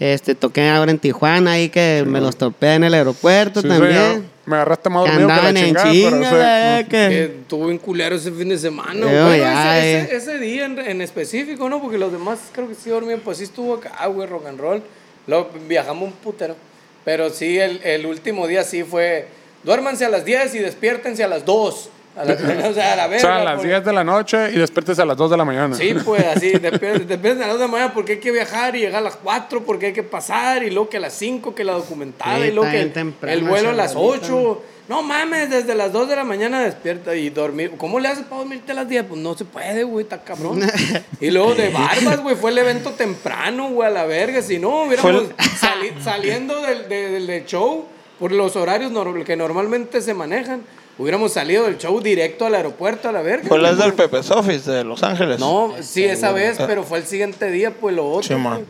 Este, 0.00 0.34
toqué 0.34 0.68
ahora 0.68 0.90
en 0.90 0.98
Tijuana 0.98 1.52
ahí 1.52 1.68
que 1.68 2.02
me 2.04 2.20
los 2.20 2.36
topé 2.36 2.74
en 2.74 2.82
el 2.82 2.94
aeropuerto 2.94 3.62
Sí, 3.62 3.68
también. 3.68 4.28
Me 4.44 4.56
agarraste 4.56 4.90
más 4.90 5.04
Que 5.04 5.10
dormido 5.12 5.28
que 5.28 5.32
la 5.32 5.48
andaban 5.48 5.56
en 5.56 5.66
chingada, 5.66 5.84
pero 5.92 6.10
chinga, 6.10 6.78
sí. 6.80 6.84
Que 6.86 6.90
Que- 7.08 7.24
estuvo 7.42 7.70
en 7.70 7.78
culero 7.78 8.16
ese 8.16 8.32
fin 8.32 8.48
de 8.48 8.58
semana. 8.58 8.92
Yo 9.00 9.06
Bueno, 9.06 9.36
ya, 9.36 9.78
ese, 9.78 9.92
eh. 9.92 10.00
ese- 10.02 10.16
ese 10.16 10.38
día 10.40 10.64
en, 10.66 10.78
en 10.80 11.00
específico, 11.00 11.68
¿no? 11.68 11.80
Porque 11.80 11.96
los 11.96 12.10
demás 12.10 12.40
creo 12.52 12.66
que 12.68 12.74
sí 12.74 12.90
dormían. 12.90 13.20
Pues 13.20 13.38
sí 13.38 13.44
estuvo 13.44 13.74
acá, 13.74 14.04
güey, 14.08 14.28
rock 14.28 14.46
and 14.48 14.58
roll. 14.58 14.82
Luego 15.28 15.50
viajamos 15.68 16.08
un 16.08 16.12
putero. 16.12 16.56
Pero 17.04 17.30
sí, 17.30 17.56
el, 17.58 17.80
el 17.84 18.04
último 18.04 18.48
día 18.48 18.64
sí 18.64 18.82
fue. 18.82 19.28
Duérmanse 19.62 20.04
a 20.04 20.08
las 20.08 20.24
10 20.24 20.56
y 20.56 20.58
despiértense 20.58 21.22
a 21.22 21.28
las 21.28 21.44
2. 21.46 21.88
A 22.16 22.24
la, 22.24 22.34
o 22.70 22.74
sea, 22.74 22.92
a 22.92 22.96
la 22.96 23.06
O 23.06 23.08
verga. 23.10 23.20
sea, 23.20 23.36
a 23.40 23.44
las 23.44 23.56
por- 23.56 23.66
10 23.66 23.84
de 23.84 23.92
la 23.92 24.04
noche 24.04 24.50
y 24.52 24.56
despiertes 24.58 24.98
a 24.98 25.04
las 25.04 25.16
2 25.16 25.30
de 25.32 25.36
la 25.36 25.44
mañana. 25.44 25.74
Sí, 25.74 25.94
pues 26.04 26.24
así, 26.36 26.50
despierten 26.52 27.42
a 27.42 27.46
las 27.48 27.58
2 27.58 27.58
de 27.58 27.64
la 27.66 27.68
mañana 27.68 27.92
porque 27.94 28.12
hay 28.12 28.18
que 28.20 28.30
viajar 28.30 28.76
y 28.76 28.80
llegar 28.80 29.00
a 29.00 29.04
las 29.04 29.16
4 29.16 29.64
porque 29.64 29.86
hay 29.86 29.92
que 29.92 30.02
pasar 30.04 30.62
y 30.62 30.70
luego 30.70 30.88
que 30.88 30.98
a 30.98 31.00
las 31.00 31.14
5 31.14 31.54
que 31.54 31.64
la 31.64 31.72
documentada 31.72 32.36
Sí, 32.38 32.44
y 32.48 32.50
luego 32.52 32.70
que 32.70 32.80
el, 32.80 32.92
temprano 32.92 33.32
el 33.36 33.44
vuelo 33.44 33.70
a 33.70 33.72
las 33.72 33.94
rolita. 33.94 34.26
8. 34.26 34.62
No 34.86 35.02
mames, 35.02 35.48
desde 35.48 35.74
las 35.74 35.92
2 35.94 36.10
de 36.10 36.16
la 36.16 36.24
mañana 36.24 36.60
despierta 36.62 37.14
y 37.16 37.30
dormir. 37.30 37.72
¿Cómo 37.78 37.98
le 37.98 38.08
haces 38.08 38.24
para 38.26 38.40
dormirte 38.42 38.72
a 38.72 38.74
las 38.74 38.86
10? 38.86 39.04
Pues 39.08 39.18
no 39.20 39.34
se 39.34 39.46
puede, 39.46 39.82
güey, 39.82 40.02
está 40.02 40.22
cabrón. 40.22 40.60
y 41.20 41.30
luego 41.30 41.54
de 41.54 41.70
barbas, 41.70 42.20
güey, 42.22 42.36
fue 42.36 42.50
el 42.50 42.58
evento 42.58 42.90
temprano, 42.90 43.70
güey, 43.70 43.88
a 43.88 43.90
la 43.90 44.04
verga. 44.04 44.42
Si 44.42 44.58
no, 44.58 44.82
hubiéramos 44.84 45.24
sali- 45.58 45.94
saliendo 46.02 46.60
del, 46.60 46.86
del- 46.90 47.26
del 47.26 47.46
show 47.46 47.86
por 48.20 48.30
los 48.32 48.56
horarios 48.56 48.92
que 49.24 49.36
normalmente 49.36 50.02
se 50.02 50.12
manejan. 50.12 50.60
Hubiéramos 50.96 51.32
salido 51.32 51.64
del 51.64 51.76
show 51.78 52.00
directo 52.00 52.46
al 52.46 52.54
aeropuerto 52.54 53.08
a 53.08 53.12
la 53.12 53.20
verga. 53.22 53.48
Fue 53.48 53.58
las 53.58 53.76
del 53.78 53.94
Pepe's 53.94 54.30
Office 54.30 54.70
de 54.70 54.84
Los 54.84 55.02
Ángeles. 55.02 55.40
No, 55.40 55.74
sí, 55.80 56.04
esa 56.04 56.30
vez, 56.30 56.56
pero 56.66 56.84
fue 56.84 56.98
el 56.98 57.04
siguiente 57.04 57.50
día, 57.50 57.72
pues 57.72 57.94
lo 57.96 58.08
otro. 58.08 58.22
Sí, 58.22 58.34
man. 58.34 58.60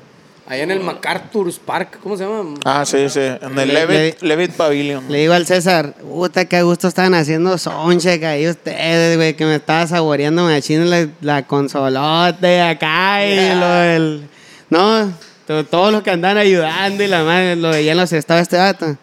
Allá 0.47 0.63
en 0.63 0.71
el 0.71 0.81
MacArthur's 0.81 1.59
Park, 1.59 1.99
¿cómo 2.03 2.19
se 2.19 2.25
llama? 2.25 2.55
Ah, 2.67 2.85
sí, 2.85 3.09
sí. 3.09 3.21
En 3.21 3.59
el 3.59 3.69
Le- 3.69 3.87
Levitt, 3.87 4.21
Levitt 4.23 4.51
Pavilion. 4.53 5.05
Le 5.11 5.19
digo 5.21 5.33
al 5.33 5.47
César, 5.47 5.95
puta, 5.95 6.45
qué 6.45 6.63
gusto 6.63 6.87
estaban 6.89 7.15
haciendo 7.15 7.57
soncheck 7.57 8.23
ahí 8.25 8.47
ustedes, 8.49 9.17
güey, 9.17 9.35
que 9.37 9.47
me 9.47 9.55
estaba 9.57 9.87
saboreando 9.87 10.45
machín 10.45 10.91
la, 10.91 11.09
la 11.23 11.47
consolote 11.47 12.61
acá 12.61 13.25
y 13.27 13.55
lo 13.59 13.67
del... 13.69 14.29
No, 14.69 15.13
to- 15.47 15.65
todos 15.65 15.93
los 15.93 16.03
que 16.03 16.11
andan 16.11 16.37
ayudando 16.37 17.03
y 17.03 17.07
la 17.07 17.23
madre, 17.25 17.57
lo 17.57 17.71
veía 17.71 17.93
en 17.93 17.99
los 17.99 18.13
estados 18.13 18.43
este 18.43 18.59
vato. 18.59 18.99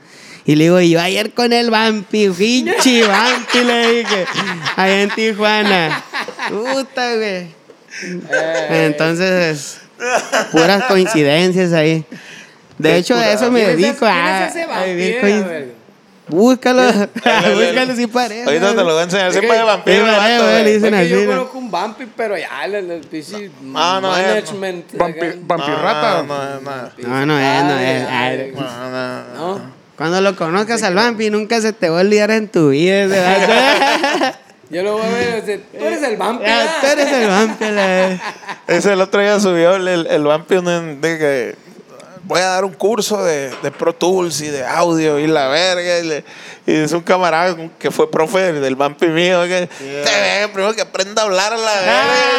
Y 0.45 0.55
le 0.55 0.63
digo, 0.65 0.79
y 0.81 0.89
yo 0.91 0.99
ayer 1.01 1.33
con 1.33 1.53
el 1.53 1.69
Vampi, 1.69 2.29
pinche 2.29 3.05
Vampi, 3.07 3.63
le 3.63 3.93
dije, 3.97 4.25
allá 4.75 5.01
en 5.03 5.09
Tijuana. 5.11 6.03
Puta, 6.49 7.15
güey. 7.15 7.47
Entonces, 8.69 9.81
puras 10.51 10.83
coincidencias 10.85 11.73
ahí. 11.73 12.03
De 12.77 12.97
hecho, 12.97 13.15
a 13.15 13.31
eso 13.31 13.51
me 13.51 13.59
¿Quién 13.63 13.69
es 13.69 13.75
ese- 13.75 13.81
dedico 13.83 13.99
quién 13.99 14.11
a, 14.11 14.45
es 14.47 14.55
ese 14.55 14.63
a 14.71 14.83
vivir 14.85 15.19
vampiro? 15.21 15.81
Búscalo, 16.27 16.81
búscalo 17.55 17.95
si 17.95 18.07
parece. 18.07 18.43
Ahorita 18.45 18.69
te 18.69 18.75
lo 18.75 18.85
voy 18.85 18.99
a 18.99 19.03
enseñar. 19.03 19.31
Que- 19.31 19.41
puede 19.47 19.61
vampiro. 19.63 20.05
Yo 21.07 21.25
conozco 21.27 21.57
un 21.59 21.69
Vampi, 21.71 22.05
pero 22.15 22.37
ya, 22.37 22.65
el, 22.65 22.75
el 22.89 23.01
pinche 23.01 23.51
Ah, 23.75 23.99
no, 24.01 24.17
eh, 24.17 24.23
management. 24.27 24.93
Vampirrata. 24.97 26.23
No, 26.23 26.59
no, 26.59 26.61
no. 26.61 26.71
No, 27.07 27.25
no 27.27 27.39
es, 27.39 27.63
no 27.63 27.77
es. 27.79 28.07
Ay, 28.09 28.51
No, 28.55 28.61
no, 28.61 29.23
no. 29.35 29.57
¿No? 29.57 29.80
Cuando 30.01 30.21
lo 30.21 30.35
conozcas 30.35 30.81
al 30.83 30.95
vampi, 30.95 31.29
nunca 31.29 31.61
se 31.61 31.73
te 31.73 31.89
va 31.89 31.99
a 31.99 32.01
olvidar 32.01 32.31
en 32.31 32.47
tu 32.47 32.69
vida. 32.69 33.03
ese 33.05 33.19
vato. 34.21 34.37
Yo 34.71 34.81
lo 34.83 34.93
voy 34.93 35.05
a 35.05 35.09
ver, 35.09 35.61
tú 35.77 35.85
eres 35.85 36.01
el 36.01 36.17
Vampi. 36.17 36.45
Ah. 36.47 36.77
Tú 36.81 36.87
eres 36.87 37.11
el 37.11 37.27
vampi. 37.27 37.65
Ese 38.67 38.93
el 38.93 39.01
otro 39.01 39.19
día 39.21 39.39
subió 39.39 39.75
el, 39.75 39.87
el, 39.87 40.07
el 40.07 40.23
Vampi 40.23 40.55
de 40.55 41.17
que 41.19 41.55
voy 42.23 42.39
a 42.39 42.45
dar 42.47 42.63
un 42.65 42.73
curso 42.73 43.21
de, 43.23 43.51
de 43.61 43.69
Pro 43.71 43.93
Tools 43.93 44.39
y 44.41 44.47
de 44.47 44.65
audio 44.65 45.19
y 45.19 45.27
la 45.27 45.49
verga. 45.49 45.99
Y, 45.99 46.07
le- 46.07 46.23
y 46.65 46.73
es 46.83 46.91
un 46.93 47.01
camarada 47.01 47.55
que 47.77 47.91
fue 47.91 48.09
profe 48.09 48.53
del, 48.53 48.75
Vampi 48.77 49.07
mío. 49.07 49.43
Que, 49.43 49.67
"Te 49.67 49.83
ve, 49.85 50.47
primero 50.53 50.73
que 50.73 50.81
aprenda 50.81 51.21
a 51.21 51.25
hablar 51.25 51.51
a 51.53 51.57
la 51.57 51.71
verga. 51.73 51.93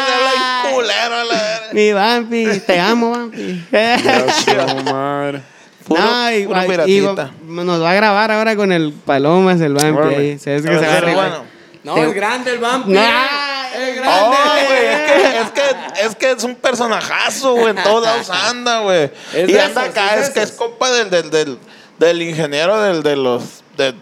y 0.09 0.11
habla 0.11 0.31
bien 0.63 0.73
culero 0.75 1.15
a 1.15 1.23
la 1.23 1.33
verga. 1.35 1.67
Mi 1.71 1.93
vampi, 1.93 2.59
te 2.65 2.79
amo, 2.79 3.11
vampi. 3.11 3.63
Su 4.45 4.83
madre. 4.91 5.41
Puro, 5.87 6.01
no, 6.01 6.47
puro 6.47 6.63
y- 6.63 6.67
piratita. 6.67 7.31
y 7.47 7.51
nos 7.51 7.81
va 7.81 7.91
a 7.91 7.93
grabar 7.93 8.31
ahora 8.31 8.55
con 8.55 8.71
el 8.71 8.93
Palomas, 8.93 9.59
el 9.61 9.73
vampi. 9.73 10.39
¿Sabes 10.39 10.61
que 10.63 10.79
se 10.79 11.13
va. 11.13 11.43
No, 11.83 11.97
es 11.97 12.13
grande 12.13 12.51
el 12.53 12.59
Vampi. 12.59 12.91
No. 12.93 13.01
Es 13.01 13.95
grande. 13.97 14.37
Güey, 14.67 14.85
es 14.85 15.01
que, 15.01 15.39
es 15.39 15.49
que 15.51 16.05
es 16.05 16.15
que 16.15 16.31
es 16.31 16.43
un 16.45 16.55
personajazo, 16.55 17.53
güey. 17.55 17.71
En 17.75 17.83
todos 17.83 18.03
lados 18.03 18.29
anda, 18.29 18.79
güey. 18.79 19.11
Y 19.33 19.39
anda 19.57 19.65
esos, 19.65 19.77
acá, 19.77 20.15
es 20.17 20.29
que 20.29 20.43
es 20.43 20.51
compa 20.53 20.89
del, 20.91 21.09
del, 21.09 21.29
del, 21.29 21.57
del 21.99 22.21
ingeniero 22.21 22.79
del, 22.79 23.03
de 23.03 23.15
los. 23.17 23.63
de 23.75 23.93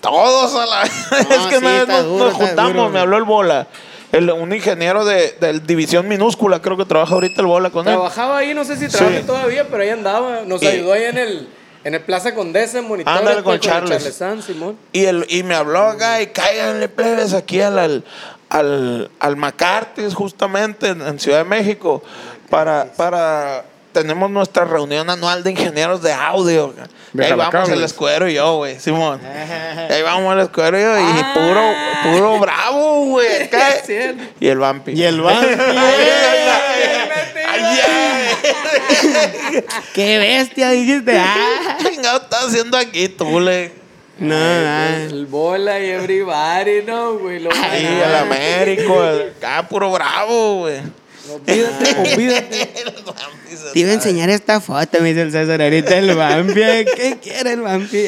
todos 0.00 0.54
a 0.56 0.66
la. 0.66 0.82
es 0.84 0.90
que 1.50 1.58
sí, 1.60 1.64
una 1.64 1.70
vez 1.70 1.88
nos, 1.88 2.04
duro, 2.04 2.24
nos 2.24 2.32
está 2.32 2.46
juntamos, 2.46 2.74
duro. 2.74 2.88
me 2.88 2.98
habló 2.98 3.16
el 3.18 3.24
bola. 3.24 3.68
El, 4.12 4.30
un 4.30 4.52
ingeniero 4.52 5.04
de, 5.04 5.32
de 5.40 5.60
división 5.60 6.08
minúscula, 6.08 6.60
creo 6.60 6.76
que 6.76 6.84
trabaja 6.84 7.14
ahorita 7.14 7.40
el 7.40 7.46
bola 7.46 7.70
con 7.70 7.86
él. 7.86 7.94
Trabajaba 7.94 8.38
ahí, 8.38 8.54
no 8.54 8.64
sé 8.64 8.76
si 8.76 8.88
trabaja 8.88 9.18
Sí. 9.18 9.24
todavía, 9.24 9.66
pero 9.68 9.82
ahí 9.82 9.90
andaba. 9.90 10.42
Nos 10.46 10.62
Y- 10.62 10.66
ayudó 10.66 10.92
ahí 10.94 11.04
en 11.04 11.18
el, 11.18 11.48
en 11.84 11.94
el 11.94 12.00
Plaza 12.00 12.34
Condesa, 12.34 12.78
en 12.78 12.88
monitores. 12.88 13.18
Ándale 13.18 13.42
con 13.42 13.58
Charles. 13.60 13.90
Charlesán, 13.98 14.42
Simón. 14.42 14.76
Y, 14.92 15.04
el, 15.04 15.26
y 15.28 15.42
me 15.44 15.54
habló 15.54 15.80
acá 15.86 16.20
y 16.20 16.26
cáiganle 16.28 16.88
plebes 16.88 17.34
aquí 17.34 17.60
al, 17.60 17.78
al, 17.78 18.04
al, 18.48 19.10
al 19.20 19.36
McCarthy's 19.36 20.14
justamente 20.14 20.88
en, 20.88 21.02
en 21.02 21.20
Ciudad 21.20 21.38
de 21.38 21.44
México 21.44 22.02
para, 22.48 22.86
para 22.96 23.64
tenemos 23.92 24.30
nuestra 24.30 24.64
reunión 24.64 25.08
anual 25.10 25.42
de 25.42 25.50
ingenieros 25.52 26.02
de 26.02 26.12
audio. 26.12 26.74
De 27.12 27.24
ahí 27.24 27.32
vamos 27.32 27.68
el 27.68 27.82
escuero 27.82 28.28
y 28.28 28.34
yo, 28.34 28.56
güey, 28.56 28.78
Simón. 28.78 29.20
Y 29.22 29.26
ahí 29.92 30.02
vamos 30.02 30.32
el 30.34 30.40
escuero 30.40 30.78
y 30.78 30.82
yo, 30.82 30.98
y 30.98 31.24
puro, 31.34 31.72
puro 32.04 32.38
bravo, 32.38 33.04
güey. 33.06 33.50
Y 34.40 34.46
el 34.46 34.58
vampi. 34.58 34.92
Y 34.92 35.02
el 35.04 35.20
vampi. 35.20 35.46
Ay, 37.52 37.80
ay, 37.86 38.20
Qué 39.92 40.18
bestia, 40.18 40.70
dijiste. 40.70 41.18
Ah. 41.18 41.78
Chingado 41.82 42.22
estás 42.22 42.46
haciendo 42.46 42.76
aquí, 42.76 43.08
tú, 43.08 43.40
le. 43.40 43.72
No, 44.18 44.36
no. 44.36 44.86
El 44.86 45.26
bola 45.26 45.80
y 45.80 45.90
everybody, 45.90 46.82
¿no, 46.86 47.14
güey? 47.18 47.40
Lo 47.40 47.50
Ahí, 47.52 47.86
el 47.86 48.14
Américo, 48.14 49.02
el 49.02 49.30
acá, 49.30 49.66
puro 49.66 49.90
bravo, 49.90 50.60
güey. 50.60 50.80
Olvídate, 51.32 52.12
olvídate. 52.12 52.68
Te 53.72 53.78
iba 53.78 53.90
a 53.90 53.94
enseñar 53.94 54.30
esta 54.30 54.60
foto, 54.60 55.00
me 55.00 55.08
dice 55.08 55.22
el 55.22 55.32
César. 55.32 55.62
Ahorita 55.62 55.96
el 55.96 56.14
vampi. 56.14 56.54
¿Qué 56.54 57.18
quiere 57.22 57.52
el 57.52 57.60
vampi? 57.60 58.06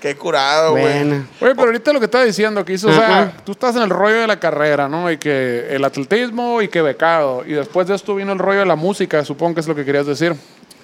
Qué 0.00 0.16
curado, 0.16 0.72
güey. 0.72 0.82
Bueno. 0.82 1.26
Oye, 1.40 1.54
pero 1.54 1.66
ahorita 1.66 1.92
lo 1.92 1.98
que 1.98 2.06
estaba 2.06 2.24
diciendo, 2.24 2.64
que 2.64 2.72
hizo, 2.72 2.88
o 2.88 2.92
sea, 2.92 3.36
tú 3.44 3.52
estás 3.52 3.76
en 3.76 3.82
el 3.82 3.90
rollo 3.90 4.20
de 4.20 4.26
la 4.26 4.40
carrera, 4.40 4.88
¿no? 4.88 5.10
Y 5.10 5.18
que 5.18 5.66
el 5.70 5.84
atletismo 5.84 6.62
y 6.62 6.68
que 6.68 6.80
becado. 6.80 7.44
Y 7.46 7.52
después 7.52 7.86
de 7.86 7.94
esto 7.96 8.14
vino 8.14 8.32
el 8.32 8.38
rollo 8.38 8.60
de 8.60 8.66
la 8.66 8.76
música, 8.76 9.24
supongo 9.24 9.54
que 9.54 9.60
es 9.60 9.68
lo 9.68 9.74
que 9.74 9.84
querías 9.84 10.06
decir. 10.06 10.34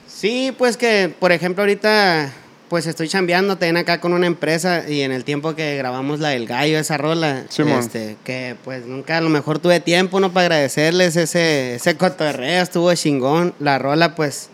Sí, 0.07 0.55
pues 0.57 0.77
que, 0.77 1.15
por 1.19 1.33
ejemplo, 1.33 1.63
ahorita, 1.63 2.31
pues 2.69 2.87
estoy 2.87 3.09
chambeando 3.09 3.57
también 3.57 3.77
acá 3.77 4.01
con 4.01 4.13
una 4.13 4.27
empresa 4.27 4.83
y 4.89 5.03
en 5.03 5.13
el 5.13 5.25
tiempo 5.25 5.55
que 5.55 5.77
grabamos 5.77 6.21
la 6.21 6.31
del 6.31 6.47
gallo, 6.47 6.79
esa 6.79 6.97
rola, 6.97 7.45
este, 7.79 8.17
que 8.25 8.57
pues 8.65 8.85
nunca 8.87 9.19
a 9.19 9.21
lo 9.21 9.29
mejor 9.29 9.59
tuve 9.59 9.81
tiempo, 9.81 10.19
¿no? 10.21 10.33
Para 10.33 10.47
agradecerles 10.47 11.17
ese, 11.17 11.77
ese 11.77 11.97
cotorreo, 11.97 12.63
estuvo 12.63 12.93
chingón. 12.95 13.55
La 13.61 13.79
rola, 13.79 14.15
pues, 14.15 14.49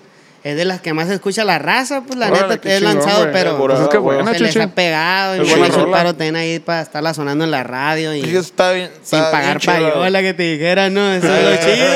es 0.45 0.57
de 0.57 0.65
las 0.65 0.81
que 0.81 0.93
más 0.93 1.09
escucha 1.09 1.45
la 1.45 1.59
raza, 1.59 2.03
pues 2.03 2.19
la 2.19 2.27
Órale, 2.27 2.43
neta 2.43 2.61
qué 2.61 2.75
he 2.77 2.79
chingón, 2.81 2.95
lanzado, 2.97 3.21
güey. 3.21 3.33
pero 3.33 3.57
Pues 3.59 3.81
es 3.81 3.89
que 3.89 3.99
buena, 3.99 4.33
se 4.35 4.41
les 4.41 4.57
ha 4.57 4.67
pegado 4.69 5.37
y 5.37 5.41
me 5.41 5.67
el 5.67 5.87
paro 5.91 6.13
también 6.15 6.37
ahí 6.37 6.59
para 6.59 6.83
estarla 6.83 7.15
sonando 7.15 7.45
en 7.45 7.51
la 7.51 7.63
radio 7.63 8.15
y 8.15 8.23
Sí, 8.25 8.37
está 8.37 8.73
bien. 8.73 8.91
sin 9.03 9.21
pagar 9.21 9.59
bien 9.59 9.81
payola 9.93 10.21
que 10.21 10.35
te 10.35 10.43
dijera, 10.43 10.91
no, 10.91 11.13
eso 11.15 11.33
es 11.35 11.45
lo 11.45 11.57
chido, 11.75 11.87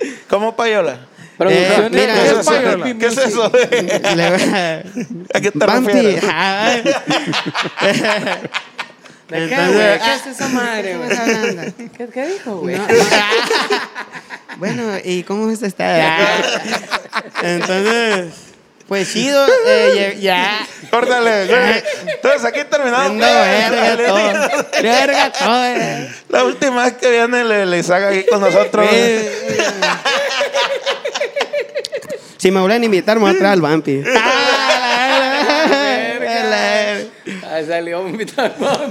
güey. 0.00 0.14
¿Cómo 0.28 0.56
payola? 0.56 0.98
Mira, 1.38 1.50
¿qué 1.50 1.90
¿qué 1.90 2.26
es 2.26 2.32
es 2.32 2.46
payola? 2.46 2.84
¿Qué 2.98 3.06
es 3.06 3.18
eso? 3.18 3.44
¿A 5.34 5.40
qué 5.40 5.50
te 5.50 5.58
Vampi, 5.58 5.92
refieres? 5.92 6.24
ay. 6.32 6.82
¿De 9.28 9.48
qué, 9.48 9.54
Entonces, 9.54 9.74
güey? 9.74 9.98
¿Qué 9.98 10.04
ah, 10.04 10.14
es 10.16 10.26
esa 10.26 10.48
madre, 10.48 10.96
güey? 10.98 11.08
¿Qué, 11.96 12.08
qué 12.08 12.26
dijo, 12.26 12.56
güey? 12.58 12.76
No. 12.76 12.86
bueno, 14.58 14.82
¿y 15.02 15.22
cómo 15.22 15.50
es 15.50 15.62
esta? 15.62 16.36
Entonces, 17.42 18.53
Pues 18.88 19.10
chido, 19.12 19.46
eh, 19.66 20.18
ya. 20.20 20.66
Córtale. 20.90 21.46
güey. 21.48 21.82
Entonces 22.14 22.44
aquí 22.44 22.60
terminamos. 22.70 23.16
Verga 23.18 23.96
todo. 23.96 24.82
Verga 24.82 25.32
todo. 25.32 25.64
eh. 25.66 26.08
La 26.28 26.44
última 26.44 26.84
vez 26.84 26.92
que 26.94 27.10
viene 27.10 27.44
le, 27.44 27.64
le 27.66 27.82
saca 27.82 28.08
aquí 28.08 28.24
con 28.28 28.40
nosotros. 28.40 28.86
Eh, 28.92 29.56
Si 32.36 32.50
me 32.50 32.60
vuelven 32.60 32.82
a 32.82 32.84
invitar, 32.84 33.16
me 33.16 33.22
voy 33.22 33.34
a 33.34 33.38
traer 33.38 33.52
al 33.54 33.62
Vampi. 33.62 34.02
Ahí 37.50 37.66
salió 37.66 38.02
un 38.02 38.10
invitado. 38.10 38.52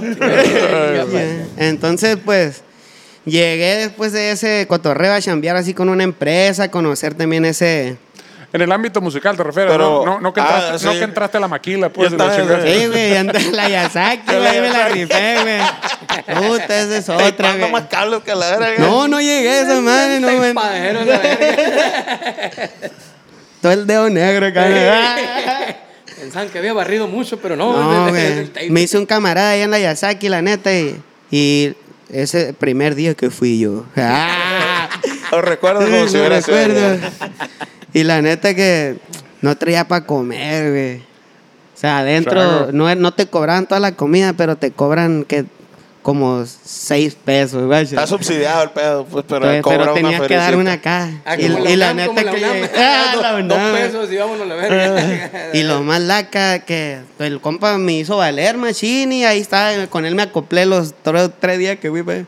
Entonces, 1.56 2.16
pues, 2.24 2.62
llegué 3.24 3.76
después 3.76 4.12
de 4.12 4.32
ese 4.32 4.66
cotorreo 4.68 5.12
a 5.12 5.20
chambear 5.20 5.56
así 5.56 5.72
con 5.74 5.88
una 5.88 6.02
empresa, 6.02 6.64
a 6.64 6.70
conocer 6.70 7.14
también 7.14 7.44
ese... 7.44 7.96
En 8.54 8.60
el 8.62 8.70
ámbito 8.70 9.00
musical 9.00 9.36
te 9.36 9.42
refieres, 9.42 9.72
Pero- 9.72 10.04
¿no? 10.06 10.12
No, 10.14 10.20
no 10.20 10.32
que 10.32 10.40
ah, 10.40 10.44
entraste, 10.44 10.86
no 10.86 10.92
sí. 10.92 10.98
que 10.98 11.04
entraste 11.04 11.36
a 11.38 11.40
la 11.40 11.48
maquila, 11.48 11.88
pues. 11.88 12.10
Yo 12.10 12.14
y 12.14 12.18
la 12.20 12.36
estaba-. 12.36 12.62
Sí, 12.62 12.86
güey, 12.86 13.16
antes 13.16 13.52
la 13.52 13.68
Yasaki, 13.68 14.22
La 14.32 14.38
güey, 14.38 14.60
me 14.60 14.68
la 14.70 14.88
rifé, 14.90 15.36
güey. 15.42 16.48
Puta, 16.50 16.80
esa 16.80 16.96
es 16.98 17.08
otra, 17.08 17.56
güey. 17.56 17.72
más 17.72 17.86
cables 17.86 18.20
que 18.24 18.32
la 18.32 18.56
verga. 18.56 18.78
No, 18.78 19.08
no 19.08 19.20
llegué 19.20 19.48
a 19.50 19.60
esa 19.62 19.80
madre, 19.80 20.20
no, 20.20 20.36
güey. 20.36 20.54
Todo 23.60 23.72
el 23.72 23.86
dedo 23.88 24.08
negro, 24.10 24.52
cabrón. 24.54 24.78
Pensaban 26.20 26.48
que 26.50 26.58
había 26.58 26.72
barrido 26.72 27.08
mucho, 27.08 27.40
pero 27.40 27.56
no. 27.56 27.72
No, 27.72 28.08
güey. 28.10 28.50
Me 28.70 28.82
hice 28.82 28.98
un 28.98 29.06
camarada 29.06 29.50
ahí 29.50 29.62
en 29.62 29.72
la 29.72 29.80
Yasaki, 29.80 30.28
la 30.28 30.42
neta, 30.42 30.72
y, 30.72 31.02
y 31.32 31.74
ese 32.08 32.52
primer 32.54 32.94
día 32.94 33.14
que 33.14 33.30
fui 33.30 33.58
yo. 33.58 33.84
Ah, 33.96 34.88
Lo 35.32 35.42
recuerdo 35.42 35.80
como 35.80 36.04
sí, 36.04 36.10
si 36.10 36.18
hubiera 36.18 36.40
sido. 36.40 36.56
Y 37.94 38.02
la 38.04 38.20
neta 38.20 38.52
que 38.54 38.96
no 39.40 39.56
traía 39.56 39.88
para 39.88 40.04
comer, 40.04 40.70
güey. 40.70 40.96
O 40.98 41.76
sea, 41.76 41.98
adentro 41.98 42.32
Claro. 42.32 42.68
no, 42.72 42.94
no 42.94 43.14
te 43.14 43.26
cobran 43.26 43.66
toda 43.66 43.80
la 43.80 43.92
comida, 43.92 44.32
pero 44.34 44.56
te 44.56 44.70
cobran 44.70 45.24
que 45.24 45.46
como 46.02 46.44
seis 46.44 47.14
pesos, 47.14 47.64
güey. 47.66 47.82
Está 47.84 48.06
subsidiado 48.06 48.62
el 48.64 48.70
pedo, 48.70 49.06
pues, 49.06 49.24
pero, 49.26 49.40
Pero, 49.46 49.62
cobra 49.62 49.78
pero 49.78 49.92
una 49.92 50.02
tenías 50.02 50.20
que 50.28 50.34
dar 50.36 50.56
una 50.56 50.72
acá. 50.74 51.10
Ah, 51.24 51.36
y, 51.36 51.48
la 51.76 51.94
neta 51.94 52.14
que 52.22 52.30
llegué- 52.30 52.70
Ah, 52.76 53.14
la 53.22 53.32
Dos-. 53.42 53.48
Dos 53.48 53.58
pesos 53.80 54.12
y 54.12 54.16
vámonos 54.16 54.42
a 54.42 54.44
la 54.44 54.54
verga. 54.54 55.50
Y 55.54 55.62
lo 55.62 55.82
más 55.82 56.00
laca 56.02 56.58
que 56.58 56.98
el 57.18 57.40
compa 57.40 57.78
me 57.78 57.94
hizo 57.94 58.18
valer 58.18 58.58
machín 58.58 59.12
y 59.12 59.24
ahí 59.24 59.40
está, 59.40 59.86
con 59.88 60.04
él 60.04 60.14
me 60.14 60.22
acoplé 60.22 60.66
los 60.66 60.94
tres, 61.02 61.30
tres 61.40 61.58
días 61.58 61.78
que 61.78 61.88
fui. 61.90 62.02
pues. 62.02 62.26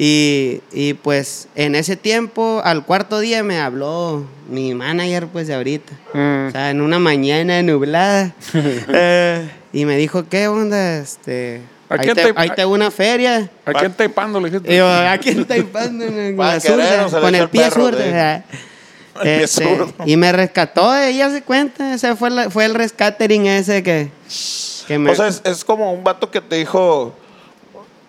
Y, 0.00 0.60
y 0.72 0.94
pues 0.94 1.48
en 1.56 1.74
ese 1.74 1.96
tiempo, 1.96 2.62
al 2.64 2.84
cuarto 2.84 3.18
día 3.18 3.42
me 3.42 3.58
habló 3.58 4.24
mi 4.48 4.72
manager 4.72 5.26
pues 5.26 5.48
de 5.48 5.54
ahorita. 5.54 5.92
Mm. 6.14 6.46
O 6.46 6.50
sea, 6.52 6.70
en 6.70 6.80
una 6.80 6.98
mañana 7.00 7.60
nublada. 7.62 8.32
Eh, 8.54 9.50
y 9.72 9.84
me 9.84 9.96
dijo, 9.96 10.24
¿qué 10.28 10.46
onda? 10.48 10.98
Este, 10.98 11.60
¿A 11.90 11.94
ahí, 11.94 12.00
quién 12.00 12.14
te, 12.14 12.32
te- 12.32 12.40
ahí 12.40 12.50
te 12.50 12.62
hago 12.62 12.72
una 12.72 12.90
feria. 12.90 13.50
¿A 13.66 13.72
quién 13.74 13.92
taipando 13.92 14.40
le 14.40 14.50
dijiste? 14.50 14.72
Y 14.72 14.76
yo, 14.78 14.88
¿a 14.88 15.18
quién 15.18 15.40
está 15.40 15.56
impando? 15.58 16.04
Con 17.20 17.34
el 17.34 17.48
pie 17.48 17.70
zurdo. 17.70 17.98
Este, 19.20 19.66
y 20.06 20.16
me 20.16 20.30
rescató, 20.30 20.94
ella 20.96 21.28
se 21.30 21.42
cuenta. 21.42 21.92
Ese 21.92 22.14
fue, 22.14 22.30
la- 22.30 22.50
fue 22.50 22.66
el 22.66 22.74
rescatering 22.74 23.46
ese 23.48 23.82
que, 23.82 24.10
que 24.86 24.96
me. 24.96 25.10
O 25.10 25.14
sea, 25.16 25.26
es, 25.26 25.42
es 25.44 25.64
como 25.64 25.92
un 25.92 26.04
vato 26.04 26.30
que 26.30 26.40
te 26.40 26.54
dijo, 26.54 27.12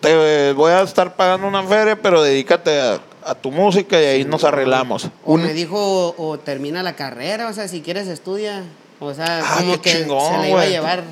te 0.00 0.52
voy 0.52 0.72
a 0.72 0.82
estar 0.82 1.14
pagando 1.14 1.46
una 1.46 1.62
feria, 1.62 2.00
pero 2.00 2.22
dedícate 2.22 2.80
a, 2.80 3.00
a 3.24 3.34
tu 3.34 3.50
música 3.50 4.00
y 4.00 4.04
ahí 4.04 4.24
nos 4.24 4.44
arreglamos. 4.44 5.08
o 5.24 5.36
me 5.36 5.52
dijo, 5.52 5.76
o, 5.78 6.14
o 6.30 6.38
termina 6.38 6.82
la 6.82 6.96
carrera, 6.96 7.48
o 7.48 7.52
sea, 7.52 7.68
si 7.68 7.80
quieres 7.80 8.08
estudia. 8.08 8.64
O 8.98 9.14
sea, 9.14 9.40
Ah, 9.42 9.56
como 9.60 9.80
que 9.80 9.92
chingón, 9.92 10.34
se 10.34 10.38
le 10.42 10.50
iba 10.50 10.60
a 10.62 10.66
llevar 10.66 11.04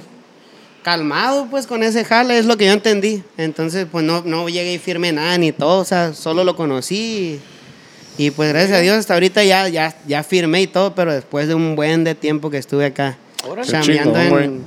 calmado, 0.82 1.46
pues, 1.50 1.66
con 1.66 1.82
ese 1.82 2.04
jale, 2.04 2.38
es 2.38 2.46
lo 2.46 2.56
que 2.56 2.66
yo 2.66 2.72
entendí. 2.72 3.22
Entonces, 3.36 3.86
pues, 3.90 4.04
no, 4.04 4.22
no 4.24 4.48
llegué 4.48 4.74
y 4.74 4.78
firmé 4.78 5.12
nada 5.12 5.36
ni 5.38 5.52
todo, 5.52 5.80
o 5.80 5.84
sea, 5.84 6.12
solo 6.14 6.44
lo 6.44 6.54
conocí. 6.56 7.40
Y, 8.18 8.26
y, 8.26 8.30
pues, 8.30 8.50
gracias 8.50 8.78
a 8.78 8.80
Dios, 8.80 8.96
hasta 8.96 9.14
ahorita 9.14 9.42
ya, 9.44 9.68
ya, 9.68 9.94
ya 10.06 10.22
firmé 10.22 10.62
y 10.62 10.66
todo, 10.66 10.94
pero 10.94 11.12
después 11.14 11.48
de 11.48 11.54
un 11.54 11.76
buen 11.76 12.04
de 12.04 12.14
tiempo 12.14 12.50
que 12.50 12.58
estuve 12.58 12.86
acá, 12.86 13.16
chambeando 13.64 14.38
en, 14.38 14.64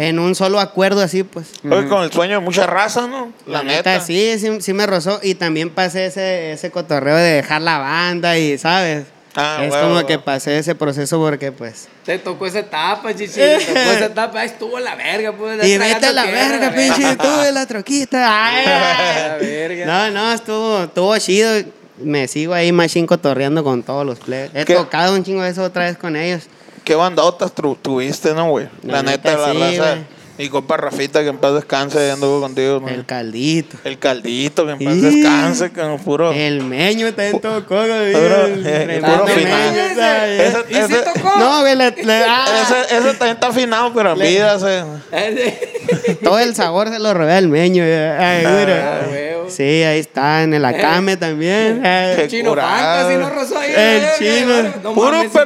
en 0.00 0.18
un 0.18 0.34
solo 0.34 0.58
acuerdo 0.60 1.02
así, 1.02 1.24
pues. 1.24 1.52
Oye, 1.62 1.86
con 1.86 2.02
el 2.02 2.10
sueño 2.10 2.38
de 2.38 2.40
mucha 2.40 2.66
raza, 2.66 3.06
¿no? 3.06 3.34
La, 3.46 3.62
neta, 3.62 4.00
sí, 4.00 4.36
sí, 4.38 4.48
sí 4.62 4.72
me 4.72 4.86
rozó. 4.86 5.20
Y 5.22 5.34
también 5.34 5.68
pasé 5.68 6.06
ese, 6.06 6.52
ese 6.52 6.70
cotorreo 6.70 7.16
de 7.16 7.32
dejar 7.32 7.60
la 7.60 7.76
banda 7.76 8.38
y, 8.38 8.56
¿sabes? 8.56 9.04
Ah, 9.36 9.60
es 9.62 9.70
huevo, 9.70 9.88
como 9.88 10.06
que 10.06 10.18
pasé 10.18 10.58
ese 10.58 10.74
proceso 10.74 11.18
porque, 11.18 11.52
pues... 11.52 11.86
Te 12.06 12.18
tocó 12.18 12.46
esa 12.46 12.60
etapa, 12.60 13.14
chichi. 13.14 13.34
Te 13.34 13.58
tocó 13.58 13.78
esa 13.78 14.04
etapa. 14.06 14.40
Ahí 14.40 14.46
estuvo 14.46 14.80
la 14.80 14.94
verga, 14.94 15.32
pues. 15.32 15.68
Y 15.68 15.76
vete 15.76 16.06
a 16.06 16.12
la 16.12 16.24
verga, 16.24 16.72
pinche, 16.72 17.16
de 17.44 17.52
la 17.52 17.66
troquita. 17.66 18.26
Ay, 18.46 18.66
La 18.66 19.36
verga. 19.36 19.84
No, 19.84 20.10
no, 20.10 20.32
estuvo, 20.32 20.84
estuvo 20.84 21.18
chido. 21.18 21.62
Me 21.98 22.26
sigo 22.26 22.54
ahí 22.54 22.72
machín 22.72 23.06
cotorreando 23.06 23.62
con 23.62 23.82
todos 23.82 24.06
los 24.06 24.18
plebes. 24.18 24.50
He 24.54 24.64
¿Qué? 24.64 24.74
tocado 24.74 25.14
un 25.14 25.22
chingo 25.22 25.42
de 25.42 25.50
eso 25.50 25.62
otra 25.62 25.84
vez 25.84 25.98
con 25.98 26.16
ellos. 26.16 26.44
¿Qué 26.90 26.96
bandotas 26.96 27.52
tuviste, 27.82 28.34
no, 28.34 28.48
güey? 28.50 28.66
La, 28.82 28.94
La 28.94 29.02
neta, 29.04 29.30
neta, 29.30 29.46
la 29.46 29.52
sí, 29.70 29.78
raza. 29.78 29.90
güey. 29.92 30.20
Mi 30.38 30.48
compa 30.48 30.76
Rafita, 30.76 31.20
que 31.22 31.28
en 31.28 31.38
paz 31.38 31.54
descanse, 31.54 32.10
anduvo 32.10 32.40
contigo, 32.40 32.80
¿no? 32.80 32.88
El 32.88 33.06
caldito. 33.06 33.76
El 33.84 33.96
caldito, 34.00 34.66
que 34.66 34.72
en 34.72 34.78
paz 34.84 34.96
Y- 34.96 35.00
descanse, 35.00 35.70
que 35.70 35.82
puro. 36.04 36.32
El 36.32 36.64
meño 36.64 37.06
también 37.14 37.38
tocó, 37.40 37.76
güey. 37.76 38.12
Puro- 38.12 38.46
el 38.46 38.66
eh, 38.66 39.00
puro 39.04 39.26
final. 39.28 39.70
meño, 39.72 39.94
¿sabes? 39.94 40.40
Ese- 40.40 40.64
¿Y 40.68 40.74
si 40.74 40.80
ese- 40.80 41.02
tocó? 41.14 41.38
No, 41.38 41.60
güey, 41.60 41.76
le- 41.76 41.90
le- 41.92 42.24
ah, 42.26 42.44
Ese, 42.62 42.96
ese 42.96 43.08
también 43.18 43.34
está 43.36 43.46
afinado, 43.48 43.92
pero 43.94 44.12
en 44.14 44.18
Le- 44.18 44.28
vida 44.30 44.58
se. 44.58 44.82
todo 46.24 46.38
el 46.40 46.56
sabor 46.56 46.88
se 46.88 46.98
lo 46.98 47.14
robé 47.14 47.34
al 47.34 47.46
meño. 47.48 47.84
Ay, 47.84 48.44
Ah, 48.44 48.56
mira. 48.58 49.06
huevo. 49.08 49.30
Sí, 49.50 49.62
ahí 49.82 49.98
está, 49.98 50.42
en 50.44 50.54
el 50.54 50.64
acame 50.64 51.16
también. 51.16 51.82
Qué 51.82 52.28
Chino 52.30 52.50
curado. 52.50 52.70
Fantasy 52.70 53.16
no 53.18 53.30
rozó 53.30 53.58
ahí. 53.58 53.70
El 53.70 53.76
verga, 53.76 54.12
chino. 54.18 54.80
No 54.84 54.94
Puro 54.94 55.10
mames, 55.10 55.32
¿sí 55.32 55.38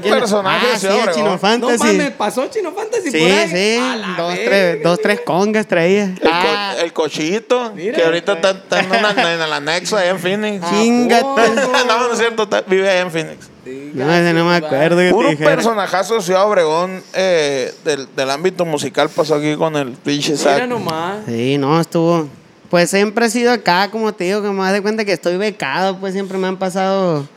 ¿quién- 0.00 0.14
personaje 0.18 0.66
Ah, 0.74 0.78
sí. 0.78 0.86
Chino 1.14 1.30
No 1.32 1.38
Fantasy. 1.38 1.78
mames, 1.84 2.10
pasó 2.12 2.46
Chino 2.48 2.72
Fantasy 2.72 3.10
Sí, 3.10 3.18
por 3.18 3.30
ahí. 3.30 3.48
sí, 3.48 3.78
A 3.82 3.96
la 3.96 4.06
dos 4.16 4.28
verga. 4.34 4.44
tres, 4.44 4.82
dos, 4.82 4.98
tres 5.00 5.20
congas 5.24 5.66
traía. 5.66 6.04
El, 6.04 6.18
co- 6.20 6.28
Ah, 6.32 6.74
el 6.82 6.92
cochito, 6.92 7.72
Mira. 7.74 7.96
que 7.96 8.04
ahorita 8.04 8.32
está, 8.34 8.50
está 8.50 8.80
en, 8.80 8.86
una- 8.90 9.10
en 9.34 9.40
el 9.42 9.52
anexo 9.52 9.96
allá 9.96 10.10
en 10.10 10.18
Phoenix. 10.18 10.64
chingate. 10.70 11.24
no, 11.88 12.08
no 12.08 12.12
es 12.12 12.18
cierto, 12.18 12.42
está- 12.44 12.62
vive 12.62 12.88
allá 12.90 13.00
en 13.00 13.10
Phoenix. 13.10 13.48
No, 13.94 14.12
ese 14.12 14.32
no 14.32 14.44
me 14.46 14.56
acuerdo 14.56 14.96
que 14.98 15.04
te 15.06 15.10
Puro 15.12 15.28
dijera. 15.30 15.54
personajazo 15.54 16.14
de 16.14 16.22
Ciudad 16.22 16.46
Obregón 16.48 17.00
eh, 17.12 17.72
del, 17.84 18.08
del 18.16 18.30
ámbito 18.30 18.64
musical 18.64 19.08
pasó 19.08 19.36
aquí 19.36 19.54
con 19.54 19.76
el 19.76 19.92
pinche 19.92 20.32
Mira 20.32 20.66
nomás. 20.66 21.18
Sí, 21.26 21.58
no, 21.58 21.80
estuvo. 21.80 22.28
Pues 22.70 22.90
siempre 22.90 23.26
he 23.26 23.30
sido 23.30 23.52
acá, 23.52 23.90
como 23.90 24.12
te 24.14 24.24
digo, 24.24 24.42
que 24.42 24.48
me 24.48 24.62
das 24.64 24.72
de 24.72 24.82
cuenta 24.82 25.04
que 25.04 25.12
estoy 25.12 25.36
becado, 25.36 25.98
pues 25.98 26.12
siempre 26.14 26.38
me 26.38 26.48
han 26.48 26.56
pasado 26.56 27.28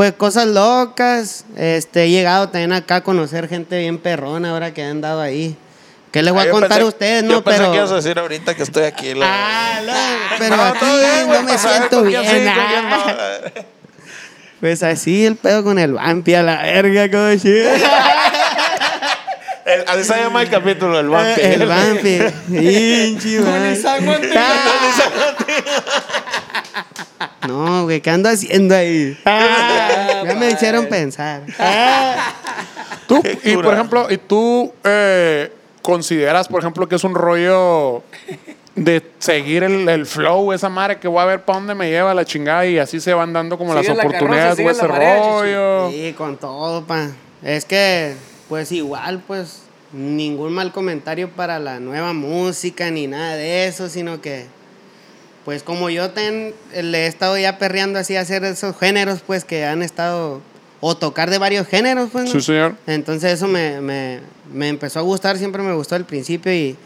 pues 0.00 0.14
cosas 0.14 0.46
locas. 0.46 1.44
Este, 1.58 2.04
he 2.04 2.08
llegado 2.08 2.48
también 2.48 2.72
acá 2.72 2.94
a 2.96 3.00
conocer 3.02 3.48
gente 3.50 3.78
bien 3.80 3.98
perrona 3.98 4.48
ahora 4.52 4.72
que 4.72 4.82
han 4.82 5.02
dado 5.02 5.20
ahí. 5.20 5.54
¿Qué 6.10 6.22
les 6.22 6.32
voy 6.32 6.40
Ah, 6.40 6.44
a 6.44 6.46
yo 6.46 6.52
contar 6.52 6.70
pensé- 6.78 6.82
a 6.84 6.86
ustedes, 6.86 7.22
Yo 7.24 7.28
no? 7.28 7.44
pensé 7.44 7.58
Pero 7.60 7.70
que 7.72 7.76
ibas 7.76 7.92
a 7.92 7.96
decir 7.96 8.18
ahorita 8.18 8.54
que 8.54 8.62
estoy 8.62 8.84
aquí. 8.84 9.12
la- 9.12 9.26
Ah, 9.28 9.80
no, 9.84 9.92
pero 10.38 10.56
No, 10.56 10.62
aquí 10.62 10.86
bien, 10.86 11.28
no 11.28 11.42
me 11.42 11.58
saber 11.58 11.76
siento 11.90 12.02
bien. 12.04 12.48
ah. 12.48 12.88
no. 13.44 13.62
Pues 14.60 14.82
así 14.82 15.26
el 15.26 15.36
pedo 15.36 15.62
con 15.64 15.78
el 15.78 15.92
vampi 15.92 16.32
a 16.34 16.42
la 16.44 16.62
verga, 16.62 17.10
como. 17.10 17.26
El- 19.66 19.84
así 19.86 20.04
se 20.04 20.16
llama 20.16 20.40
el 20.42 20.48
capítulo, 20.48 20.98
el 20.98 21.08
vampi. 21.10 21.40
El 21.42 21.66
vampi. 21.66 22.18
Pinche 22.48 23.36
Con 23.36 23.46
guante- 23.46 24.32
No, 27.50 27.82
güey, 27.84 28.00
¿qué 28.00 28.10
ando 28.10 28.28
haciendo 28.28 28.76
ahí? 28.76 29.18
Ah, 29.24 30.22
ya 30.26 30.34
me 30.34 30.50
hicieron 30.50 30.86
pensar. 30.86 31.42
Tú, 33.08 33.20
Qué 33.22 33.38
y 33.42 33.56
por 33.56 33.74
ejemplo, 33.74 34.06
¿y 34.08 34.18
tú 34.18 34.72
eh, 34.84 35.52
consideras, 35.82 36.46
por 36.46 36.60
ejemplo, 36.60 36.88
que 36.88 36.94
es 36.94 37.02
un 37.02 37.14
rollo 37.14 38.04
de 38.76 39.02
seguir 39.18 39.64
el, 39.64 39.88
el 39.88 40.06
flow, 40.06 40.52
esa 40.52 40.68
madre 40.68 41.00
que 41.00 41.08
voy 41.08 41.20
a 41.20 41.24
ver 41.24 41.44
para 41.44 41.58
dónde 41.58 41.74
me 41.74 41.90
lleva 41.90 42.14
la 42.14 42.24
chingada 42.24 42.64
y 42.66 42.78
así 42.78 43.00
se 43.00 43.12
van 43.12 43.32
dando 43.32 43.58
como 43.58 43.72
Sigue 43.72 43.88
las 43.88 43.96
la 43.96 44.04
oportunidades, 44.04 44.56
carroza, 44.56 44.62
güey, 44.62 44.76
ese 44.76 44.88
marea, 44.88 45.18
rollo? 45.18 45.90
Sí, 45.90 46.12
con 46.12 46.36
todo, 46.36 46.84
pa. 46.84 47.08
Es 47.42 47.64
que, 47.64 48.14
pues 48.48 48.70
igual, 48.70 49.24
pues, 49.26 49.62
ningún 49.92 50.52
mal 50.52 50.70
comentario 50.70 51.30
para 51.30 51.58
la 51.58 51.80
nueva 51.80 52.12
música 52.12 52.92
ni 52.92 53.08
nada 53.08 53.34
de 53.34 53.66
eso, 53.66 53.88
sino 53.88 54.20
que, 54.20 54.46
pues 55.50 55.64
como 55.64 55.90
yo 55.90 56.10
ten- 56.10 56.54
le 56.80 56.98
he 56.98 57.06
estado 57.08 57.36
ya 57.36 57.58
perreando 57.58 57.98
así 57.98 58.14
a 58.14 58.20
hacer 58.20 58.44
esos 58.44 58.76
géneros, 58.78 59.18
pues, 59.26 59.44
que 59.44 59.64
han 59.64 59.82
estado, 59.82 60.40
o 60.80 60.96
tocar 60.96 61.28
de 61.28 61.38
varios 61.38 61.66
géneros, 61.66 62.10
pues, 62.12 62.26
¿no? 62.26 62.30
Sí, 62.30 62.40
señor. 62.40 62.76
Entonces 62.86 63.32
eso 63.32 63.48
me, 63.48 63.80
me, 63.80 64.20
me 64.54 64.68
empezó 64.68 65.00
a 65.00 65.02
gustar, 65.02 65.38
siempre 65.38 65.60
me 65.64 65.74
gustó 65.74 65.96
al 65.96 66.04
principio 66.04 66.52
y, 66.54 66.76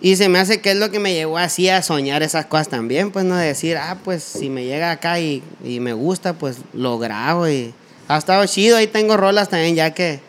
y 0.00 0.16
se 0.16 0.30
me 0.30 0.38
hace 0.38 0.62
que 0.62 0.70
es 0.70 0.78
lo 0.78 0.90
que 0.90 0.98
me 0.98 1.12
llevó 1.12 1.36
así 1.36 1.68
a 1.68 1.82
soñar 1.82 2.22
esas 2.22 2.46
cosas 2.46 2.68
también, 2.70 3.10
pues 3.10 3.26
no 3.26 3.36
de 3.36 3.48
decir, 3.48 3.76
ah, 3.76 3.98
pues 4.02 4.22
si 4.24 4.48
me 4.48 4.64
llega 4.64 4.90
acá 4.90 5.20
y, 5.20 5.42
y 5.62 5.78
me 5.80 5.92
gusta, 5.92 6.32
pues 6.32 6.56
lo 6.72 6.98
grabo 6.98 7.46
y 7.50 7.74
ha 8.08 8.16
estado 8.16 8.46
chido, 8.46 8.78
ahí 8.78 8.86
tengo 8.86 9.18
rolas 9.18 9.50
también 9.50 9.74
ya 9.74 9.90
que, 9.92 10.20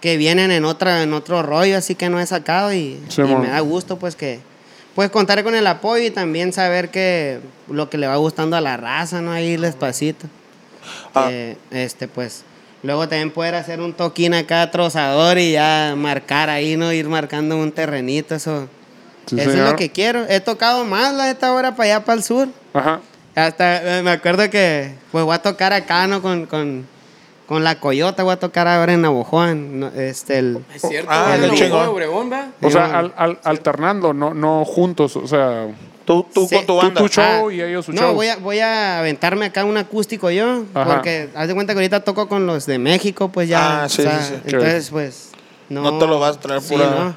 que 0.00 0.16
vienen 0.16 0.50
en 0.50 0.64
otra 0.64 1.04
en 1.04 1.12
otro 1.12 1.44
rollo 1.44 1.78
así 1.78 1.94
que 1.94 2.08
no 2.10 2.18
he 2.18 2.26
sacado 2.26 2.72
y, 2.72 3.00
Sí, 3.10 3.20
y 3.20 3.24
mon. 3.24 3.42
me 3.42 3.48
da 3.50 3.60
gusto 3.60 3.96
pues 3.96 4.16
que 4.16 4.40
pues 4.96 5.10
contar 5.10 5.44
con 5.44 5.54
el 5.54 5.66
apoyo 5.68 6.02
y 6.04 6.10
también 6.10 6.52
saber 6.52 6.90
que 6.90 7.38
lo 7.68 7.88
que 7.88 7.98
le 7.98 8.08
va 8.08 8.16
gustando 8.16 8.56
a 8.56 8.60
la 8.60 8.76
raza 8.76 9.20
no 9.20 9.30
ahí 9.30 9.56
despacito 9.56 10.26
Ah. 11.14 11.28
Que, 11.28 11.56
este 11.70 12.06
pues 12.08 12.44
luego 12.82 13.08
también 13.08 13.30
poder 13.32 13.54
hacer 13.56 13.80
un 13.80 13.92
toquín 13.92 14.34
acá 14.34 14.70
trozador 14.70 15.36
y 15.38 15.52
ya 15.52 15.94
marcar 15.96 16.48
ahí 16.48 16.76
no 16.76 16.92
ir 16.92 17.08
marcando 17.08 17.56
un 17.56 17.70
terrenito 17.72 18.34
eso 18.34 18.68
Sí, 19.26 19.40
eso 19.40 19.50
es 19.50 19.58
lo 19.58 19.74
que 19.74 19.90
quiero 19.90 20.24
he 20.28 20.38
tocado 20.40 20.84
más 20.84 21.12
la 21.12 21.28
esta 21.30 21.52
hora 21.52 21.74
para 21.74 21.96
allá 21.96 22.04
para 22.04 22.18
el 22.18 22.22
sur 22.22 22.48
Ajá. 22.72 23.00
hasta 23.34 23.98
eh, 23.98 24.02
me 24.02 24.10
acuerdo 24.12 24.48
que 24.48 24.94
pues 25.10 25.24
voy 25.24 25.34
a 25.34 25.38
tocar 25.42 25.72
acá, 25.72 26.06
¿no? 26.06 26.22
Con, 26.22 26.46
con, 26.46 26.86
con 27.46 27.62
la 27.64 27.78
Coyota, 27.80 28.22
voy 28.24 28.32
a 28.32 28.38
tocar 28.38 28.66
ahora 28.68 28.92
en 28.92 29.02
Navojoa. 29.02 29.54
¿no? 29.54 29.88
Este, 29.88 30.38
el, 30.38 30.58
Es 30.74 30.82
cierto, 30.82 31.10
Ah, 31.12 31.36
lo 31.40 31.54
chingón. 31.54 31.82
de 31.82 31.88
Obregón, 31.88 32.32
¿va? 32.32 32.48
O 32.62 32.70
sea, 32.70 32.98
al- 32.98 33.14
al- 33.16 33.38
alternando, 33.44 34.12
no, 34.12 34.34
no 34.34 34.64
juntos. 34.64 35.16
O 35.16 35.26
sea, 35.26 35.68
Tú, 36.04 36.24
tú 36.32 36.46
Sí. 36.48 36.54
con 36.54 36.66
tu 36.66 36.72
tú 36.74 36.76
banda. 36.76 37.00
tu 37.00 37.08
show 37.08 37.48
Ah, 37.48 37.52
y 37.52 37.60
ellos 37.60 37.84
su 37.86 37.92
no, 37.92 38.00
show. 38.00 38.14
voy 38.14 38.28
a, 38.28 38.36
voy 38.36 38.60
a 38.60 39.00
aventarme 39.00 39.46
acá 39.46 39.64
un 39.64 39.76
acústico 39.76 40.30
yo, 40.30 40.62
Ajá. 40.72 40.94
porque 40.94 41.30
haz 41.34 41.48
de 41.48 41.54
cuenta 41.54 41.72
que 41.72 41.78
ahorita 41.80 41.98
toco 42.04 42.28
con 42.28 42.46
los 42.46 42.64
de 42.66 42.78
México, 42.78 43.28
pues 43.28 43.48
ya. 43.48 43.82
Ah, 43.82 43.88
sí, 43.88 44.02
o 44.02 44.04
sea, 44.04 44.20
sí, 44.22 44.34
sí. 44.34 44.40
Entonces, 44.44 44.90
pues. 44.90 45.30
No, 45.68 45.82
No 45.82 45.98
te 45.98 46.06
lo 46.06 46.20
vas 46.20 46.36
a 46.36 46.40
traer 46.40 46.60
sí, 46.62 46.74
pura- 46.74 46.90
¿no? 46.90 47.16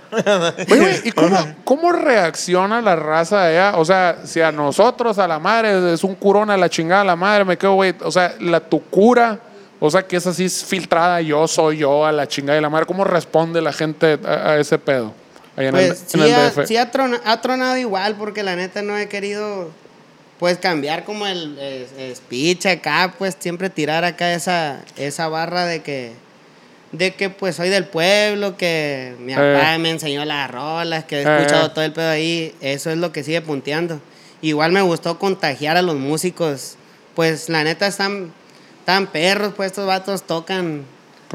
Oye, 0.71 0.79
güey, 0.81 1.01
¿y 1.03 1.11
cómo, 1.11 1.37
cómo 1.65 1.91
reacciona 1.91 2.81
la 2.81 2.95
raza 2.95 3.43
de 3.43 3.59
allá? 3.59 3.77
O 3.77 3.85
sea, 3.85 4.21
si 4.25 4.41
a 4.41 4.51
nosotros, 4.51 5.19
a 5.19 5.27
la 5.27 5.37
madre, 5.37 5.93
es 5.93 6.03
un 6.03 6.15
curón 6.15 6.49
a 6.49 6.57
la 6.57 6.67
chingada, 6.67 7.01
a 7.01 7.05
la 7.05 7.15
madre, 7.15 7.45
me 7.45 7.59
quedo, 7.59 7.75
güey. 7.75 7.93
O 8.03 8.09
sea, 8.11 8.33
la 8.39 8.59
tu 8.59 8.81
cura, 8.85 9.37
o 9.79 9.89
sea, 9.89 10.03
que 10.05 10.17
es 10.17 10.27
así 10.27 10.45
es 10.45 10.63
filtrada, 10.63 11.21
yo 11.21 11.47
soy 11.47 11.77
yo, 11.77 12.05
a 12.05 12.11
la 12.11 12.27
chingada 12.27 12.55
de 12.55 12.61
la 12.61 12.69
madre. 12.69 12.85
¿Cómo 12.85 13.03
responde 13.03 13.61
la 13.61 13.71
gente 13.73 14.19
a, 14.25 14.51
a 14.51 14.59
ese 14.59 14.77
pedo? 14.77 15.13
Allá 15.55 15.69
en 15.69 15.75
el- 15.77 15.87
Pues 15.87 16.01
en 16.01 16.07
sí, 16.09 16.19
el 16.21 16.33
ha, 16.33 16.49
DF. 16.49 16.65
sí 16.67 16.77
ha, 16.77 16.91
trona- 16.91 17.21
ha 17.25 17.41
tronado 17.41 17.77
igual, 17.77 18.15
porque 18.15 18.43
la 18.43 18.55
neta 18.55 18.81
no 18.81 18.97
he 18.97 19.07
querido, 19.07 19.69
pues, 20.39 20.57
cambiar 20.57 21.03
como 21.05 21.27
el 21.27 21.57
es- 21.59 22.17
speech 22.17 22.65
acá, 22.65 23.13
pues, 23.17 23.35
siempre 23.39 23.69
tirar 23.69 24.03
acá 24.05 24.33
esa, 24.33 24.81
esa 24.97 25.27
barra 25.27 25.65
de 25.65 25.81
que, 25.81 26.11
de 26.91 27.13
que, 27.13 27.29
pues, 27.29 27.55
soy 27.55 27.69
del 27.69 27.85
pueblo, 27.85 28.57
que 28.57 29.15
mi 29.19 29.33
papá 29.33 29.77
me 29.79 29.91
enseñó 29.91 30.25
las 30.25 30.49
rolas, 30.49 31.03
que 31.05 31.21
he 31.21 31.23
Eh. 31.23 31.35
escuchado 31.37 31.71
todo 31.71 31.83
el 31.85 31.93
pedo 31.93 32.09
ahí, 32.09 32.55
eso 32.61 32.89
es 32.89 32.97
lo 32.97 33.11
que 33.11 33.23
sigue 33.23 33.41
punteando. 33.41 34.01
Igual 34.41 34.71
me 34.71 34.81
gustó 34.81 35.19
contagiar 35.19 35.77
a 35.77 35.81
los 35.81 35.95
músicos, 35.95 36.75
pues, 37.15 37.49
la 37.49 37.63
neta 37.63 37.85
están, 37.87 38.33
están 38.89 39.07
perros, 39.07 39.53
pues, 39.55 39.67
estos 39.67 39.85
vatos 39.85 40.23
tocan, 40.23 40.83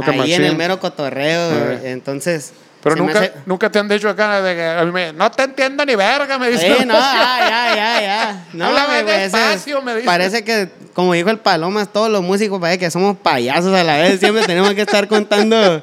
ahí 0.06 0.34
en 0.34 0.44
el 0.44 0.56
mero 0.56 0.80
cotorreo, 0.80 1.50
Eh. 1.72 1.80
entonces... 1.92 2.52
Pero 2.82 2.96
nunca, 2.96 3.18
hace- 3.18 3.32
nunca 3.46 3.70
te 3.72 3.78
han 3.78 3.88
dicho 3.88 4.10
acá 4.10 4.42
de 4.42 4.54
que 4.54 4.62
a 4.62 4.84
mí 4.84 4.90
me, 4.92 5.10
no 5.14 5.30
te 5.30 5.44
entiendo 5.44 5.86
ni 5.86 5.94
verga, 5.94 6.36
me 6.38 6.50
dicen. 6.50 6.76
Sí, 6.80 6.84
no, 6.84 6.92
ya, 6.98 7.38
ya, 7.40 7.74
ya, 7.74 8.00
ya. 8.02 8.44
No, 8.52 8.66
Háblame 8.66 9.02
güey, 9.04 9.20
despacio, 9.20 9.80
me 9.80 9.94
dice. 9.94 10.04
Parece 10.04 10.44
que, 10.44 10.68
como 10.92 11.14
dijo 11.14 11.30
el 11.30 11.38
Palomas, 11.38 11.90
todos 11.90 12.10
los 12.10 12.22
músicos 12.22 12.60
parece 12.60 12.80
que 12.80 12.90
somos 12.90 13.16
payasos 13.16 13.72
a 13.74 13.82
la 13.84 13.96
vez. 13.96 14.20
Siempre 14.20 14.44
tenemos 14.44 14.74
que 14.74 14.82
estar 14.82 15.08
contando. 15.08 15.82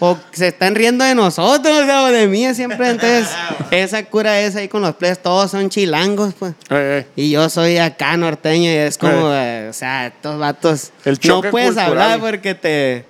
O 0.00 0.16
se 0.32 0.48
están 0.48 0.74
riendo 0.74 1.04
de 1.04 1.14
nosotros, 1.14 1.76
o 1.88 2.06
de 2.06 2.28
mí 2.28 2.54
siempre. 2.54 2.90
Entonces, 2.90 3.28
esa 3.70 4.04
cura 4.04 4.40
es 4.40 4.54
ahí 4.56 4.68
con 4.68 4.82
los 4.82 4.94
players. 4.94 5.20
Todos 5.20 5.50
son 5.50 5.70
chilangos, 5.70 6.34
pues. 6.38 6.52
Eh, 6.70 7.04
eh. 7.04 7.06
Y 7.16 7.30
yo 7.30 7.48
soy 7.48 7.78
acá 7.78 8.16
norteño 8.16 8.70
y 8.70 8.74
es 8.74 8.96
como, 8.98 9.32
eh, 9.32 9.68
o 9.68 9.72
sea, 9.72 10.06
estos 10.06 10.38
vatos. 10.38 10.92
El 11.04 11.18
no 11.24 11.42
puedes 11.42 11.70
cultural. 11.70 11.90
hablar 11.90 12.20
porque 12.20 12.54
te 12.54 13.04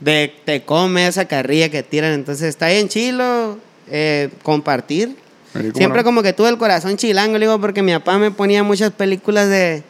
de, 0.00 0.34
te 0.44 0.62
come 0.62 1.06
esa 1.06 1.26
carrilla 1.26 1.68
que 1.68 1.82
tiran. 1.82 2.12
Entonces 2.12 2.48
está 2.48 2.68
bien 2.68 2.88
chilo 2.88 3.58
eh, 3.88 4.30
compartir. 4.42 5.16
Siempre 5.74 5.98
no. 5.98 6.04
como 6.04 6.22
que 6.22 6.32
tuve 6.32 6.48
el 6.48 6.58
corazón 6.58 6.96
chilango, 6.96 7.38
digo, 7.38 7.60
porque 7.60 7.82
mi 7.82 7.92
papá 7.92 8.18
me 8.18 8.30
ponía 8.30 8.62
muchas 8.62 8.92
películas 8.92 9.48
de... 9.48 9.82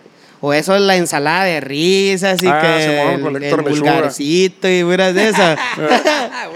O 0.42 0.54
eso, 0.54 0.78
la 0.78 0.96
ensalada 0.96 1.44
de 1.44 1.60
risas 1.60 2.42
y 2.42 2.46
Ah, 2.48 2.60
que 2.62 3.20
con 3.20 3.36
el, 3.36 3.42
el 3.44 3.56
vulgarcito 3.56 4.68
y 4.68 4.82
puras 4.82 5.14
de 5.14 5.28
esas. 5.28 5.58
Ah. 6.32 6.48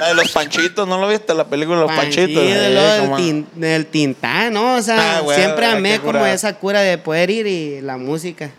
La 0.00 0.08
de 0.08 0.14
los 0.14 0.30
panchitos, 0.32 0.88
¿no 0.88 0.98
lo 0.98 1.08
viste? 1.08 1.34
La 1.34 1.44
película 1.46 1.80
de 1.80 1.86
los 1.86 1.92
panchitos. 1.94 2.34
Panchito, 2.34 2.40
Eh, 2.42 2.70
lo 2.74 2.82
del, 2.82 3.00
cómo- 3.02 3.16
tin- 3.18 3.46
del 3.54 3.86
tintán, 3.86 4.52
¿no? 4.54 4.76
O 4.76 4.82
sea, 4.82 5.18
Ah, 5.18 5.20
güey, 5.20 5.36
siempre 5.38 5.66
amé 5.66 6.00
como 6.00 6.24
esa 6.26 6.54
cura 6.54 6.80
de 6.80 6.96
poder 6.98 7.30
ir 7.30 7.46
y 7.46 7.80
la 7.82 7.96
música. 7.98 8.50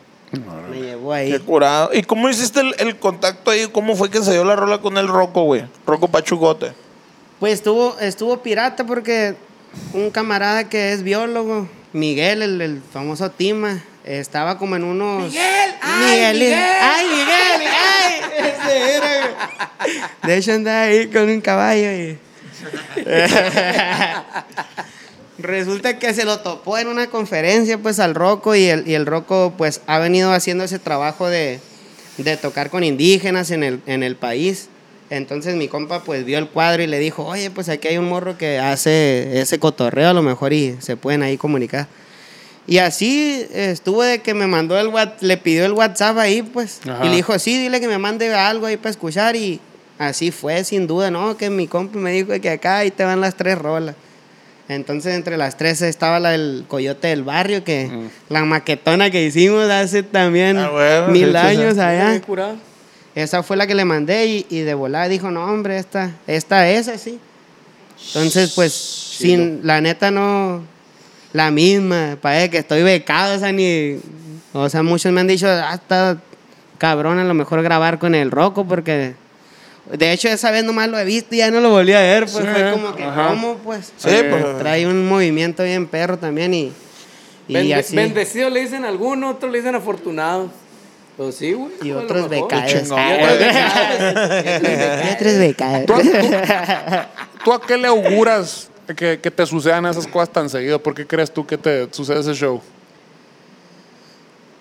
Me 0.72 0.80
llevó 0.82 1.14
ahí. 1.14 1.32
Qué 1.32 1.40
curado. 1.40 1.90
¿Y 1.94 2.04
cómo 2.04 2.30
hiciste 2.30 2.60
el, 2.60 2.76
el 2.80 2.98
contacto 2.98 3.50
ahí? 3.52 3.68
¿Cómo 3.72 3.96
fue 3.96 4.10
que 4.10 4.22
se 4.24 4.32
dio 4.34 4.44
la 4.46 4.56
rola 4.56 4.80
con 4.80 4.98
el 4.98 5.08
Rocco, 5.08 5.44
güey? 5.44 5.64
Rocco 5.86 6.08
Pachugote. 6.08 6.74
Pues 7.40 7.54
estuvo, 7.54 7.98
estuvo 8.00 8.38
pirata 8.42 8.86
porque 8.86 9.36
un 9.94 10.10
camarada 10.12 10.70
que 10.70 10.92
es 10.94 11.02
biólogo, 11.04 11.68
Miguel, 11.94 12.42
el, 12.42 12.62
el 12.62 12.82
famoso 12.94 13.30
Tima, 13.32 13.84
estaba 14.08 14.58
como 14.58 14.76
en 14.76 14.84
unos. 14.84 15.32
¡Miguel! 15.32 15.76
¡Ay, 15.82 16.34
Miguel! 16.34 16.60
¡Ay, 16.82 17.06
Miguel! 17.08 17.70
¡Ay! 17.74 18.14
Ese 18.40 18.96
era. 18.96 19.38
De 20.24 20.38
hecho, 20.38 20.54
andaba 20.54 20.82
ahí 20.84 21.08
con 21.08 21.30
un 21.30 21.42
caballo 21.42 21.92
y. 21.92 22.18
Resulta 25.40 26.00
que 26.00 26.14
se 26.16 26.26
lo 26.26 26.40
topó 26.40 26.80
en 26.80 26.88
una 26.88 27.08
conferencia, 27.08 27.78
pues, 27.78 28.00
al 28.00 28.16
Rocco 28.16 28.56
y 28.56 28.66
el, 28.66 28.88
y 28.88 28.96
el 28.96 29.06
Rocco, 29.06 29.54
pues, 29.56 29.82
ha 29.86 30.00
venido 30.00 30.34
haciendo 30.34 30.64
ese 30.64 30.80
trabajo 30.80 31.30
de, 31.30 31.60
de 32.18 32.38
tocar 32.38 32.72
con 32.72 32.84
indígenas 32.84 33.52
en 33.52 33.64
el, 33.64 33.82
en 33.86 34.02
el 34.02 34.16
país. 34.16 34.70
Entonces 35.12 35.56
mi 35.56 35.68
compa, 35.68 36.04
pues, 36.04 36.26
vio 36.26 36.40
el 36.40 36.50
cuadro 36.50 36.82
y 36.82 36.88
le 36.88 36.98
dijo, 36.98 37.24
oye, 37.24 37.52
pues, 37.52 37.70
aquí 37.70 37.88
hay 37.88 38.00
un 38.00 38.10
morro 38.10 38.38
que 38.38 38.58
hace 38.58 39.40
ese 39.40 39.60
cotorreo 39.60 40.10
a 40.10 40.14
lo 40.14 40.24
mejor 40.24 40.54
y 40.54 40.76
se 40.80 40.98
pueden 40.98 41.22
ahí 41.22 41.38
comunicar. 41.38 41.88
Y 42.68 42.80
así 42.80 43.48
estuvo 43.54 44.04
de 44.04 44.20
que 44.20 44.34
me 44.34 44.46
mandó 44.46 44.78
el 44.78 44.88
WhatsApp, 44.88 45.22
le 45.22 45.38
pidió 45.38 45.66
el 45.66 45.72
WhatsApp 45.72 46.18
ahí, 46.18 46.42
pues, 46.42 46.82
Ajá. 46.88 47.06
y 47.06 47.10
le 47.10 47.16
dijo, 47.16 47.40
sí, 47.40 47.58
dile 47.58 47.80
que 47.80 47.88
me 47.88 47.98
mande 47.98 48.34
algo 48.34 48.66
ahí 48.66 48.76
para 48.76 48.90
escuchar 48.90 49.38
y 49.38 49.62
así 49.98 50.32
fue, 50.32 50.64
sin 50.66 50.86
duda, 50.86 51.10
¿no? 51.10 51.38
Que 51.38 51.50
mi 51.50 51.68
compa 51.68 51.98
me 51.98 52.12
dijo 52.12 52.30
que 52.42 52.50
acá 52.50 52.80
ahí 52.80 52.92
te 52.92 53.06
van 53.06 53.22
las 53.22 53.36
tres 53.36 53.58
rolas. 53.58 53.96
Entonces 54.70 55.16
entre 55.16 55.38
las 55.38 55.56
tres 55.56 55.82
estaba 55.82 56.20
la 56.20 56.32
del 56.32 56.66
Coyote 56.68 57.08
del 57.08 57.24
Barrio, 57.24 57.64
que 57.64 57.90
la 58.28 58.44
maquetona 58.44 59.10
que 59.10 59.24
hicimos 59.24 59.70
hace 59.70 60.04
también 60.04 60.58
Ah, 60.58 61.08
mil 61.10 61.34
años 61.38 61.78
allá. 61.78 62.22
Esa 63.16 63.44
fue 63.44 63.56
la 63.56 63.66
que 63.66 63.76
le 63.76 63.86
mandé 63.86 64.26
y, 64.28 64.46
y 64.50 64.60
de 64.60 64.74
volada 64.74 65.08
dijo, 65.08 65.32
no, 65.32 65.46
hombre, 65.46 65.78
esta, 65.80 66.12
esta 66.28 66.70
es 66.70 66.90
así. 66.90 67.18
Entonces, 68.08 68.52
pues, 68.54 68.74
sin, 68.74 69.62
la 69.66 69.80
neta 69.82 70.12
no, 70.12 70.62
la 71.34 71.52
misma, 71.52 72.18
parece 72.22 72.50
que 72.50 72.58
estoy 72.60 72.84
becado, 72.84 73.36
o 73.36 73.40
sea, 73.40 73.52
ni, 73.52 74.00
o 74.54 74.70
sea, 74.70 74.84
muchos 74.84 75.12
me 75.12 75.22
han 75.22 75.28
dicho, 75.28 75.48
ah, 75.50 75.74
está 75.76 76.18
cabrón 76.78 77.20
a 77.20 77.24
lo 77.24 77.34
mejor 77.34 77.62
grabar 77.64 78.00
con 78.00 78.16
el 78.16 78.32
Rocco 78.32 78.66
porque, 78.66 79.14
de 79.92 80.12
hecho, 80.12 80.30
esa 80.30 80.52
vez 80.52 80.64
nomás 80.64 80.88
lo 80.90 80.98
he 81.00 81.06
visto 81.06 81.36
y 81.36 81.40
ya 81.40 81.52
no 81.52 81.60
lo 81.60 81.70
volví 81.70 81.94
a 81.94 82.02
ver, 82.02 82.24
pues 82.26 82.36
Sí, 82.46 82.50
fue 82.52 82.72
como 82.72 82.96
que, 82.96 83.04
ajá. 83.04 83.28
¿cómo, 83.30 83.56
pues? 83.58 83.92
Sí, 83.98 84.10
pues. 84.30 84.58
Trae 84.60 84.86
un 84.88 85.08
movimiento 85.08 85.64
bien 85.64 85.88
perro 85.88 86.18
también 86.18 86.54
y, 86.54 86.72
y 87.48 87.54
Bende- 87.54 87.76
así. 87.80 87.96
Bendecido 87.96 88.50
le 88.50 88.62
dicen 88.62 88.86
algunos, 88.86 89.36
otros 89.36 89.52
le 89.52 89.60
dicen 89.60 89.76
afortunados. 89.76 90.52
Pues 91.18 91.36
sí, 91.36 91.54
güey. 91.54 91.72
Y 91.82 91.92
otros 91.94 92.30
becados. 92.30 92.72
Y 92.72 92.76
otros 92.76 93.40
becados. 93.40 94.46
y 95.10 95.14
otros 95.16 95.38
becados. 95.40 95.86
¿Tú, 95.88 95.94
tú- 95.94 97.44
tú 97.46 97.54
a 97.54 97.62
qué 97.66 97.78
le 97.78 97.88
auguras 97.88 98.70
que, 98.96 99.20
que 99.20 99.32
te 99.32 99.46
sucedan 99.46 99.86
esas 99.86 100.08
cosas 100.08 100.30
tan 100.32 100.50
seguido? 100.50 100.82
¿Por 100.82 100.94
qué 100.96 101.06
crees 101.06 101.32
tú 101.34 101.46
que 101.46 101.58
te 101.58 101.88
sucede 101.92 102.20
ese 102.22 102.34
show? 102.34 102.62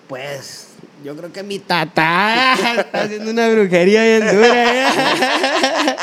Pues 0.07 0.67
yo 1.03 1.15
creo 1.15 1.31
que 1.31 1.43
mi 1.43 1.59
tata 1.59 2.53
está 2.79 3.01
haciendo 3.03 3.31
una 3.31 3.49
brujería 3.49 4.03
bien 4.03 4.35
dura. 4.35 4.73
¿eh? 4.73 4.85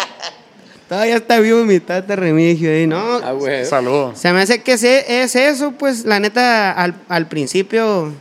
Todavía 0.89 1.17
está 1.17 1.39
vivo 1.41 1.65
mi 1.65 1.81
tata 1.81 2.15
Remigio. 2.15 2.79
Y 2.83 2.87
no, 2.87 3.17
Ah, 3.23 3.33
güey. 3.33 3.65
Saludos. 3.65 4.19
se 4.19 4.33
me 4.33 4.43
hace 4.43 4.63
que 4.63 4.75
es 4.75 5.35
eso, 5.35 5.73
pues 5.73 6.05
la 6.05 6.21
neta 6.21 6.73
al, 6.73 6.95
al 7.09 7.27
principio 7.29 8.13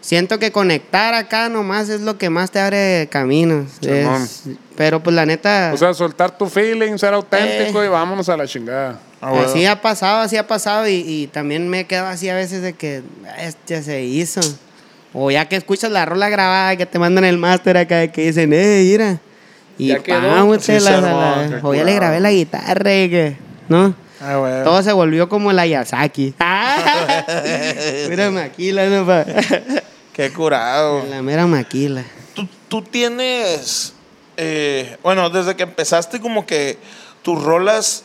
siento 0.00 0.38
que 0.38 0.52
conectar 0.52 1.12
acá 1.14 1.48
nomás 1.48 1.88
es 1.88 2.00
lo 2.02 2.16
que 2.16 2.30
más 2.30 2.50
te 2.52 2.60
abre 2.60 3.08
caminos. 3.10 3.66
Es- 3.82 4.44
pero 4.76 5.02
pues 5.02 5.14
la 5.14 5.26
neta... 5.26 5.72
O 5.74 5.76
sea, 5.76 5.92
soltar 5.92 6.38
tu 6.38 6.46
feeling, 6.46 6.96
ser 6.96 7.12
auténtico 7.12 7.82
Eh. 7.82 7.86
y 7.86 7.88
vámonos 7.88 8.28
a 8.30 8.36
la 8.36 8.46
chingada. 8.46 8.98
Ah, 9.20 9.30
güey. 9.30 9.44
Así 9.44 9.66
ha 9.66 9.80
pasado, 9.82 10.20
así 10.20 10.36
ha 10.36 10.46
pasado 10.46 10.88
y, 10.88 10.94
y 11.06 11.26
también 11.26 11.68
me 11.68 11.86
quedo 11.86 12.06
así 12.06 12.28
a 12.28 12.34
veces 12.34 12.62
de 12.62 12.72
que 12.72 13.02
este 13.38 13.82
se 13.82 14.02
hizo. 14.04 14.40
O 15.12 15.30
ya 15.30 15.46
que 15.48 15.56
escuchas 15.56 15.90
la 15.90 16.04
rola 16.06 16.28
grabada 16.28 16.76
que 16.76 16.86
te 16.86 16.98
mandan 16.98 17.24
el 17.24 17.36
máster 17.36 17.76
acá 17.76 17.96
de 17.96 18.12
que 18.12 18.26
dicen, 18.26 18.52
eh, 18.52 18.82
mira. 18.88 19.18
Y 19.76 19.88
Ya 19.88 19.98
quedó. 20.00 20.20
vamos, 20.28 20.58
Sí, 20.64 20.72
se 20.78 20.80
la, 20.80 20.98
armó, 20.98 21.20
la- 21.20 21.60
qué 21.60 21.66
o 21.66 21.74
ya 21.74 21.84
le 21.84 21.94
grabé 21.94 22.20
la 22.20 22.30
guitarra 22.30 22.94
y 22.94 23.10
que, 23.10 23.36
¿no? 23.68 23.94
Ah. 24.22 24.60
Todo 24.64 24.82
se 24.82 24.92
volvió 24.92 25.28
como 25.30 25.50
la 25.52 25.66
Yasaki. 25.66 26.34
mira 28.08 28.30
maquila, 28.30 28.86
¿no? 28.86 29.06
Pa? 29.06 29.24
Qué 30.12 30.30
curado. 30.32 31.04
la 31.08 31.22
mera 31.22 31.46
maquila. 31.46 32.04
¿Tú, 32.34 32.46
tú 32.68 32.82
tienes 32.82 33.94
eh, 34.36 34.96
bueno, 35.02 35.30
desde 35.30 35.56
que 35.56 35.62
empezaste 35.64 36.20
como 36.20 36.46
que 36.46 36.78
tus 37.22 37.42
rolas, 37.42 38.04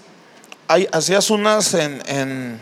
hay, 0.67 0.87
hacías 0.91 1.29
unas 1.29 1.73
en, 1.73 2.01
en, 2.07 2.59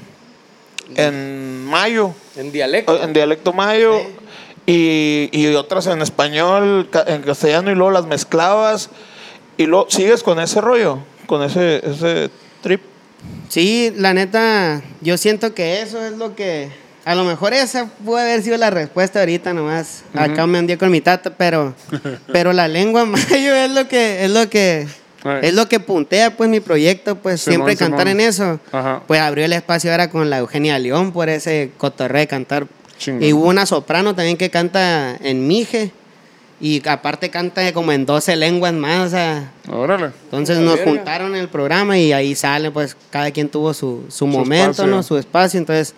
en 0.95 1.65
mayo, 1.65 2.13
En 2.35 2.51
dialecto. 2.51 3.01
en 3.03 3.13
dialecto 3.13 3.53
mayo, 3.53 4.01
y, 4.65 5.29
y 5.31 5.47
otras 5.55 5.87
en 5.87 6.01
español, 6.01 6.89
en 7.07 7.21
castellano, 7.21 7.71
y 7.71 7.75
luego 7.75 7.91
las 7.91 8.05
mezclabas, 8.05 8.89
y 9.57 9.65
luego 9.65 9.87
sigues 9.89 10.23
con 10.23 10.39
ese 10.39 10.61
rollo, 10.61 10.99
con 11.27 11.43
ese, 11.43 11.81
ese 11.85 12.29
trip. 12.61 12.81
Sí, 13.49 13.93
la 13.95 14.13
neta, 14.13 14.81
yo 15.01 15.17
siento 15.17 15.53
que 15.53 15.81
eso 15.81 16.03
es 16.03 16.13
lo 16.13 16.35
que. 16.35 16.69
A 17.05 17.15
lo 17.15 17.25
mejor 17.25 17.53
esa 17.53 17.89
puede 18.05 18.23
haber 18.23 18.43
sido 18.43 18.57
la 18.57 18.69
respuesta 18.69 19.19
ahorita 19.19 19.53
nomás. 19.53 20.03
Acá 20.13 20.47
me 20.47 20.59
hundí 20.59 20.77
con 20.77 20.89
mi 20.89 21.01
tata, 21.01 21.31
pero, 21.35 21.75
pero 22.31 22.53
la 22.53 22.69
lengua 22.69 23.03
mayo 23.05 23.53
es 23.53 23.71
lo 23.71 23.87
que, 23.87 24.23
es 24.23 24.31
lo 24.31 24.49
que. 24.49 24.87
Es 25.41 25.53
lo 25.53 25.67
que 25.67 25.79
puntea 25.79 26.35
pues 26.35 26.49
mi 26.49 26.59
proyecto, 26.59 27.15
pues 27.15 27.41
Simón, 27.41 27.53
siempre 27.67 27.75
cantar 27.77 28.07
Simón. 28.07 28.19
en 28.21 28.27
eso. 28.27 28.59
Ajá. 28.71 29.01
Pues 29.07 29.19
abrió 29.19 29.45
el 29.45 29.53
espacio 29.53 29.91
ahora 29.91 30.09
con 30.09 30.29
la 30.29 30.39
Eugenia 30.39 30.77
León 30.79 31.11
por 31.11 31.29
ese 31.29 31.71
cotorreo 31.77 32.19
de 32.21 32.27
cantar. 32.27 32.67
Chingón. 32.97 33.23
Y 33.23 33.33
hubo 33.33 33.47
una 33.47 33.65
soprano 33.65 34.13
también 34.15 34.37
que 34.37 34.49
canta 34.49 35.15
en 35.21 35.47
Mije. 35.47 35.91
Y 36.61 36.81
aparte 36.87 37.29
canta 37.29 37.73
como 37.73 37.91
en 37.91 38.05
12 38.05 38.37
lenguas 38.37 38.71
más, 38.73 39.07
o 39.07 39.09
sea, 39.09 39.51
Órale. 39.69 40.11
entonces 40.23 40.59
nos 40.59 40.75
verga. 40.77 40.91
juntaron 40.91 41.35
en 41.35 41.41
el 41.41 41.49
programa 41.49 41.97
y 41.97 42.13
ahí 42.13 42.35
sale, 42.35 42.71
pues 42.71 42.95
cada 43.09 43.31
quien 43.31 43.49
tuvo 43.49 43.73
su, 43.73 44.05
su 44.07 44.27
momento, 44.27 44.71
espacio. 44.71 44.87
¿no? 44.87 45.03
Su 45.03 45.17
espacio. 45.17 45.57
Entonces 45.57 45.93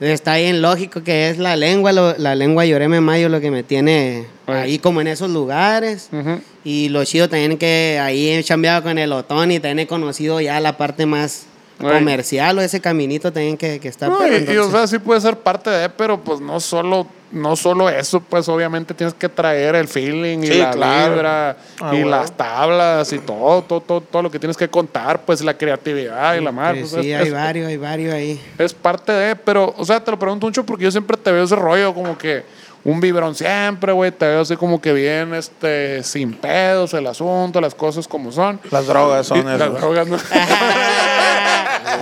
está 0.00 0.36
bien 0.36 0.60
lógico 0.62 1.02
que 1.02 1.28
es 1.30 1.38
la 1.38 1.56
lengua, 1.56 1.92
lo- 1.92 2.16
la 2.18 2.34
lengua 2.34 2.64
Lloreme 2.66 3.00
Mayo 3.00 3.28
lo 3.28 3.40
que 3.40 3.50
me 3.50 3.62
tiene 3.62 4.26
Oye. 4.46 4.58
ahí 4.58 4.78
como 4.78 5.00
en 5.00 5.06
esos 5.08 5.30
lugares. 5.30 6.08
Y 6.64 6.88
lo 6.88 7.04
chido 7.04 7.28
también 7.28 7.58
que 7.58 7.98
ahí 8.02 8.28
he 8.30 8.42
chambeado 8.42 8.82
con 8.82 8.98
el 8.98 9.12
Otón 9.12 9.50
y 9.50 9.60
también 9.60 9.80
he 9.80 9.86
conocido 9.86 10.40
ya 10.40 10.58
la 10.60 10.76
parte 10.76 11.04
más 11.06 11.44
Comercial 11.78 12.56
o 12.58 12.60
ese 12.62 12.80
caminito 12.80 13.32
también 13.32 13.56
que, 13.56 13.80
que 13.80 13.88
está. 13.88 14.08
No, 14.08 14.18
pero 14.18 14.38
y, 14.38 14.54
y, 14.54 14.56
o 14.58 14.70
sea, 14.70 14.86
sí 14.86 14.98
puede 14.98 15.20
ser 15.20 15.36
parte 15.36 15.70
de, 15.70 15.88
pero 15.88 16.18
pues 16.20 16.40
no 16.40 16.60
solo, 16.60 17.06
no 17.32 17.56
solo 17.56 17.88
eso, 17.90 18.20
pues 18.20 18.48
obviamente 18.48 18.94
tienes 18.94 19.12
que 19.12 19.28
traer 19.28 19.74
el 19.74 19.88
feeling 19.88 20.38
y 20.38 20.46
la 20.58 20.70
claro. 20.70 21.12
vibra 21.14 21.56
Ah, 21.80 21.94
y 21.94 22.04
las 22.04 22.30
tablas 22.36 23.12
y 23.12 23.18
todo, 23.18 23.62
todo, 23.62 23.80
todo, 23.80 24.00
todo 24.00 24.22
lo 24.22 24.30
que 24.30 24.38
tienes 24.38 24.56
que 24.56 24.68
contar, 24.68 25.22
pues 25.22 25.40
la 25.42 25.56
creatividad 25.58 26.36
y 26.36 26.40
la 26.40 26.52
madre. 26.52 26.80
pues, 26.80 26.92
sí, 26.92 27.10
es, 27.12 27.20
hay 27.20 27.26
es- 27.26 27.32
varios, 27.34 27.66
hay 27.68 27.76
varios 27.76 28.14
ahí. 28.14 28.40
es 28.56 28.72
parte 28.72 29.10
de, 29.12 29.34
pero, 29.36 29.74
o 29.76 29.84
sea, 29.84 30.02
te 30.02 30.10
lo 30.12 30.18
pregunto 30.18 30.46
mucho 30.46 30.64
porque 30.64 30.84
yo 30.84 30.90
siempre 30.92 31.16
te 31.16 31.32
veo 31.32 31.42
ese 31.44 31.56
rollo 31.56 31.92
como 31.92 32.16
que 32.16 32.44
un 32.84 33.00
vibrón 33.00 33.34
siempre, 33.34 33.92
güey, 33.92 34.10
te 34.10 34.26
veo 34.26 34.40
así 34.42 34.56
como 34.56 34.80
que 34.80 34.92
bien, 34.92 35.34
este, 35.34 36.02
sin 36.02 36.34
pedos 36.34 36.92
el 36.94 37.06
asunto, 37.06 37.60
las 37.60 37.74
cosas 37.74 38.06
como 38.06 38.30
son. 38.30 38.60
Las 38.70 38.86
drogas 38.86 39.26
son 39.26 39.44
las 39.46 39.60
eso. 39.60 39.70
drogas, 39.70 40.06
¿no? 40.06 40.16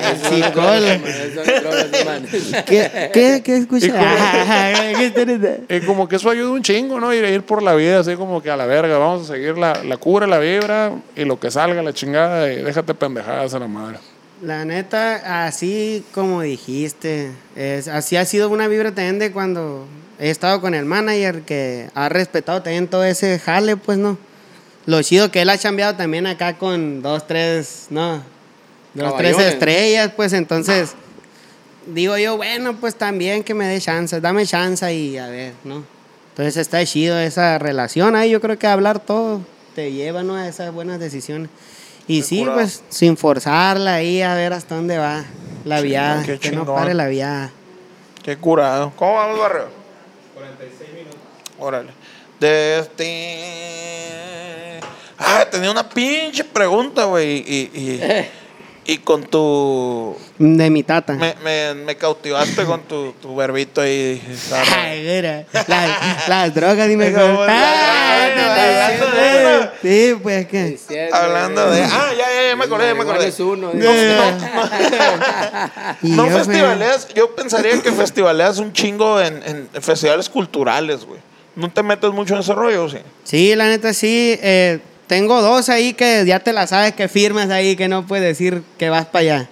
El 0.02 0.16
psicólogo. 0.16 1.06
Son 1.34 1.44
drogas, 1.62 2.04
man. 2.04 2.26
¿Qué, 2.66 3.10
qué, 3.12 3.42
qué 3.44 3.52
Y 3.56 3.60
escucha? 3.60 3.92
como- 3.92 4.02
Y 5.68 5.80
como 5.82 6.08
que 6.08 6.16
eso 6.16 6.30
ayuda 6.30 6.50
un 6.50 6.62
chingo, 6.62 6.98
¿no? 7.00 7.12
Ir, 7.14 7.24
ir 7.24 7.42
por 7.42 7.62
la 7.62 7.74
vida 7.74 8.00
así 8.00 8.16
como 8.16 8.42
que 8.42 8.50
a 8.50 8.56
la 8.56 8.66
verga, 8.66 8.98
vamos 8.98 9.28
a 9.30 9.32
seguir 9.34 9.56
la, 9.58 9.82
la 9.84 9.96
cura, 9.96 10.26
la 10.26 10.38
vibra 10.38 10.92
y 11.16 11.24
lo 11.24 11.38
que 11.38 11.50
salga, 11.50 11.82
la 11.82 11.92
chingada, 11.92 12.52
y 12.52 12.62
déjate 12.62 12.94
pendejadas 12.94 13.54
a 13.54 13.58
la 13.58 13.68
madre. 13.68 13.98
La 14.42 14.64
neta, 14.64 15.46
así 15.46 16.04
como 16.12 16.42
dijiste, 16.42 17.30
es, 17.54 17.86
así 17.86 18.16
ha 18.16 18.24
sido 18.24 18.48
una 18.50 18.66
vibra 18.66 18.90
también 18.92 19.18
de 19.20 19.30
cuando 19.30 19.86
he 20.22 20.30
estado 20.30 20.60
con 20.60 20.72
el 20.72 20.84
manager 20.84 21.42
que 21.42 21.90
ha 21.96 22.08
respetado 22.08 22.62
también 22.62 22.86
todo 22.86 23.02
ese 23.02 23.40
jale, 23.40 23.76
pues, 23.76 23.98
¿no? 23.98 24.16
Lo 24.86 25.02
chido 25.02 25.32
que 25.32 25.42
él 25.42 25.50
ha 25.50 25.58
chambeado 25.58 25.96
también 25.96 26.28
acá 26.28 26.58
con 26.58 27.02
dos, 27.02 27.26
tres, 27.26 27.86
¿no? 27.90 28.22
Dos, 28.94 29.16
tres 29.16 29.36
estrellas, 29.40 30.12
pues, 30.14 30.32
entonces, 30.32 30.94
digo 31.86 32.16
yo, 32.18 32.36
bueno, 32.36 32.76
pues 32.76 32.94
también 32.94 33.42
que 33.42 33.52
me 33.52 33.66
dé 33.66 33.80
chance, 33.80 34.20
dame 34.20 34.46
chance 34.46 34.94
y 34.94 35.18
a 35.18 35.26
ver, 35.26 35.54
¿no? 35.64 35.82
Entonces 36.30 36.56
está 36.56 36.86
chido 36.86 37.18
esa 37.18 37.58
relación 37.58 38.14
ahí, 38.14 38.30
yo 38.30 38.40
creo 38.40 38.56
que 38.56 38.68
hablar 38.68 39.00
todo 39.00 39.40
te 39.74 39.90
lleva, 39.90 40.22
¿no? 40.22 40.36
A 40.36 40.46
esas 40.46 40.72
buenas 40.72 41.00
decisiones. 41.00 41.50
Y 42.06 42.22
sí, 42.22 42.40
curado. 42.40 42.58
pues 42.58 42.84
sin 42.90 43.16
forzarla 43.16 43.94
ahí 43.94 44.22
a 44.22 44.34
ver 44.36 44.52
hasta 44.52 44.76
dónde 44.76 44.98
va 44.98 45.24
la 45.64 45.80
viada, 45.80 46.22
qué 46.22 46.38
que 46.38 46.52
no 46.52 46.64
pare 46.64 46.94
la 46.94 47.08
viada. 47.08 47.50
Qué 48.22 48.36
curado. 48.36 48.92
¿Cómo 48.94 49.14
vamos, 49.14 49.40
Barrio? 49.40 49.81
46 51.62 51.62
minutos. 51.62 51.64
Órale. 51.66 51.90
De 52.40 52.78
este... 52.80 54.80
Ah, 55.18 55.44
tenía 55.50 55.70
una 55.70 55.88
pinche 55.88 56.42
pregunta, 56.44 57.04
güey. 57.04 57.38
Y, 57.46 57.70
y, 57.72 58.00
y 58.92 58.98
con 58.98 59.22
tu... 59.24 60.16
De 60.38 60.68
mi 60.70 60.82
tata. 60.82 61.12
Me, 61.12 61.36
me, 61.44 61.74
me 61.74 61.96
cautivaste 61.96 62.64
con 62.64 62.80
tu, 62.82 63.12
tu 63.22 63.36
verbito 63.36 63.80
ahí. 63.80 64.20
Ay, 64.76 65.02
mira, 65.02 65.44
las, 65.68 66.28
las 66.28 66.52
drogas, 66.54 66.88
dime. 66.88 67.12
Cómo- 67.12 67.44
Ah. 67.48 68.08
Sí, 69.82 70.16
pues 70.22 70.46
que. 70.46 70.78
Hablando 71.12 71.70
de... 71.70 71.82
Ah, 71.82 72.10
ya, 72.16 72.26
ya, 72.32 72.48
ya 72.50 72.56
me 72.56 72.64
acordé, 72.64 72.86
ya 72.88 72.94
me 72.94 73.02
acordé. 73.02 73.28
Es 73.28 73.40
uno. 73.40 73.72
No 76.02 76.24
pues, 76.24 76.34
festivaleas, 76.46 77.08
yo 77.14 77.34
pensaría 77.34 77.80
que 77.82 77.92
festivaleas 77.92 78.58
un 78.58 78.72
chingo 78.72 79.20
en, 79.20 79.42
en 79.44 79.68
festivales 79.82 80.28
culturales, 80.28 81.04
güey. 81.04 81.20
¿No 81.54 81.70
te 81.70 81.82
metes 81.82 82.10
mucho 82.12 82.34
en 82.34 82.40
ese 82.40 82.54
rollo, 82.54 82.88
sí? 82.88 82.98
Sí, 83.24 83.54
la 83.54 83.68
neta 83.68 83.92
sí. 83.92 84.38
eh, 84.42 84.80
tengo 85.06 85.42
dos 85.42 85.68
ahí 85.68 85.92
que 85.92 86.24
ya 86.26 86.40
te 86.40 86.52
la 86.52 86.66
sabes 86.66 86.94
que 86.94 87.08
firmas 87.08 87.50
ahí, 87.50 87.76
que 87.76 87.88
no 87.88 88.06
puedes 88.06 88.24
decir 88.24 88.62
que 88.78 88.88
vas 88.88 89.06
para 89.06 89.20
allá. 89.20 89.48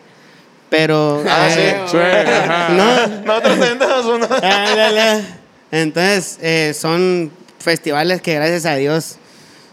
Pero. 0.71 1.23
Ah, 1.29 1.49
eh, 1.51 1.77
Sí, 1.87 1.97
ajá. 1.99 2.69
No, 3.25 4.15
uno. 4.15 4.29
Ándale. 4.43 5.25
Entonces, 5.71 6.39
eh, 6.41 6.73
son 6.75 7.31
festivales 7.59 8.23
que 8.23 8.35
gracias 8.35 8.65
a 8.67 8.77
Dios 8.77 9.17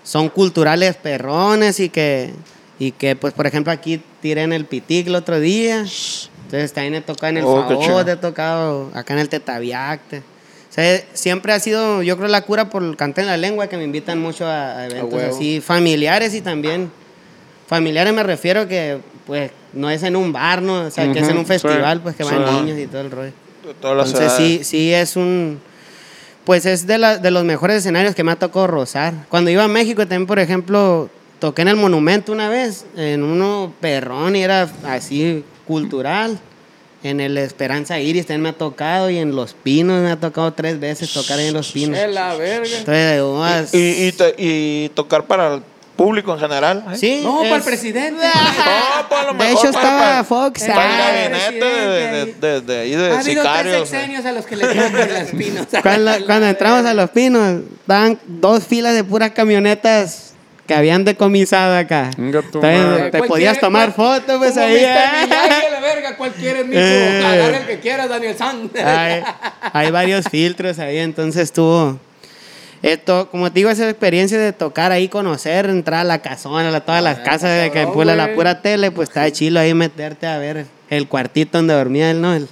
son 0.04 0.30
culturales 0.30 0.96
perrones 0.96 1.80
y 1.80 1.90
que, 1.90 2.34
y 2.80 2.92
que 2.92 3.16
pues, 3.16 3.34
por 3.34 3.48
ejemplo, 3.48 3.72
aquí 3.72 4.02
tiré 4.22 4.44
en 4.44 4.54
el 4.54 4.66
Pitic 4.66 5.08
el 5.08 5.16
otro 5.16 5.40
día. 5.40 5.78
Entonces, 5.80 6.74
también 6.74 6.96
he 6.96 7.02
tocado 7.02 7.30
en 7.30 7.38
el 7.38 7.44
Oh. 7.46 7.68
Favor, 7.68 8.10
he 8.10 8.16
tocado 8.16 8.92
acá 8.94 9.14
en 9.14 9.20
el 9.20 9.30
Tetaviac. 9.30 10.02
Sea, 10.82 11.04
siempre 11.14 11.54
ha 11.54 11.60
sido, 11.60 12.04
yo 12.04 12.16
creo, 12.18 12.28
la 12.30 12.42
cura 12.42 12.70
por 12.70 12.96
cantar 12.96 13.24
en 13.24 13.30
la 13.30 13.38
lengua, 13.38 13.68
que 13.68 13.78
me 13.78 13.84
invitan 13.84 14.20
mucho 14.20 14.46
a, 14.46 14.78
a 14.78 14.86
eventos 14.86 15.22
así 15.24 15.60
familiares 15.62 16.34
y 16.36 16.42
también 16.42 16.92
familiares 17.68 18.14
me 18.14 18.24
refiero 18.24 18.68
que, 18.68 19.00
pues, 19.26 19.52
no 19.74 19.90
es 19.90 20.04
en 20.04 20.16
un 20.16 20.32
bar, 20.32 20.62
¿no? 20.62 20.86
O 20.86 20.92
sea, 20.92 21.12
que 21.12 21.20
es 21.20 21.28
en 21.30 21.38
un 21.38 21.46
festival, 21.46 21.98
sí, 21.98 22.02
pues, 22.04 22.16
que 22.16 22.24
sí. 22.24 22.30
van 22.34 22.66
niños 22.66 22.80
y 22.80 22.88
todo 22.88 23.02
el 23.02 23.12
rollo. 23.12 23.32
Todas 23.82 24.08
Entonces 24.08 24.34
sí, 24.38 24.64
sí 24.64 24.94
es 24.94 25.16
un, 25.18 25.60
pues 26.46 26.66
es 26.66 26.88
de, 26.88 26.98
la- 26.98 27.18
de 27.18 27.32
los 27.32 27.44
mejores 27.44 27.78
escenarios 27.78 28.16
que 28.16 28.24
me 28.24 28.32
ha 28.32 28.38
tocado 28.38 28.68
rozar. 28.68 29.14
Cuando 29.30 29.50
iba 29.52 29.64
a 29.66 29.68
México 29.68 30.04
también, 30.08 30.26
por 30.26 30.40
ejemplo, 30.40 31.10
toqué 31.40 31.64
en 31.64 31.68
el 31.68 31.76
Monumento 31.76 32.32
una 32.32 32.48
vez, 32.48 32.86
en 32.96 33.24
uno 33.24 33.74
perrón 33.82 34.36
y 34.38 34.44
era 34.44 34.70
así 34.86 35.44
cultural. 35.68 36.40
En 37.04 37.20
el 37.20 37.38
Esperanza 37.38 38.00
Iris 38.00 38.26
también 38.26 38.42
me 38.42 38.50
ha 38.50 38.54
tocado 38.54 39.10
y 39.10 39.18
en 39.20 39.36
Los 39.36 39.54
Pinos 39.54 40.02
me 40.02 40.12
ha 40.12 40.20
tocado 40.20 40.52
tres 40.54 40.80
veces 40.80 41.14
tocar 41.14 41.40
en 41.40 41.54
Los 41.54 41.72
Pinos. 41.72 41.98
Es 41.98 42.12
la 42.12 42.34
verga. 42.36 42.68
Entonces, 42.80 43.74
Y, 43.74 44.08
y, 44.08 44.12
te- 44.12 44.36
y 44.38 44.90
tocar 44.90 45.26
para 45.26 45.56
el 45.56 45.62
público 45.96 46.34
en 46.34 46.40
general. 46.40 46.84
¿eh? 46.92 46.98
sí, 46.98 47.22
No, 47.24 47.38
para 47.40 47.56
el 47.56 47.60
es- 47.62 47.66
presidente. 47.66 48.24
No, 48.26 49.08
pues 49.10 49.20
a 49.22 49.24
lo 49.26 49.34
De 49.34 49.38
mejor 49.38 49.66
hecho, 49.66 49.74
para- 49.74 49.88
estaba 49.88 50.00
para- 50.00 50.24
Fox. 50.24 50.64
Para 50.64 50.72
el 51.26 51.34
ah, 51.34 51.40
gabinete 51.40 51.66
de, 51.66 52.26
de, 52.26 52.34
de, 52.34 52.62
de 52.62 52.80
ahí 52.82 52.92
de 52.92 53.12
Ha 53.12 53.20
habido 53.20 53.22
tres 53.22 53.26
sicarios. 53.54 53.90
sexenios 53.90 54.26
a 54.26 54.32
los 54.32 54.46
que 54.46 54.56
le 54.56 54.68
tiran 54.68 55.14
las 55.14 55.28
pinos. 55.30 55.68
Cuando, 55.84 56.26
cuando 56.26 56.48
entramos 56.48 56.86
a 56.86 56.94
Los 56.94 57.10
Pinos, 57.12 57.62
estaban 57.82 58.20
dos 58.28 58.64
filas 58.66 58.94
de 58.96 59.04
puras 59.04 59.32
camionetas 59.32 60.27
que 60.68 60.76
habían 60.76 61.06
decomisado 61.06 61.76
acá. 61.76 62.12
Entonces, 62.18 63.12
te 63.12 63.18
¿Cuál 63.18 63.28
podías 63.28 63.60
tomar 63.60 63.94
fotos, 63.94 64.38
pues 64.38 64.58
ahí. 64.58 64.76
¿eh? 64.76 64.96
La 65.72 65.80
verga, 65.80 66.16
¿cuál 66.18 66.32
quieres, 66.34 66.66
mijo? 66.68 66.80
Eh. 66.80 67.24
Agarra 67.26 67.58
el 67.58 67.66
que 67.66 67.80
quieras, 67.80 68.10
Daniel 68.10 68.36
San. 68.38 68.70
hay, 68.84 69.24
hay 69.74 69.92
varios 69.92 70.26
filtros 70.30 70.78
ahí, 70.80 70.98
entonces 70.98 71.44
estuvo. 71.44 72.00
Esto, 72.84 73.30
como 73.32 73.52
te 73.52 73.60
digo, 73.60 73.70
esa 73.72 73.90
experiencia 73.90 74.38
de 74.38 74.54
tocar 74.54 74.92
ahí, 74.92 75.08
conocer, 75.08 75.66
entrar 75.68 76.02
a 76.02 76.04
la 76.04 76.20
casona, 76.22 76.76
a 76.76 76.80
todas 76.82 77.02
las 77.02 77.20
casas 77.20 77.64
de 77.64 77.72
que 77.72 77.88
pula 77.88 78.16
la 78.16 78.36
pura 78.36 78.62
tele, 78.62 78.92
pues 78.92 79.10
está 79.10 79.32
chilo 79.32 79.60
ahí 79.60 79.74
meterte 79.74 80.28
a 80.28 80.38
ver 80.38 80.68
el 80.90 81.08
cuartito 81.08 81.58
donde 81.58 81.74
dormía 81.74 82.12
él, 82.12 82.22
¿no? 82.22 82.36
El, 82.36 82.48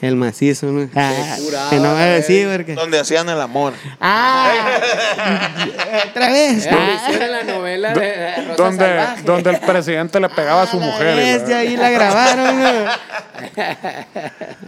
el 0.00 0.16
macizo, 0.16 0.66
¿no? 0.66 0.88
Ah, 0.94 1.36
curado, 1.44 1.70
que 1.70 1.76
no 1.76 1.94
me 1.94 2.02
güey. 2.04 2.10
decir 2.14 2.48
porque. 2.52 2.74
Donde 2.74 2.98
hacían 3.00 3.28
el 3.28 3.40
amor. 3.40 3.72
¡Ah! 4.00 4.50
Otra 6.10 6.30
vez. 6.30 6.68
Ah. 6.70 7.02
hicieron 7.08 7.30
la 7.32 7.42
novela 7.44 7.92
de 7.94 8.34
Rosa 8.36 8.54
Donde, 8.56 8.84
Salvaje. 8.86 9.22
donde 9.22 9.50
el 9.50 9.60
presidente 9.60 10.20
le 10.20 10.28
pegaba 10.28 10.62
a 10.62 10.66
su 10.66 10.78
la 10.80 10.86
mujer. 10.86 11.14
y 11.14 11.16
bestia, 11.32 11.48
la- 11.56 11.58
ahí 11.60 11.76
la 11.76 11.90
grabaron, 11.90 12.62
¿no? 12.62 12.70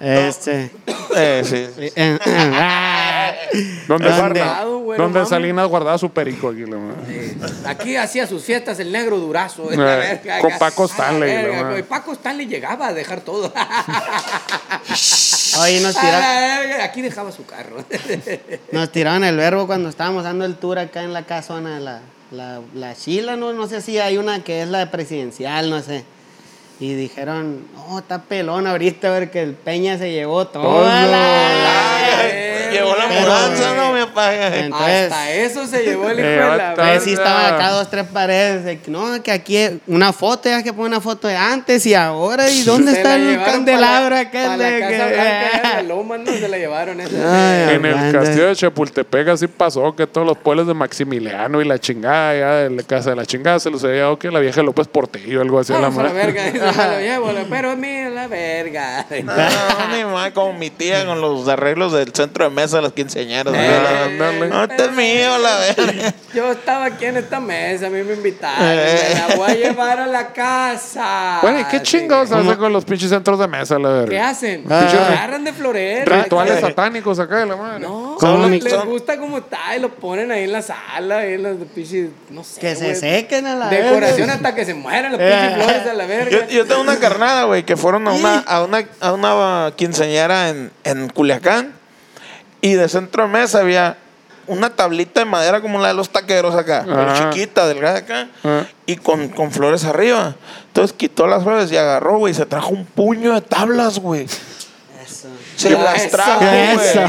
Este. 0.02 0.70
Eh, 1.16 1.42
sí. 1.44 1.92
ah. 2.30 3.32
Donde, 3.86 4.08
¿Dónde? 4.08 4.40
Salinas- 4.40 4.64
güey, 4.66 4.98
no 4.98 5.04
donde. 5.08 5.26
Salinas 5.26 5.66
guardaba 5.68 5.98
su 5.98 6.10
perico 6.10 6.48
aquí. 6.48 6.62
madre. 6.66 7.36
Aquí 7.66 7.96
hacía 7.96 8.26
sus 8.26 8.44
fiestas 8.44 8.78
el 8.80 8.92
negro 8.92 9.18
durazo. 9.18 9.70
Eh, 9.72 9.76
verga, 9.76 10.38
con. 10.40 10.58
Paco 10.58 10.84
A 10.84 10.86
Stanley, 10.86 11.34
verga. 11.34 11.84
Paco 11.88 12.12
Stanley 12.12 12.46
llegaba 12.46 12.88
a 12.88 12.92
dejar 12.92 13.20
todo. 13.20 13.52
Oye, 15.60 15.80
nos 15.80 15.94
tiraron, 15.94 16.80
Aquí 16.82 17.02
dejaba 17.02 17.32
su 17.32 17.44
carro. 17.44 17.84
nos 18.72 18.92
tiraron 18.92 19.24
el 19.24 19.36
verbo 19.36 19.66
cuando 19.66 19.88
estábamos 19.88 20.24
dando 20.24 20.44
el 20.44 20.56
tour 20.56 20.78
acá 20.78 21.02
en 21.02 21.12
la 21.12 21.24
casona 21.24 21.74
de 21.76 21.80
la, 21.80 22.00
la, 22.30 22.60
la 22.74 22.94
Chila, 22.94 23.36
¿no? 23.36 23.52
No 23.52 23.66
sé 23.66 23.80
si 23.80 23.98
hay 23.98 24.16
una 24.18 24.44
que 24.44 24.62
es 24.62 24.68
la 24.68 24.90
presidencial, 24.90 25.70
no 25.70 25.82
sé. 25.82 26.04
Y 26.80 26.94
dijeron, 26.94 27.66
no, 27.74 27.98
está 27.98 28.22
pelón 28.22 28.66
ahorita, 28.66 29.08
a 29.08 29.18
ver 29.18 29.30
que 29.30 29.42
el 29.42 29.54
Peña 29.54 29.98
se 29.98 30.12
llevó 30.12 30.46
toda 30.46 30.64
Todo. 30.64 30.84
la... 30.84 32.47
Llevó 32.70 32.94
la 32.96 33.06
mudanza, 33.08 33.74
no, 33.74 33.92
mi 33.92 34.00
papá. 34.04 34.34
Entonces, 34.56 35.12
Hasta 35.12 35.30
eso 35.32 35.66
se 35.66 35.82
llevó 35.82 36.08
el 36.10 36.18
hijo 36.18 36.26
de 36.28 36.36
la 36.36 36.46
verga. 36.56 36.74
Pues 36.76 37.02
sí 37.04 37.12
estaban 37.12 37.54
acá 37.54 37.70
dos, 37.70 37.90
tres 37.90 38.04
paredes. 38.12 38.64
de 38.64 38.78
no, 38.88 39.22
que 39.22 39.32
aquí 39.32 39.80
una 39.86 40.12
foto, 40.12 40.48
ya 40.48 40.62
que 40.62 40.72
pone 40.72 40.88
una 40.88 41.00
foto 41.00 41.28
de 41.28 41.36
antes 41.36 41.84
y 41.86 41.94
ahora. 41.94 42.48
¿Y 42.50 42.62
dónde 42.62 42.92
Se 42.92 42.98
está 42.98 43.16
el 43.16 43.42
candelabro 43.44 44.16
pa' 44.16 44.56
la- 44.56 44.56
de 44.56 44.80
Casa 44.80 45.08
que- 45.08 45.14
Blanca, 45.14 45.50
en 45.80 45.88
la 45.88 45.94
loma, 45.94 46.18
no 46.18 46.32
se 46.32 46.48
la 46.48 46.58
llevaron 46.58 47.00
esa. 47.00 47.68
Ay, 47.68 47.74
En 47.76 47.84
el 47.84 48.12
castillo 48.12 48.46
de 48.48 48.56
Chapultepec 48.56 49.28
así 49.28 49.46
pasó 49.46 49.94
que 49.94 50.06
todos 50.06 50.26
los 50.26 50.38
pueblos 50.38 50.66
de 50.66 50.74
Maximiliano 50.74 51.60
y 51.60 51.64
la 51.64 51.78
chingada, 51.78 52.34
ya 52.38 52.54
de 52.54 52.70
la 52.70 52.82
casa 52.82 53.10
de 53.10 53.16
la 53.16 53.26
chingada 53.26 53.58
se 53.60 53.70
los 53.70 53.82
había 53.84 54.02
dado 54.02 54.18
que 54.18 54.30
la 54.30 54.40
vieja 54.40 54.62
López 54.62 54.88
Portillo, 54.88 55.40
algo 55.40 55.58
así. 55.58 55.72
a 55.72 55.76
la 55.76 55.82
Vamos 55.88 55.98
a 56.00 56.02
la 56.04 56.08
madre. 56.10 56.32
verga, 56.32 56.46
eso 56.48 56.78
me 56.78 56.86
lo 56.94 57.00
llevo, 57.00 57.32
la- 57.32 57.44
pero 57.50 57.76
mío 57.76 58.10
la 58.10 58.26
verga. 58.26 59.06
No, 59.24 59.96
ni 59.96 60.04
más 60.04 60.30
como 60.32 60.52
mi 60.52 60.70
tía 60.70 61.04
con 61.06 61.20
los 61.20 61.48
arreglos 61.48 61.92
del 61.92 62.12
centro 62.12 62.44
de 62.44 62.50
mesa 62.62 62.76
de 62.78 62.82
las 62.82 62.92
quinceañeras. 62.92 63.54
Eh, 63.56 64.04
ándale. 64.06 64.48
No, 64.48 64.64
este 64.64 64.84
es 64.84 64.92
mío, 64.92 65.38
la 65.38 65.58
verga. 65.76 66.14
Yo 66.34 66.52
estaba 66.52 66.86
aquí 66.86 67.04
en 67.06 67.16
esta 67.18 67.40
mesa, 67.40 67.86
a 67.86 67.90
mí 67.90 68.02
me 68.02 68.14
invitaron, 68.14 68.66
me 68.66 69.28
la 69.28 69.36
voy 69.36 69.50
a 69.50 69.54
llevar 69.54 70.00
a 70.00 70.06
la 70.06 70.32
casa. 70.32 71.38
Bueno, 71.42 71.60
¿y 71.60 71.64
qué 71.64 71.82
chingados 71.82 72.30
hacen 72.32 72.56
con 72.56 72.72
los 72.72 72.84
pinches 72.84 73.10
centros 73.10 73.38
de 73.38 73.48
mesa, 73.48 73.78
la 73.78 74.04
¿Qué 74.04 74.10
verga? 74.10 74.28
hacen? 74.30 74.64
Ah. 74.68 74.88
Se 74.90 74.96
agarran 74.98 75.44
de 75.44 75.52
florero. 75.52 76.14
Rituales 76.22 76.60
satánicos 76.60 77.18
acá 77.18 77.36
de 77.38 77.46
la 77.46 77.56
madre. 77.56 77.80
No, 77.80 78.16
¿Cómo 78.18 78.46
les, 78.48 78.64
son? 78.64 78.88
gusta 78.88 79.16
como 79.18 79.38
está 79.38 79.76
y 79.76 79.80
lo 79.80 79.90
ponen 79.90 80.30
ahí 80.30 80.44
en 80.44 80.52
la 80.52 80.62
sala, 80.62 81.18
ahí 81.18 81.34
en 81.34 81.42
las 81.42 81.56
pinches, 81.74 82.10
no 82.30 82.44
sé. 82.44 82.60
Que 82.60 82.74
se 82.76 82.84
güey. 82.86 82.96
sequen 82.96 83.46
a 83.46 83.54
la 83.56 83.68
Decoración 83.68 84.18
verga. 84.26 84.34
hasta 84.34 84.54
que 84.54 84.64
se 84.64 84.74
mueran 84.74 85.12
las 85.12 85.20
Eh. 85.20 85.30
pinches 85.30 85.64
flores 85.64 85.86
a 85.90 85.94
la 85.94 86.06
verga. 86.06 86.30
Yo, 86.30 86.48
yo 86.48 86.66
tengo 86.66 86.80
una 86.80 86.96
carnada, 86.98 87.44
güey, 87.44 87.64
que 87.64 87.76
fueron 87.76 88.06
a 88.08 88.12
una, 88.12 88.38
a 88.40 88.62
una, 88.62 88.84
a 89.00 89.12
una 89.12 89.72
quinceañera 89.76 90.50
en, 90.50 90.70
en 90.84 91.08
Culiacán 91.08 91.72
y 92.60 92.74
de 92.74 92.88
centro 92.88 93.22
de 93.24 93.28
mesa 93.28 93.60
había 93.60 93.96
una 94.46 94.70
tablita 94.70 95.20
de 95.20 95.26
madera 95.26 95.60
como 95.60 95.78
la 95.78 95.88
de 95.88 95.94
los 95.94 96.08
taqueros 96.10 96.54
acá, 96.54 96.82
pero 96.86 97.10
Ajá. 97.10 97.30
chiquita, 97.30 97.66
delgada 97.66 97.98
acá, 97.98 98.28
Ajá. 98.42 98.66
y 98.86 98.96
con, 98.96 99.28
con 99.28 99.50
flores 99.52 99.84
arriba. 99.84 100.34
Entonces 100.68 100.96
quitó 100.96 101.26
las 101.26 101.42
flores 101.42 101.70
y 101.70 101.76
agarró, 101.76 102.18
güey, 102.18 102.32
y 102.32 102.34
se 102.34 102.46
trajo 102.46 102.70
un 102.70 102.86
puño 102.86 103.34
de 103.34 103.40
tablas, 103.42 103.98
güey. 103.98 104.24
Eso. 104.24 105.28
Se 105.56 105.70
las 105.70 106.08
trajo, 106.10 106.42
Eso. 106.44 107.00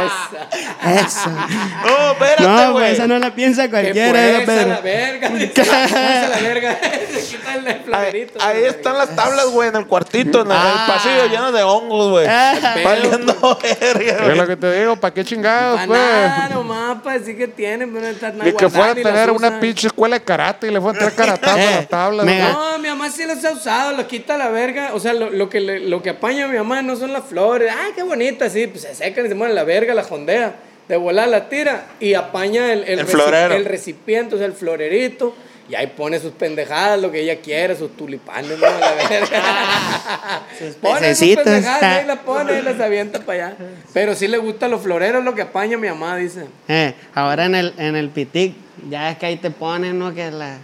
Güey. 0.00 0.96
Eso. 0.96 1.30
No, 1.30 2.12
espérate, 2.12 2.42
No, 2.42 2.72
güey. 2.72 2.84
pues 2.84 2.92
esa 2.94 3.06
no 3.06 3.18
la 3.18 3.34
piensa 3.34 3.64
Que 3.64 3.70
cualquiera, 3.70 4.10
pues, 4.12 4.22
¿eh, 4.22 4.36
a 4.42 4.46
Pedro. 4.46 4.68
la 4.68 4.80
verga. 4.80 5.28
dice, 5.30 5.52
"Pues, 5.54 5.68
a 5.70 6.28
la 6.28 6.38
verga. 6.40 6.78
Se 7.12 7.20
quita 7.36 7.54
el 7.54 7.66
Ahí, 7.66 7.82
flamerito. 7.84 8.38
ahí 8.42 8.64
están 8.64 8.98
las 8.98 9.14
tablas, 9.14 9.46
güey, 9.46 9.68
en 9.68 9.76
el 9.76 9.86
cuartito, 9.86 10.40
en 10.42 10.46
el, 10.46 10.52
Ah. 10.56 10.84
pasillo 10.86 11.26
lleno 11.26 11.52
de 11.52 11.62
hongos, 11.62 12.10
güey. 12.10 12.26
Ah. 12.28 12.74
Valiendo 12.84 13.58
verga, 13.62 14.00
Es 14.12 14.20
güey. 14.22 14.36
lo 14.36 14.46
que 14.46 14.56
te 14.56 14.80
digo, 14.80 14.96
¿para 14.96 15.14
qué 15.14 15.24
chingados, 15.24 15.80
Pa' 15.80 15.86
pues? 15.86 15.98
nada, 16.00 16.48
nomás 16.48 17.02
para 17.02 17.18
decir 17.18 17.36
que 17.36 17.48
tienen, 17.48 17.92
pero 17.92 18.06
no 18.06 18.10
están 18.12 18.38
Ni 18.38 18.52
que 18.52 18.68
fuera 18.68 18.92
a 18.92 18.94
las 18.94 19.02
tener 19.02 19.30
una 19.30 19.60
pinche 19.60 19.86
escuela 19.88 20.18
de 20.18 20.24
karate 20.24 20.68
y 20.68 20.70
le 20.70 20.80
fuera 20.80 20.96
a 20.96 21.10
tirar 21.10 21.14
karatazos 21.14 21.56
a 21.58 21.62
Eh, 21.62 21.76
las 21.76 21.88
tablas. 21.88 22.26
mega. 22.26 22.48
¿no? 22.52 22.72
No, 22.72 22.78
mi 22.78 22.88
mamá 22.88 23.10
sí 23.10 23.24
los 23.26 23.44
ha 23.44 23.50
usado, 23.52 23.92
los 23.92 24.06
quita 24.06 24.36
la 24.36 24.48
verga. 24.48 24.90
O 24.94 25.00
sea, 25.00 25.12
lo, 25.12 25.30
lo 25.30 25.48
que, 25.48 25.60
le- 25.60 25.80
lo 25.80 26.02
que 26.02 26.10
apaña 26.10 26.44
a 26.46 26.48
mi 26.48 26.56
mamá 26.58 26.82
no 26.82 26.96
son 26.96 27.12
las 27.12 27.24
flores. 27.24 27.72
Ay, 27.84 27.92
qué 27.94 28.02
bonita, 28.02 28.48
sí, 28.48 28.66
pues 28.66 28.82
se 28.82 28.94
secan 28.94 29.26
y 29.26 29.28
se 29.28 29.34
mueren 29.34 29.54
la 29.54 29.64
verga, 29.64 29.81
la 29.94 30.04
jondea. 30.04 30.54
De 30.88 30.96
volar 30.96 31.28
la 31.28 31.48
tira 31.48 31.86
y 32.00 32.14
apaña 32.14 32.72
el, 32.72 32.84
El 32.84 33.00
reci- 33.00 33.06
florero. 33.10 33.54
el 33.54 33.64
recipiente, 33.64 34.34
o 34.34 34.38
sea, 34.38 34.46
el 34.46 34.52
florerito. 34.52 35.34
Y 35.70 35.74
ahí 35.76 35.86
pone 35.86 36.18
sus 36.18 36.32
pendejadas, 36.32 37.00
lo 37.00 37.10
que 37.12 37.20
ella 37.20 37.40
quiere, 37.40 37.74
sus 37.76 37.96
tulipanes, 37.96 38.58
¿no? 38.58 38.66
La 38.66 38.92
verga. 39.08 40.42
pone 40.82 41.14
sus 41.14 41.28
pendejadas, 41.36 41.82
ahí 41.82 42.06
las 42.06 42.18
pone 42.18 42.58
y 42.58 42.62
las 42.62 42.78
avienta 42.80 43.20
para 43.20 43.46
allá. 43.46 43.56
Pero 43.94 44.14
sí 44.14 44.26
le 44.28 44.38
gustan 44.38 44.70
los 44.72 44.82
floreros, 44.82 45.24
lo 45.24 45.34
que 45.34 45.42
apaña 45.42 45.78
mi 45.78 45.88
mamá, 45.88 46.16
dice. 46.16 46.46
Eh, 46.68 46.92
ahora 47.14 47.46
en 47.46 47.54
el, 47.54 47.74
en 47.78 47.96
el 47.96 48.10
pitic, 48.10 48.54
ya 48.90 49.10
es 49.10 49.18
que 49.18 49.26
ahí 49.26 49.36
te 49.36 49.50
ponen, 49.50 49.98
¿no? 49.98 50.12
Que 50.12 50.30
la 50.30 50.58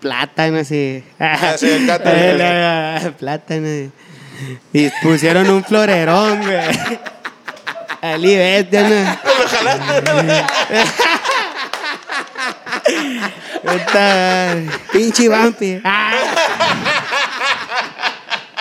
plátano 0.00 0.58
así. 0.58 1.02
sí, 1.56 1.70
el 1.70 1.86
cátaro. 1.86 2.16
Eh, 2.20 2.34
la- 2.36 3.14
plátano. 3.18 3.90
Y 4.72 4.90
pusieron 5.02 5.48
un 5.48 5.64
florerón, 5.64 6.42
güey. 6.42 6.58
Ali, 8.00 8.36
vete, 8.36 8.82
¿no? 8.88 9.18
Puta, 13.62 14.56
pinche 14.92 15.28
vampi. 15.28 15.82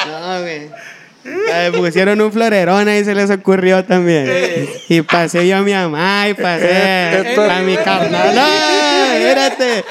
No, 0.07 0.41
güey. 0.41 0.69
Eh, 1.25 1.71
pusieron 1.75 2.21
un 2.21 2.31
florerón 2.31 2.87
ahí 2.87 3.03
se 3.03 3.13
les 3.13 3.29
ocurrió 3.29 3.83
también. 3.83 4.69
Y 4.87 5.01
pasé 5.01 5.45
yo 5.45 5.57
a 5.57 5.61
mi 5.61 5.73
mamá 5.73 6.29
y 6.29 6.33
pasé 6.33 7.35
a 7.35 7.59
mi 7.59 7.75
carnal. 7.75 8.33
No, 8.33 9.13
espérate. 9.13 9.83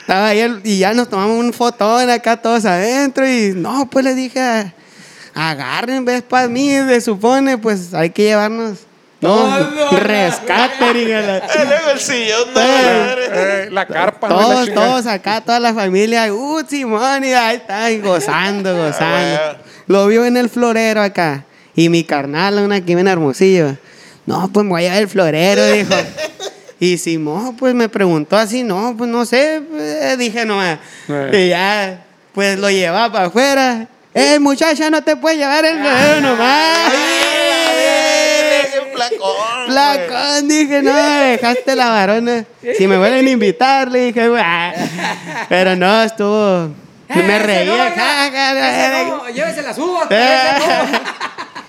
Estaba 0.00 0.28
ahí 0.28 0.60
y 0.64 0.78
ya 0.78 0.94
nos 0.94 1.08
tomamos 1.08 1.36
un 1.36 1.52
fotón 1.52 2.08
acá 2.08 2.36
todos 2.36 2.64
adentro 2.64 3.28
y 3.28 3.52
no, 3.54 3.90
pues 3.90 4.04
le 4.04 4.14
dije, 4.14 4.72
agarren, 5.38 6.04
ves 6.04 6.22
para 6.22 6.48
mí, 6.48 6.70
se 6.70 7.00
supone, 7.00 7.56
pues 7.58 7.94
hay 7.94 8.10
que 8.10 8.24
llevarnos. 8.24 8.78
No, 9.20 9.34
Todo, 9.34 9.98
rescate, 9.98 10.94
dígale. 10.94 11.38
Eh, 11.38 11.42
luego 11.66 11.90
el 11.92 12.00
sillón, 12.00 12.54
no, 12.54 12.60
Eh. 12.60 13.64
Eh, 13.64 13.68
la 13.70 13.86
carpa, 13.86 14.28
¿no? 14.28 14.36
La 14.36 14.42
Todos, 14.42 14.74
todos 14.74 15.06
acá, 15.06 15.40
toda 15.40 15.58
la 15.60 15.74
familia, 15.74 16.32
uh, 16.32 16.62
Simón, 16.68 17.24
y 17.24 17.32
ahí 17.32 17.56
están 17.56 18.00
gozando, 18.00 18.76
gozando. 18.84 19.40
Ah, 19.40 19.56
Lo 19.86 20.06
vio 20.06 20.24
en 20.24 20.36
el 20.36 20.48
florero 20.48 21.02
acá. 21.02 21.44
Y 21.74 21.88
mi 21.88 22.02
carnal, 22.04 22.58
una 22.58 22.76
aquí 22.76 22.92
en 22.92 23.06
Hermosillo. 23.06 23.76
No, 24.26 24.50
pues 24.52 24.64
me 24.64 24.70
voy 24.70 24.80
a 24.82 24.84
llevar 24.84 25.02
el 25.02 25.08
florero, 25.08 25.66
dijo. 25.66 25.94
Y 26.80 26.96
Simón, 26.96 27.56
pues 27.56 27.74
me 27.74 27.88
preguntó 27.88 28.36
así, 28.36 28.62
no, 28.62 28.94
pues 28.96 29.10
no 29.10 29.26
sé, 29.26 29.60
pues, 29.68 30.16
dije 30.16 30.44
nomás. 30.44 30.78
Eh. 31.08 31.46
Y 31.46 31.48
ya, 31.48 32.04
pues 32.32 32.56
lo 32.56 32.70
llevaba 32.70 33.10
para 33.12 33.26
afuera. 33.26 33.88
Eh, 34.20 34.38
muchacha, 34.40 34.90
no 34.90 35.02
te 35.02 35.16
puedes 35.16 35.38
llevar 35.38 35.64
el 35.64 35.78
florero 35.78 36.20
nomás. 36.20 36.92
Flacón, 38.94 39.18
güey. 39.18 39.68
Flacón, 39.68 40.48
dije, 40.48 40.82
no, 40.82 40.92
dejaste 40.94 41.76
la 41.76 41.88
varona. 41.90 42.44
Si 42.76 42.86
me 42.86 42.98
vuelven 42.98 43.26
a 43.26 43.30
invitar, 43.30 43.88
le 43.90 44.06
dije, 44.12 44.28
"Ah". 44.38 44.72
pero 45.48 45.76
no, 45.76 46.02
estuvo. 46.02 46.70
Me 47.08 47.20
Ese 47.20 47.38
reía. 47.38 47.94
llévese 49.34 49.62
las 49.62 49.78
uvas, 49.78 50.06
Eh. 50.10 50.58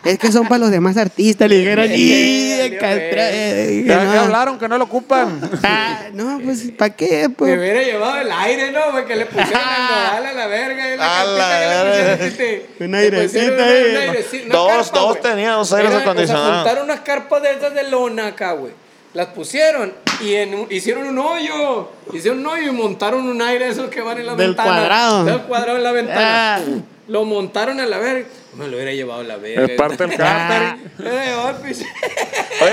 Es 0.03 0.17
que 0.17 0.31
son 0.31 0.47
para 0.47 0.59
los 0.59 0.71
demás 0.71 0.95
artistas, 0.95 1.49
le 1.49 1.57
dijeron. 1.57 1.85
Eh, 1.91 1.97
"Y, 1.97 2.49
de 2.53 2.63
valió 2.63 2.79
castra-". 2.79 2.99
verga. 2.99 3.67
Dije, 3.67 3.83
Ya, 3.85 4.03
no. 4.05 4.13
ya 4.13 4.21
hablaron 4.23 4.57
que 4.57 4.67
no 4.69 4.77
lo 4.77 4.83
ocupan. 4.85 5.41
Ah, 5.63 6.03
no, 6.13 6.39
pues, 6.43 6.71
¿para 6.77 6.95
qué? 6.95 7.27
Me 7.27 7.35
Pues? 7.35 7.57
hubiera 7.57 7.81
llevado 7.83 8.17
el 8.21 8.31
aire, 8.31 8.71
¿no? 8.71 8.79
Porque 8.91 9.15
le 9.17 9.25
pusieron 9.25 9.51
el 9.51 9.55
nodal 9.89 10.25
a 10.25 10.33
la 10.33 10.47
verga. 10.47 10.93
Y 10.93 10.97
la 10.97 11.19
A 11.21 11.23
la 11.25 11.59
que 11.59 11.65
le 11.65 12.15
pusieron, 12.17 12.31
tite. 12.31 12.65
Un 12.85 12.91
Le 12.91 12.97
airecito 12.97 13.39
pusieron 13.39 13.59
ahí. 13.61 14.45
una 14.45 14.55
Dos, 14.55 14.71
carpa, 14.91 14.99
dos 14.99 15.21
tenían 15.21 15.51
dos 15.53 15.73
aires 15.73 15.93
acondicionados. 15.93 16.55
juntaron 16.55 16.83
unas 16.85 16.99
carpas 17.01 17.41
de 17.43 17.51
esas 17.51 17.73
de 17.73 17.83
lona 17.89 18.27
acá, 18.27 18.53
güey. 18.53 18.71
Las 19.13 19.27
pusieron 19.27 19.91
y 20.21 20.35
en 20.35 20.53
un- 20.53 20.67
hicieron 20.69 21.07
un 21.07 21.17
hoyo. 21.17 21.91
Hicieron 22.13 22.39
un 22.39 22.47
hoyo 22.47 22.67
y 22.69 22.71
montaron 22.71 23.27
un 23.27 23.41
aire 23.41 23.65
de 23.65 23.71
esos 23.71 23.89
que 23.89 24.01
van 24.01 24.17
en 24.19 24.27
la 24.27 24.35
Del 24.35 24.47
ventana. 24.49 24.69
cuadrado. 24.69 25.25
Del 25.25 25.41
cuadrado 25.41 25.77
en 25.77 25.83
la 25.83 25.91
ventana. 25.91 26.55
Ah. 26.55 26.59
Lo 27.07 27.25
montaron 27.25 27.79
a 27.79 27.85
la 27.87 27.97
verga. 27.97 28.27
Me 28.59 28.67
lo 28.67 28.75
hubiera 28.75 28.91
llevado 28.91 29.23
la 29.23 29.37
verga. 29.37 29.63
Es 29.65 29.71
parte 29.77 30.05
del 30.05 30.17
llevado 30.17 31.47
al 31.47 31.57
piso. 31.61 31.85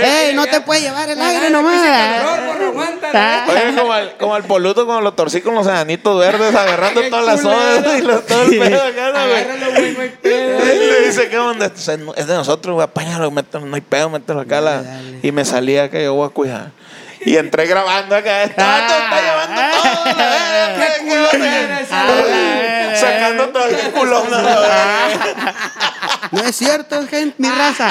¡Ey, 0.02 0.34
no 0.34 0.46
te 0.46 0.60
puedes 0.62 0.82
llevar 0.82 1.08
el 1.08 1.20
aire 1.20 1.48
nomás! 1.50 2.22
Ah. 3.14 3.46
Oye, 3.48 3.74
como 3.78 3.92
al, 3.92 4.16
como 4.16 4.34
al 4.34 4.44
poluto 4.44 4.84
cuando 4.84 5.02
lo 5.02 5.12
torcí 5.14 5.40
con 5.40 5.54
los 5.54 5.66
enanitos 5.66 6.18
verdes 6.18 6.54
agarrando 6.54 7.02
todas 7.08 7.24
las 7.24 7.44
olas 7.44 7.98
y 7.98 8.02
los, 8.02 8.26
todo 8.26 8.42
el 8.42 8.58
pedo 8.58 8.82
acá, 8.82 9.12
¿no, 9.12 9.28
güey? 9.28 9.94
No 9.94 10.00
hay 10.02 10.08
pedo. 10.22 10.64
Le 10.64 11.06
dice, 11.06 11.28
¿qué 11.28 11.38
onda? 11.38 11.66
Es 11.66 11.88
es 11.88 12.26
de 12.26 12.34
nosotros, 12.34 12.74
güey, 12.74 12.84
apáñalo, 12.84 13.30
no 13.30 13.74
hay 13.74 13.80
pedo, 13.80 14.10
mételo 14.10 14.40
acá. 14.40 14.60
la- 14.60 14.82
Y 15.22 15.30
me 15.32 15.44
salía 15.44 15.88
que 15.90 16.02
yo 16.04 16.14
voy 16.14 16.26
a 16.26 16.30
cuidar. 16.30 16.70
Y 17.26 17.36
entré 17.36 17.66
grabando 17.66 18.14
acá. 18.16 18.50
Vato 18.56 18.94
está 18.94 19.20
llevando 19.20 19.62
todo, 19.82 20.04
Qué 20.76 20.86
qué 20.98 21.08
culón 21.08 21.42
eres, 21.44 21.88
ah. 21.90 22.94
Sacando 22.98 23.48
todo 23.50 23.66
el 23.66 23.90
culón. 23.92 24.26
No 26.32 26.42
es 26.42 26.56
cierto, 26.56 27.06
gente, 27.06 27.34
mi 27.38 27.48
raza. 27.48 27.88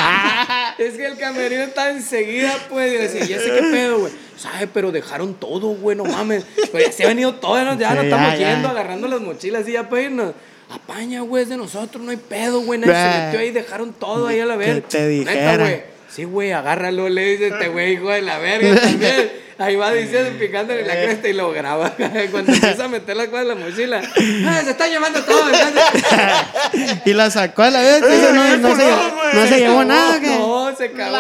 Es 0.77 0.95
que 0.95 1.05
el 1.05 1.17
camerino 1.17 1.63
estaba 1.63 1.89
enseguida, 1.89 2.51
pues, 2.69 2.91
y 2.93 2.97
decía, 2.97 3.25
ya 3.25 3.39
sé 3.39 3.45
qué 3.53 3.61
pedo, 3.71 3.99
güey. 3.99 4.11
¿Sabes? 4.37 4.67
Pero 4.73 4.91
dejaron 4.91 5.35
todo, 5.35 5.67
güey, 5.69 5.95
no 5.95 6.03
mames. 6.03 6.43
Pero 6.71 6.85
ya 6.85 6.91
se 6.91 7.05
ha 7.05 7.07
venido 7.07 7.35
todo, 7.35 7.63
¿no? 7.63 7.77
ya 7.79 7.91
Sí, 7.91 7.95
nos 7.95 8.03
estamos 8.05 8.31
ya, 8.33 8.37
ya. 8.39 8.49
yendo, 8.51 8.67
agarrando 8.69 9.07
las 9.07 9.21
mochilas 9.21 9.65
y 9.69 9.71
ya 9.71 9.87
para 9.89 10.01
irnos. 10.01 10.33
Apaña, 10.69 11.21
güey, 11.21 11.43
es 11.43 11.49
de 11.49 11.55
nosotros, 11.57 12.03
no 12.03 12.11
hay 12.11 12.17
pedo, 12.17 12.59
güey. 12.59 12.77
Nadie 12.79 12.93
se 12.93 13.19
metió 13.25 13.39
ahí, 13.39 13.51
dejaron 13.51 13.93
todo 13.93 14.27
ahí 14.27 14.39
a 14.41 14.45
la 14.45 14.57
Que 14.57 14.59
verga. 14.65 14.87
te 14.89 14.99
Neta, 14.99 15.31
dijera. 15.31 15.57
güey. 15.57 15.83
Sí, 16.15 16.23
güey, 16.23 16.53
agárralo, 16.53 17.09
le 17.09 17.25
dice 17.25 17.47
este 17.47 17.67
güey, 17.67 17.95
hijo 17.95 18.09
de 18.09 18.21
la 18.21 18.37
verga 18.39 18.79
también. 18.79 19.31
Ahí 19.57 19.75
va 19.75 19.91
diciendo, 19.91 20.31
picándole 20.39 20.85
la 20.85 20.93
cresta 20.93 21.27
y 21.27 21.33
lo 21.33 21.51
graba. 21.51 21.91
Cuando 22.31 22.53
empieza 22.53 22.85
a 22.85 22.87
meter 22.87 23.17
la 23.17 23.27
cosa 23.27 23.41
en 23.41 23.47
la 23.49 23.55
mochila. 23.55 24.01
¡Ah, 24.47 24.61
se 24.63 24.71
está 24.71 24.87
llevando 24.87 25.21
todo! 25.23 25.43
y 27.05 27.13
la 27.13 27.29
sacó 27.29 27.63
a 27.63 27.69
la 27.69 27.81
vez. 27.81 28.01
eso 28.01 28.33
no, 28.33 28.57
no 28.57 28.75
se, 28.77 28.91
no 29.33 29.47
se 29.47 29.59
llevó 29.59 29.83
nada, 29.83 30.21
¿qué? 30.21 30.37
No, 30.37 30.73
se 30.77 30.91
cagó, 30.91 31.17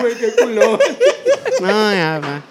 güey, 0.00 0.14
qué 0.16 0.32
culo. 0.34 0.80
No, 1.60 1.92
ya, 1.92 2.18
va. 2.18 2.42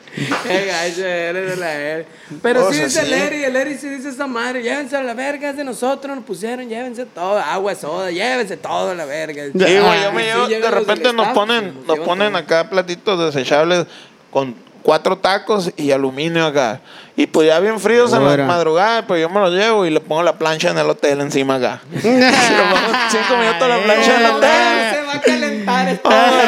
Qué 0.43 0.65
gacho 0.65 1.05
eres 1.05 1.49
de 1.51 1.55
la 1.55 1.67
verga. 1.67 2.05
Pero 2.41 2.71
sí 2.71 2.79
dice 2.79 3.01
el 3.01 3.13
Eri, 3.13 3.43
el 3.43 3.55
Eri 3.55 3.77
sí 3.77 3.89
dice 3.89 4.09
esta 4.09 4.27
madre, 4.27 4.61
llévense 4.61 4.95
a 4.95 5.03
la 5.03 5.13
verga, 5.13 5.49
es 5.49 5.57
de 5.57 5.63
nosotros, 5.63 6.15
nos 6.15 6.25
pusieron, 6.25 6.67
llévense 6.67 7.05
todo, 7.05 7.39
agua, 7.39 7.75
soda, 7.75 8.11
llévense 8.11 8.57
todo 8.57 8.91
a 8.91 8.95
la 8.95 9.05
verga. 9.05 9.43
Sí, 9.45 9.51
güey, 9.57 10.03
yo 10.03 10.11
me 10.11 10.23
sí 10.23 10.29
llevo, 10.47 10.47
de 10.47 10.71
repente 10.71 11.13
nos 11.13 11.27
staff, 11.27 11.33
ponen, 11.33 11.73
nos 11.87 11.99
ponen 11.99 12.35
acá 12.35 12.69
platitos 12.69 13.33
desechables 13.33 13.85
con 14.31 14.55
cuatro 14.83 15.17
tacos 15.17 15.71
y 15.75 15.91
aluminio 15.91 16.45
acá. 16.45 16.81
Y 17.15 17.27
pues 17.27 17.47
ya 17.47 17.59
bien 17.59 17.79
fríos 17.79 18.11
en 18.13 18.23
la 18.23 18.45
madrugada, 18.45 19.07
pues 19.07 19.21
yo 19.21 19.29
me 19.29 19.39
los 19.39 19.51
llevo 19.51 19.85
y 19.85 19.89
le 19.89 19.99
pongo 19.99 20.23
la 20.23 20.37
plancha 20.37 20.71
en 20.71 20.77
el 20.77 20.89
hotel 20.89 21.21
encima 21.21 21.55
acá. 21.55 21.81
cinco 21.91 23.37
minutos 23.39 23.69
la 23.69 23.83
plancha 23.83 24.15
en 24.15 24.25
el 24.25 24.31
hotel. 24.31 24.92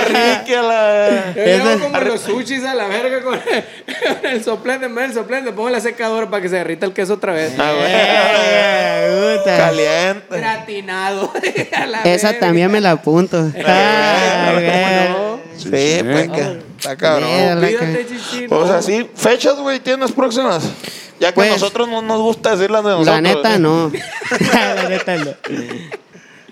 Ricky 0.08 0.54
a 0.54 0.62
la... 0.62 1.34
Yo 1.36 1.43
llevo 1.43 1.80
como 1.80 2.00
los 2.00 2.22
sushis 2.22 2.64
a 2.64 2.74
la 2.74 2.88
verga 2.88 3.22
con 3.22 3.39
el 4.24 4.43
soplete, 4.43 4.86
en 4.86 4.96
vez 4.96 5.08
del 5.08 5.14
soplete, 5.16 5.52
pongo 5.52 5.70
la 5.70 5.80
secadora 5.82 6.30
para 6.30 6.41
que 6.41 6.50
se 6.50 6.56
derrita 6.58 6.86
el 6.86 6.93
queso 6.93 7.14
otra 7.16 7.34
vez. 7.34 7.54
Ah, 7.58 7.72
güey. 7.74 9.38
Puta. 9.39 9.58
Caliente. 9.58 10.38
Gratinado. 10.38 11.32
a 11.76 11.86
la 11.86 12.02
Esa 12.04 12.28
verga. 12.32 12.39
también 12.46 12.72
me 12.72 12.82
la 12.82 12.91
apunto. 12.91 13.52
Ah, 13.66 14.46
¿Cómo 14.48 14.60
güey. 14.60 15.10
no? 15.10 15.39
Sí, 15.58 15.70
sí. 15.70 16.04
pues 16.04 16.30
que 16.30 16.60
está 16.78 16.96
cabrón. 16.98 17.30
Olvídate, 17.58 18.06
chichi. 18.08 18.46
O 18.50 18.68
sea, 18.68 18.82
sí, 18.82 19.10
fechas, 19.16 19.56
güey, 19.58 19.80
tienes 19.80 20.12
próximas. 20.12 20.64
Ya 21.20 21.30
que 21.30 21.36
Pues, 21.36 21.50
a 21.50 21.54
nosotros 21.54 21.88
no 21.88 22.02
nos 22.02 22.20
gusta 22.20 22.52
decir 22.56 22.70
las 22.70 22.84
de 22.84 22.89
nosotros. 22.89 23.16
La 23.16 23.22
neta 23.22 23.58
no. 23.58 23.89
la 24.54 24.89
neta 24.89 25.16
no. 25.16 25.32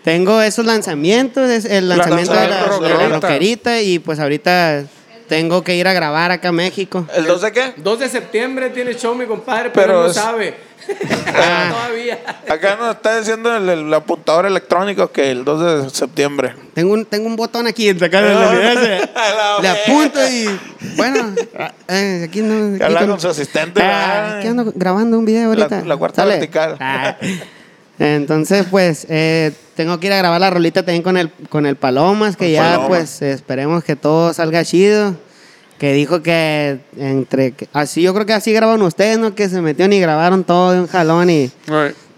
Tengo 0.04 0.42
esos 0.42 0.66
lanzamientos, 0.66 1.50
es 1.50 1.66
el 1.66 1.88
lanzamiento 1.90 2.34
de 2.34 2.48
la, 2.48 2.64
de 2.80 2.90
la 2.90 3.08
rockerita. 3.20 3.82
y 3.82 4.00
pues 4.00 4.20
ahorita 4.20 4.84
tengo 5.30 5.64
que 5.64 5.76
ir 5.76 5.88
a 5.88 5.94
grabar 5.94 6.32
acá 6.32 6.50
a 6.50 6.52
México. 6.52 7.08
¿El 7.16 7.26
2 7.26 7.42
de 7.42 7.52
qué? 7.54 7.74
2 7.78 8.00
de 8.00 8.10
septiembre 8.10 8.70
tiene 8.70 8.94
show 8.96 9.16
mi 9.16 9.26
compadre, 9.26 9.70
pero, 9.74 9.88
Pero 9.88 9.98
él 10.00 10.04
no 10.06 10.12
es- 10.12 10.16
sabe. 10.16 10.74
Ah. 11.34 11.72
Todavía. 11.88 12.20
Acá 12.50 12.76
nos 12.76 12.96
está 12.98 13.18
diciendo 13.18 13.56
el, 13.56 13.70
el 13.70 13.94
apuntador 13.94 14.46
electrónico 14.46 15.10
que 15.14 15.32
el 15.32 15.46
2 15.46 15.84
de 15.86 15.90
septiembre. 15.90 16.54
Tengo 16.74 16.92
un, 16.94 17.06
tengo 17.06 17.26
un 17.28 17.38
botón 17.38 17.68
aquí 17.68 17.88
en 17.88 17.98
sacar 17.98 18.22
el 18.26 18.34
ese. 18.78 19.10
A 19.16 19.34
la 19.34 19.60
Le 19.62 19.68
apunto 19.70 20.20
y 20.30 20.60
bueno, 20.98 21.34
eh, 21.88 22.26
aquí 22.28 22.42
no. 22.42 22.76
Aquí 22.76 22.84
habla 22.84 23.08
con 23.08 23.18
su 23.22 23.30
asistente, 23.30 23.82
Ah, 23.82 24.40
aquí 24.40 24.48
ando 24.50 24.74
grabando 24.76 25.18
un 25.18 25.24
video 25.24 25.54
La- 25.56 25.64
ahorita. 25.66 25.86
la 25.88 25.96
cuarta 25.96 26.24
Sale. 26.24 26.34
vertical. 26.34 26.78
Entonces, 28.00 28.66
pues, 28.70 29.06
eh, 29.10 29.52
tengo 29.76 30.00
que 30.00 30.08
ir 30.08 30.14
a 30.14 30.18
grabar 30.18 30.42
la 30.42 30.50
rolita 30.50 30.84
también 30.84 31.04
con 31.04 31.16
el, 31.18 31.30
con 31.50 31.66
el 31.66 31.76
Palomas, 31.76 32.36
que 32.36 32.46
Con 32.46 32.54
ya, 32.54 32.62
Palomas. 32.64 32.88
pues, 32.88 33.22
esperemos 33.22 33.84
que 33.84 33.96
todo 33.96 34.34
salga 34.34 34.64
chido. 34.66 35.16
Que 35.80 35.92
dijo 35.94 36.22
que 36.22 36.80
entre. 36.98 37.54
así, 37.74 38.02
yo 38.02 38.14
creo 38.14 38.26
que 38.26 38.34
así 38.34 38.54
grabaron 38.54 38.82
ustedes, 38.84 39.18
¿no? 39.20 39.36
Que 39.36 39.50
se 39.50 39.60
metieron 39.62 39.92
y 39.92 40.00
grabaron 40.00 40.44
todo 40.44 40.72
de 40.72 40.80
un 40.80 40.88
jalón 40.88 41.30
y. 41.30 41.52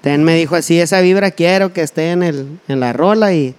Ten 0.02 0.24
me 0.24 0.36
dijo 0.36 0.56
así, 0.56 0.80
esa 0.80 1.02
vibra 1.02 1.32
quiero 1.32 1.74
que 1.74 1.82
esté 1.82 2.12
en, 2.12 2.22
el, 2.22 2.60
en 2.68 2.80
la 2.80 2.94
rola 2.94 3.34
y 3.34 3.56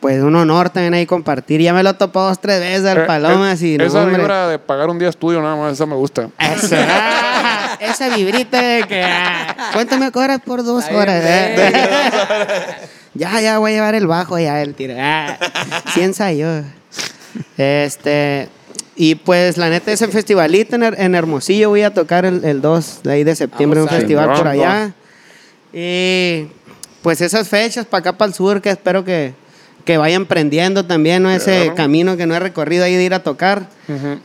pues 0.00 0.22
un 0.22 0.36
honor 0.36 0.68
también 0.68 0.92
ahí 0.92 1.06
compartir. 1.06 1.62
Ya 1.62 1.72
me 1.72 1.82
lo 1.82 1.94
topó 1.94 2.20
dos, 2.22 2.38
tres 2.38 2.60
veces 2.60 2.84
al 2.84 2.98
eh, 2.98 3.04
Palomas 3.06 3.62
eh, 3.62 3.68
y 3.68 3.78
no, 3.78 3.84
Esa 3.84 4.02
hombre. 4.02 4.18
vibra 4.18 4.46
de 4.48 4.58
pagar 4.58 4.90
un 4.90 4.98
día 4.98 5.08
estudio 5.08 5.40
nada 5.40 5.56
más, 5.56 5.72
esa 5.72 5.86
me 5.86 5.94
gusta. 5.94 6.28
Eso. 6.38 6.76
Esa 7.80 8.14
vibrita 8.14 8.60
de 8.62 8.82
que... 8.84 9.02
ah, 9.02 9.70
¿Cuánto 9.72 9.96
me 9.98 10.10
cobras 10.12 10.40
por 10.40 10.64
dos 10.64 10.84
Ahí 10.84 10.94
horas? 10.96 11.22
eh? 11.24 11.76
ya, 13.14 13.40
ya 13.40 13.58
voy 13.58 13.72
a 13.72 13.74
llevar 13.74 13.94
el 13.94 14.06
bajo 14.06 14.38
ya, 14.38 14.60
el 14.62 14.74
tiro. 14.74 14.94
Ah, 14.98 15.36
sí 15.94 16.00
ensayó. 16.02 16.62
Este... 17.56 18.48
Y 18.98 19.14
pues 19.16 19.58
la 19.58 19.68
neta 19.68 19.92
ese 19.92 20.08
festivalito 20.08 20.74
en, 20.76 20.82
Her- 20.82 20.94
en 20.98 21.14
Hermosillo 21.14 21.68
voy 21.68 21.82
a 21.82 21.92
tocar 21.92 22.24
el, 22.24 22.42
el 22.46 22.62
2 22.62 23.02
de 23.02 23.12
ahí 23.12 23.24
de 23.24 23.36
septiembre, 23.36 23.80
Vamos 23.80 23.92
un 23.92 23.98
festival 23.98 24.32
por 24.32 24.48
allá. 24.48 24.92
Y 25.70 26.46
pues 27.02 27.20
esas 27.20 27.46
fechas 27.46 27.84
para 27.84 27.98
acá, 28.00 28.12
para 28.16 28.28
el 28.30 28.34
sur, 28.34 28.62
que 28.62 28.70
espero 28.70 29.04
que, 29.04 29.34
que 29.86 29.96
vayan 29.96 30.26
prendiendo 30.26 30.84
también, 30.84 31.22
¿no? 31.22 31.30
Ese 31.30 31.60
Claro. 31.62 31.74
camino 31.76 32.16
que 32.18 32.26
no 32.26 32.34
he 32.34 32.40
recorrido 32.40 32.84
ahí 32.84 32.94
de 32.94 33.04
ir 33.04 33.14
a 33.14 33.20
tocar. 33.22 33.68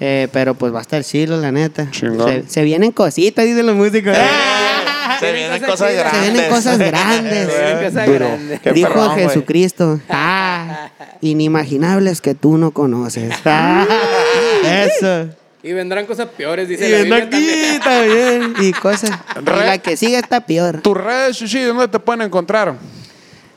Eh, 0.02 0.28
pero 0.34 0.56
pues 0.56 0.74
va 0.74 0.80
a 0.80 0.82
estar 0.82 1.02
chilo, 1.06 1.38
la 1.38 1.52
neta. 1.54 1.88
Se, 1.94 2.44
se 2.50 2.64
vienen 2.64 2.92
cositas, 2.92 3.46
dicen 3.46 3.66
los 3.68 3.76
músicos. 3.76 4.18
Se 5.20 5.34
vienen 5.34 5.60
cosas 5.62 5.70
cosas 5.70 5.92
chidas. 5.92 6.12
Se 6.12 6.18
grandes. 6.18 6.34
vienen 6.34 6.50
cosas 6.50 6.78
grandes. 6.80 7.48
Se 7.54 7.62
vienen 7.62 7.86
cosas 7.86 8.06
Duro. 8.08 8.26
grandes. 8.26 8.74
Dijo 8.74 8.90
perrón. 8.90 9.16
Jesucristo. 9.16 10.00
Ah, 10.10 10.90
inimaginables 11.22 12.22
que 12.22 12.34
tú 12.34 12.58
no 12.58 12.72
conoces. 12.72 13.32
Ah, 13.46 13.86
eso. 14.64 15.30
Y 15.64 15.74
vendrán 15.74 16.08
cosas 16.08 16.28
peores, 16.36 16.68
dice 16.68 16.88
Y 16.88 16.92
la 16.92 16.98
Biblia 17.00 17.18
aquí 17.18 17.80
también. 17.84 18.50
también. 18.50 18.54
Y 18.68 18.72
cosas. 18.74 19.12
Y 19.42 19.46
la 19.66 19.78
que 19.78 19.96
sigue 19.96 20.18
está 20.18 20.42
peor. 20.42 20.82
Tus 20.82 20.98
redes, 20.98 21.36
Shishi, 21.38 21.62
¿dónde 21.66 21.88
te 21.88 22.00
pueden 22.00 22.24
encontrar? 22.24 22.74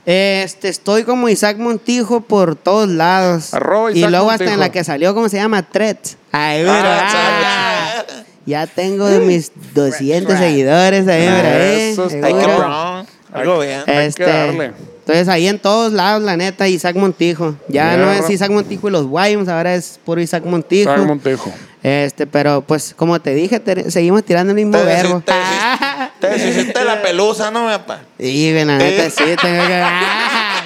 Este, 0.06 0.68
estoy 0.68 1.04
como 1.04 1.28
Isaac 1.28 1.56
Montijo 1.58 2.20
por 2.20 2.56
todos 2.56 2.88
lados. 2.88 3.54
Arroba 3.54 3.90
y 3.92 4.00
luego 4.00 4.30
hasta 4.30 4.44
Montijo. 4.44 4.52
en 4.54 4.60
la 4.60 4.68
que 4.70 4.84
salió, 4.84 5.14
¿cómo 5.14 5.28
se 5.28 5.36
llama? 5.38 5.62
Threads. 5.62 6.16
Ay, 6.32 6.60
mira, 6.60 7.08
Ah, 7.08 8.04
ah, 8.08 8.22
ya 8.44 8.66
tengo 8.66 9.08
mis 9.20 9.50
200 9.74 10.36
seguidores 10.38 11.08
ahí, 11.08 11.22
mira, 11.22 11.56
ahí. 11.56 11.80
Eso 11.92 12.06
está. 12.06 13.06
Algo 13.32 13.58
bien. 13.60 13.80
Hay 13.80 13.84
que 13.86 14.06
Este, 14.06 14.24
darle. 14.24 14.72
Entonces 15.00 15.28
ahí 15.28 15.48
en 15.48 15.58
todos 15.58 15.92
lados, 15.92 16.22
la 16.22 16.36
neta, 16.36 16.66
Isaac 16.68 16.96
Montijo. 16.96 17.56
Ya 17.68 17.96
no 17.96 18.10
es 18.12 18.28
Isaac 18.30 18.50
Montijo 18.50 18.88
y 18.88 18.90
los 18.90 19.06
Wyams, 19.06 19.48
ahora 19.48 19.74
es 19.74 19.98
puro 20.04 20.20
Isaac 20.20 20.44
Montijo. 20.44 20.90
Isaac 20.92 21.06
Montejo. 21.06 21.52
Este, 21.84 22.26
pero 22.26 22.62
pues 22.62 22.94
como 22.96 23.20
te 23.20 23.34
dije, 23.34 23.60
te- 23.60 23.90
seguimos 23.90 24.24
tirando 24.24 24.52
el 24.52 24.56
mismo 24.56 24.78
Te 24.78 24.84
verbo. 24.84 25.22
deshiciste, 25.26 26.10
te 26.18 26.26
deshiciste 26.28 26.84
la 26.86 27.02
pelusa, 27.02 27.50
¿no, 27.50 27.66
mi 27.66 27.72
papá? 27.72 28.00
Sí, 28.18 28.50
güey, 28.52 28.64
la 28.64 28.78
neta, 28.78 29.10
sí, 29.10 29.24
tengo 29.40 29.66
que. 29.66 29.82
Ah. 29.84 30.62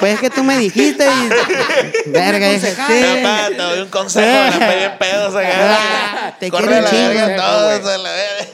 Pues 0.00 0.14
es 0.14 0.20
que 0.20 0.30
tú 0.30 0.42
me 0.42 0.56
dijiste 0.56 1.06
y. 1.06 2.08
Verga, 2.10 2.48
dije, 2.48 2.70
sí. 2.74 3.04
Papá, 3.22 3.48
te 3.50 3.56
doy 3.56 3.80
un 3.80 3.88
consejo, 3.88 4.58
la 4.58 4.66
pegué 4.68 4.84
en 4.86 4.98
pedos 4.98 5.36
acá. 5.36 5.48
Ah, 5.54 6.32
te 6.40 6.50
Corre 6.50 6.66
quiero 6.66 6.84
un 6.84 6.90
chingo. 6.90 7.08
verga 7.08 7.24
güey. 7.26 7.36
todos 7.36 7.86
a 7.94 7.98
la 7.98 8.10
verga. 8.10 8.46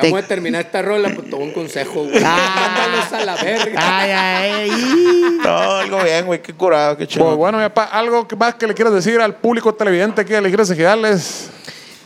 Acabamos 0.00 0.22
de 0.22 0.28
terminar 0.28 0.60
esta 0.66 0.82
rola, 0.82 1.10
pues 1.14 1.30
todo 1.30 1.40
un 1.40 1.52
consejo, 1.52 2.04
güey. 2.04 2.22
Ah. 2.24 2.74
Mándalos 2.76 3.12
a 3.12 3.24
la 3.24 3.36
verga. 3.42 3.80
Ay, 4.00 4.10
ay, 4.10 4.50
ay. 4.70 5.38
No, 5.42 5.58
algo 5.76 6.02
bien, 6.04 6.26
güey, 6.26 6.42
qué 6.42 6.52
curado, 6.52 6.96
qué 6.96 7.04
Pues 7.04 7.14
chido. 7.14 7.36
bueno, 7.36 7.58
mi 7.58 7.64
papá, 7.64 7.84
algo 7.84 8.26
más 8.38 8.54
que 8.56 8.66
le 8.66 8.74
quieras 8.74 8.92
decir 8.94 9.20
al 9.20 9.34
público 9.36 9.74
televidente 9.74 10.24
que 10.24 10.40
le 10.40 10.48
quieres 10.48 10.76
darles. 10.76 11.48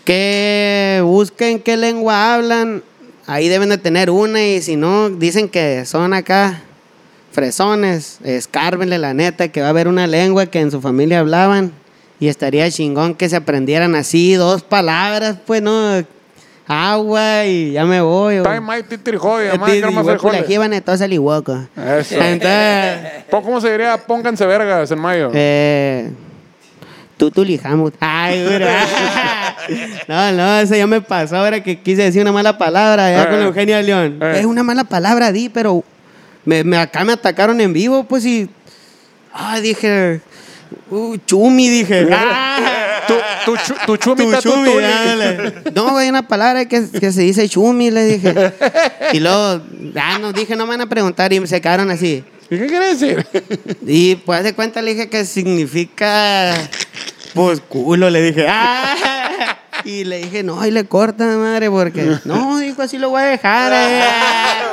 Que 0.05 1.01
busquen 1.03 1.61
qué 1.61 1.77
lengua 1.77 2.35
hablan. 2.35 2.83
Ahí 3.27 3.49
deben 3.49 3.71
de 3.71 3.79
tener 3.79 4.11
una 4.11 4.43
y 4.43 4.61
si 4.61 4.77
no, 4.77 5.09
dicen 5.09 5.49
que 5.49 5.87
son 5.87 6.13
acá 6.13 6.61
fresones. 7.33 8.19
Escárbenle 8.23 8.99
la 8.99 9.15
neta 9.15 9.49
que 9.49 9.61
va 9.61 9.69
a 9.69 9.71
haber 9.71 9.89
una 9.89 10.07
lengua 10.07 10.47
que 10.47 10.61
en 10.61 10.71
su 10.71 10.81
familia 10.81 11.21
hablaban. 11.21 11.73
Y 12.21 12.29
estaría 12.29 12.71
chingón 12.71 13.15
que 13.15 13.29
se 13.29 13.37
aprendieran 13.37 13.95
así 13.95 14.35
dos 14.35 14.63
palabras, 14.63 15.37
pues 15.47 15.61
no. 15.63 16.05
Agua 16.67 17.45
y 17.45 17.73
ya 17.73 17.85
me 17.85 18.01
voy. 18.01 18.43
Time 18.43 18.61
my 18.61 18.83
titiri 18.83 19.19
joya, 19.19 19.53
Eh, 19.55 19.59
más 19.59 19.71
Tirihueco, 19.71 20.03
la 20.03 20.19
frijoles. 20.19 20.47
jíbana, 20.47 20.81
todo 20.81 20.97
salihueco. 20.97 21.53
Eso. 21.77 22.15
Entonces, 22.21 23.25
¿Cómo 23.31 23.61
se 23.61 23.71
diría? 23.71 23.99
Pónganse 23.99 24.47
vergas 24.47 24.91
en 24.91 24.99
mayo. 24.99 25.31
eh, 25.35 26.11
Tutulijamut. 27.17 27.95
Ay, 28.01 28.45
güey. 28.45 28.61
No, 30.09 30.33
no, 30.33 30.59
eso 30.59 30.75
ya 30.75 30.87
me 30.87 31.01
pasó 31.01 31.37
ahora 31.39 31.63
que 31.63 31.81
quise 31.81 32.03
decir 32.03 32.21
una 32.21 32.33
mala 32.33 32.59
palabra 32.59 33.07
allá 33.07 33.23
Eh, 33.23 33.29
con 33.31 33.41
Eugenia 33.43 33.81
León. 33.81 34.19
eh. 34.21 34.37
Es 34.41 34.45
una 34.45 34.63
mala 34.63 34.85
palabra, 34.85 35.33
di, 35.33 35.49
pero 35.49 35.83
me, 36.45 36.65
me- 36.65 36.77
acá 36.77 37.03
me 37.05 37.13
atacaron 37.15 37.61
en 37.61 37.73
vivo, 37.73 38.05
pues 38.05 38.27
y. 38.27 38.51
Ah, 39.33 39.61
dije. 39.61 40.21
Uh, 40.91 41.17
chumi, 41.25 41.69
dije. 41.71 42.09
Ah, 42.13 42.59
Tu, 43.07 43.15
tu, 43.45 43.57
tu 43.57 43.75
tu 43.87 43.97
chumita, 43.97 44.41
tu 44.41 44.51
chumi, 44.51 44.75
dale. 44.81 45.55
No, 45.75 45.91
güey, 45.91 46.09
una 46.09 46.27
palabra 46.27 46.67
que, 46.67 46.89
que 46.91 47.13
se 47.13 47.23
dice 47.23 47.49
chumi, 47.49 47.91
le 47.91 48.05
dije. 48.05 48.53
Y 49.13 49.21
luego, 49.21 49.63
ah, 49.97 50.19
no, 50.19 50.33
dije, 50.33 50.57
no 50.57 50.65
me 50.65 50.71
van 50.71 50.83
a 50.83 50.89
preguntar 50.89 51.33
y 51.33 51.47
se 51.47 51.61
quedaron 51.61 51.91
así. 51.91 52.25
¿Y 52.51 52.59
qué 52.59 52.67
quiere 52.67 52.95
decir? 52.95 53.27
Y 53.87 54.17
pues 54.17 54.45
de 54.45 54.53
cuenta 54.55 54.83
le 54.83 54.95
dije 54.95 55.09
que 55.09 55.25
significa. 55.25 56.55
Pues 57.33 57.61
culo, 57.61 58.11
le 58.11 58.23
dije. 58.23 58.47
¡Ah! 58.49 59.14
Y 59.95 60.05
le 60.05 60.19
dije, 60.19 60.43
no, 60.43 60.65
y 60.67 60.71
le 60.71 60.85
corta, 60.87 61.25
madre, 61.37 61.71
porque. 61.71 62.17
No, 62.25 62.59
dijo, 62.59 62.83
así 62.83 62.99
lo 62.99 63.11
voy 63.11 63.23
a 63.23 63.27
dejar. 63.27 63.73
eh". 63.75 64.03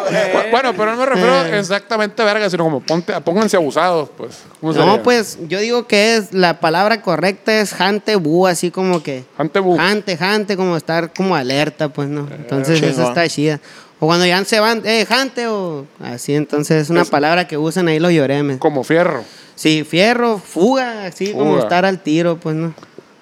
bueno, 0.51 0.73
pero 0.75 0.91
no 0.91 0.97
me 0.97 1.05
refiero 1.05 1.45
Eh. 1.45 1.59
exactamente 1.59 2.21
a 2.21 2.25
verga, 2.25 2.49
sino 2.49 2.63
como 2.63 2.79
ponte, 2.79 3.19
pónganse 3.21 3.57
abusados, 3.57 4.09
pues. 4.17 4.39
¿Cómo 4.59 4.73
sería? 4.73 4.87
No, 4.87 5.03
pues 5.03 5.37
yo 5.47 5.59
digo 5.59 5.87
que 5.87 6.15
es 6.15 6.33
la 6.33 6.59
palabra 6.59 7.01
correcta 7.01 7.59
es 7.59 7.73
jante 7.73 8.15
bu, 8.15 8.47
así 8.47 8.71
como 8.71 9.03
que. 9.03 9.23
Jante 9.37 9.59
bu. 9.59 9.77
Jante, 9.77 10.17
jante, 10.17 10.55
como 10.57 10.77
estar 10.77 11.13
como 11.13 11.35
alerta, 11.35 11.89
pues 11.89 12.07
no. 12.09 12.27
Entonces 12.31 12.81
eso 12.81 13.07
está 13.07 13.27
chida. 13.27 13.59
O 13.99 14.07
cuando 14.07 14.25
ya 14.25 14.43
se 14.45 14.59
van, 14.59 14.81
eh, 14.83 15.05
jante 15.07 15.47
o 15.47 15.85
así, 15.99 16.33
entonces 16.33 16.81
es 16.83 16.89
una 16.89 17.05
palabra 17.05 17.47
que 17.47 17.57
usan 17.57 17.87
ahí 17.87 17.99
los 17.99 18.11
lloremes. 18.11 18.57
Como 18.57 18.83
fierro. 18.83 19.23
Sí, 19.53 19.83
fierro, 19.83 20.39
fuga, 20.39 21.05
así 21.05 21.33
como 21.33 21.59
estar 21.59 21.85
al 21.85 21.99
tiro, 21.99 22.37
pues 22.37 22.55
no. 22.55 22.73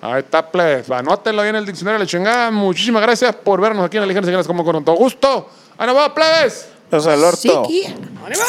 Ahí 0.02 0.20
está, 0.20 0.50
plebes. 0.50 0.90
Anótelo 0.92 1.42
ahí 1.42 1.50
en 1.50 1.58
el 1.58 1.66
diccionario 1.66 2.00
de 2.00 2.06
la 2.06 2.10
chingada. 2.10 2.52
Muchísimas 2.52 3.02
gracias 3.02 3.36
por 3.36 3.60
vernos 3.60 3.86
aquí 3.86 3.98
en 3.98 4.04
Aligeras 4.04 4.26
Señales 4.26 4.48
como 4.48 4.64
con 4.64 4.84
todo 4.84 4.96
gusto. 4.96 5.50
¡Anima, 5.78 6.14
plebes! 6.14 6.70
Los 6.90 7.06
el 7.06 7.24
orto. 7.24 7.66
Sí, 7.68 7.84
¡Anima! 8.26 8.46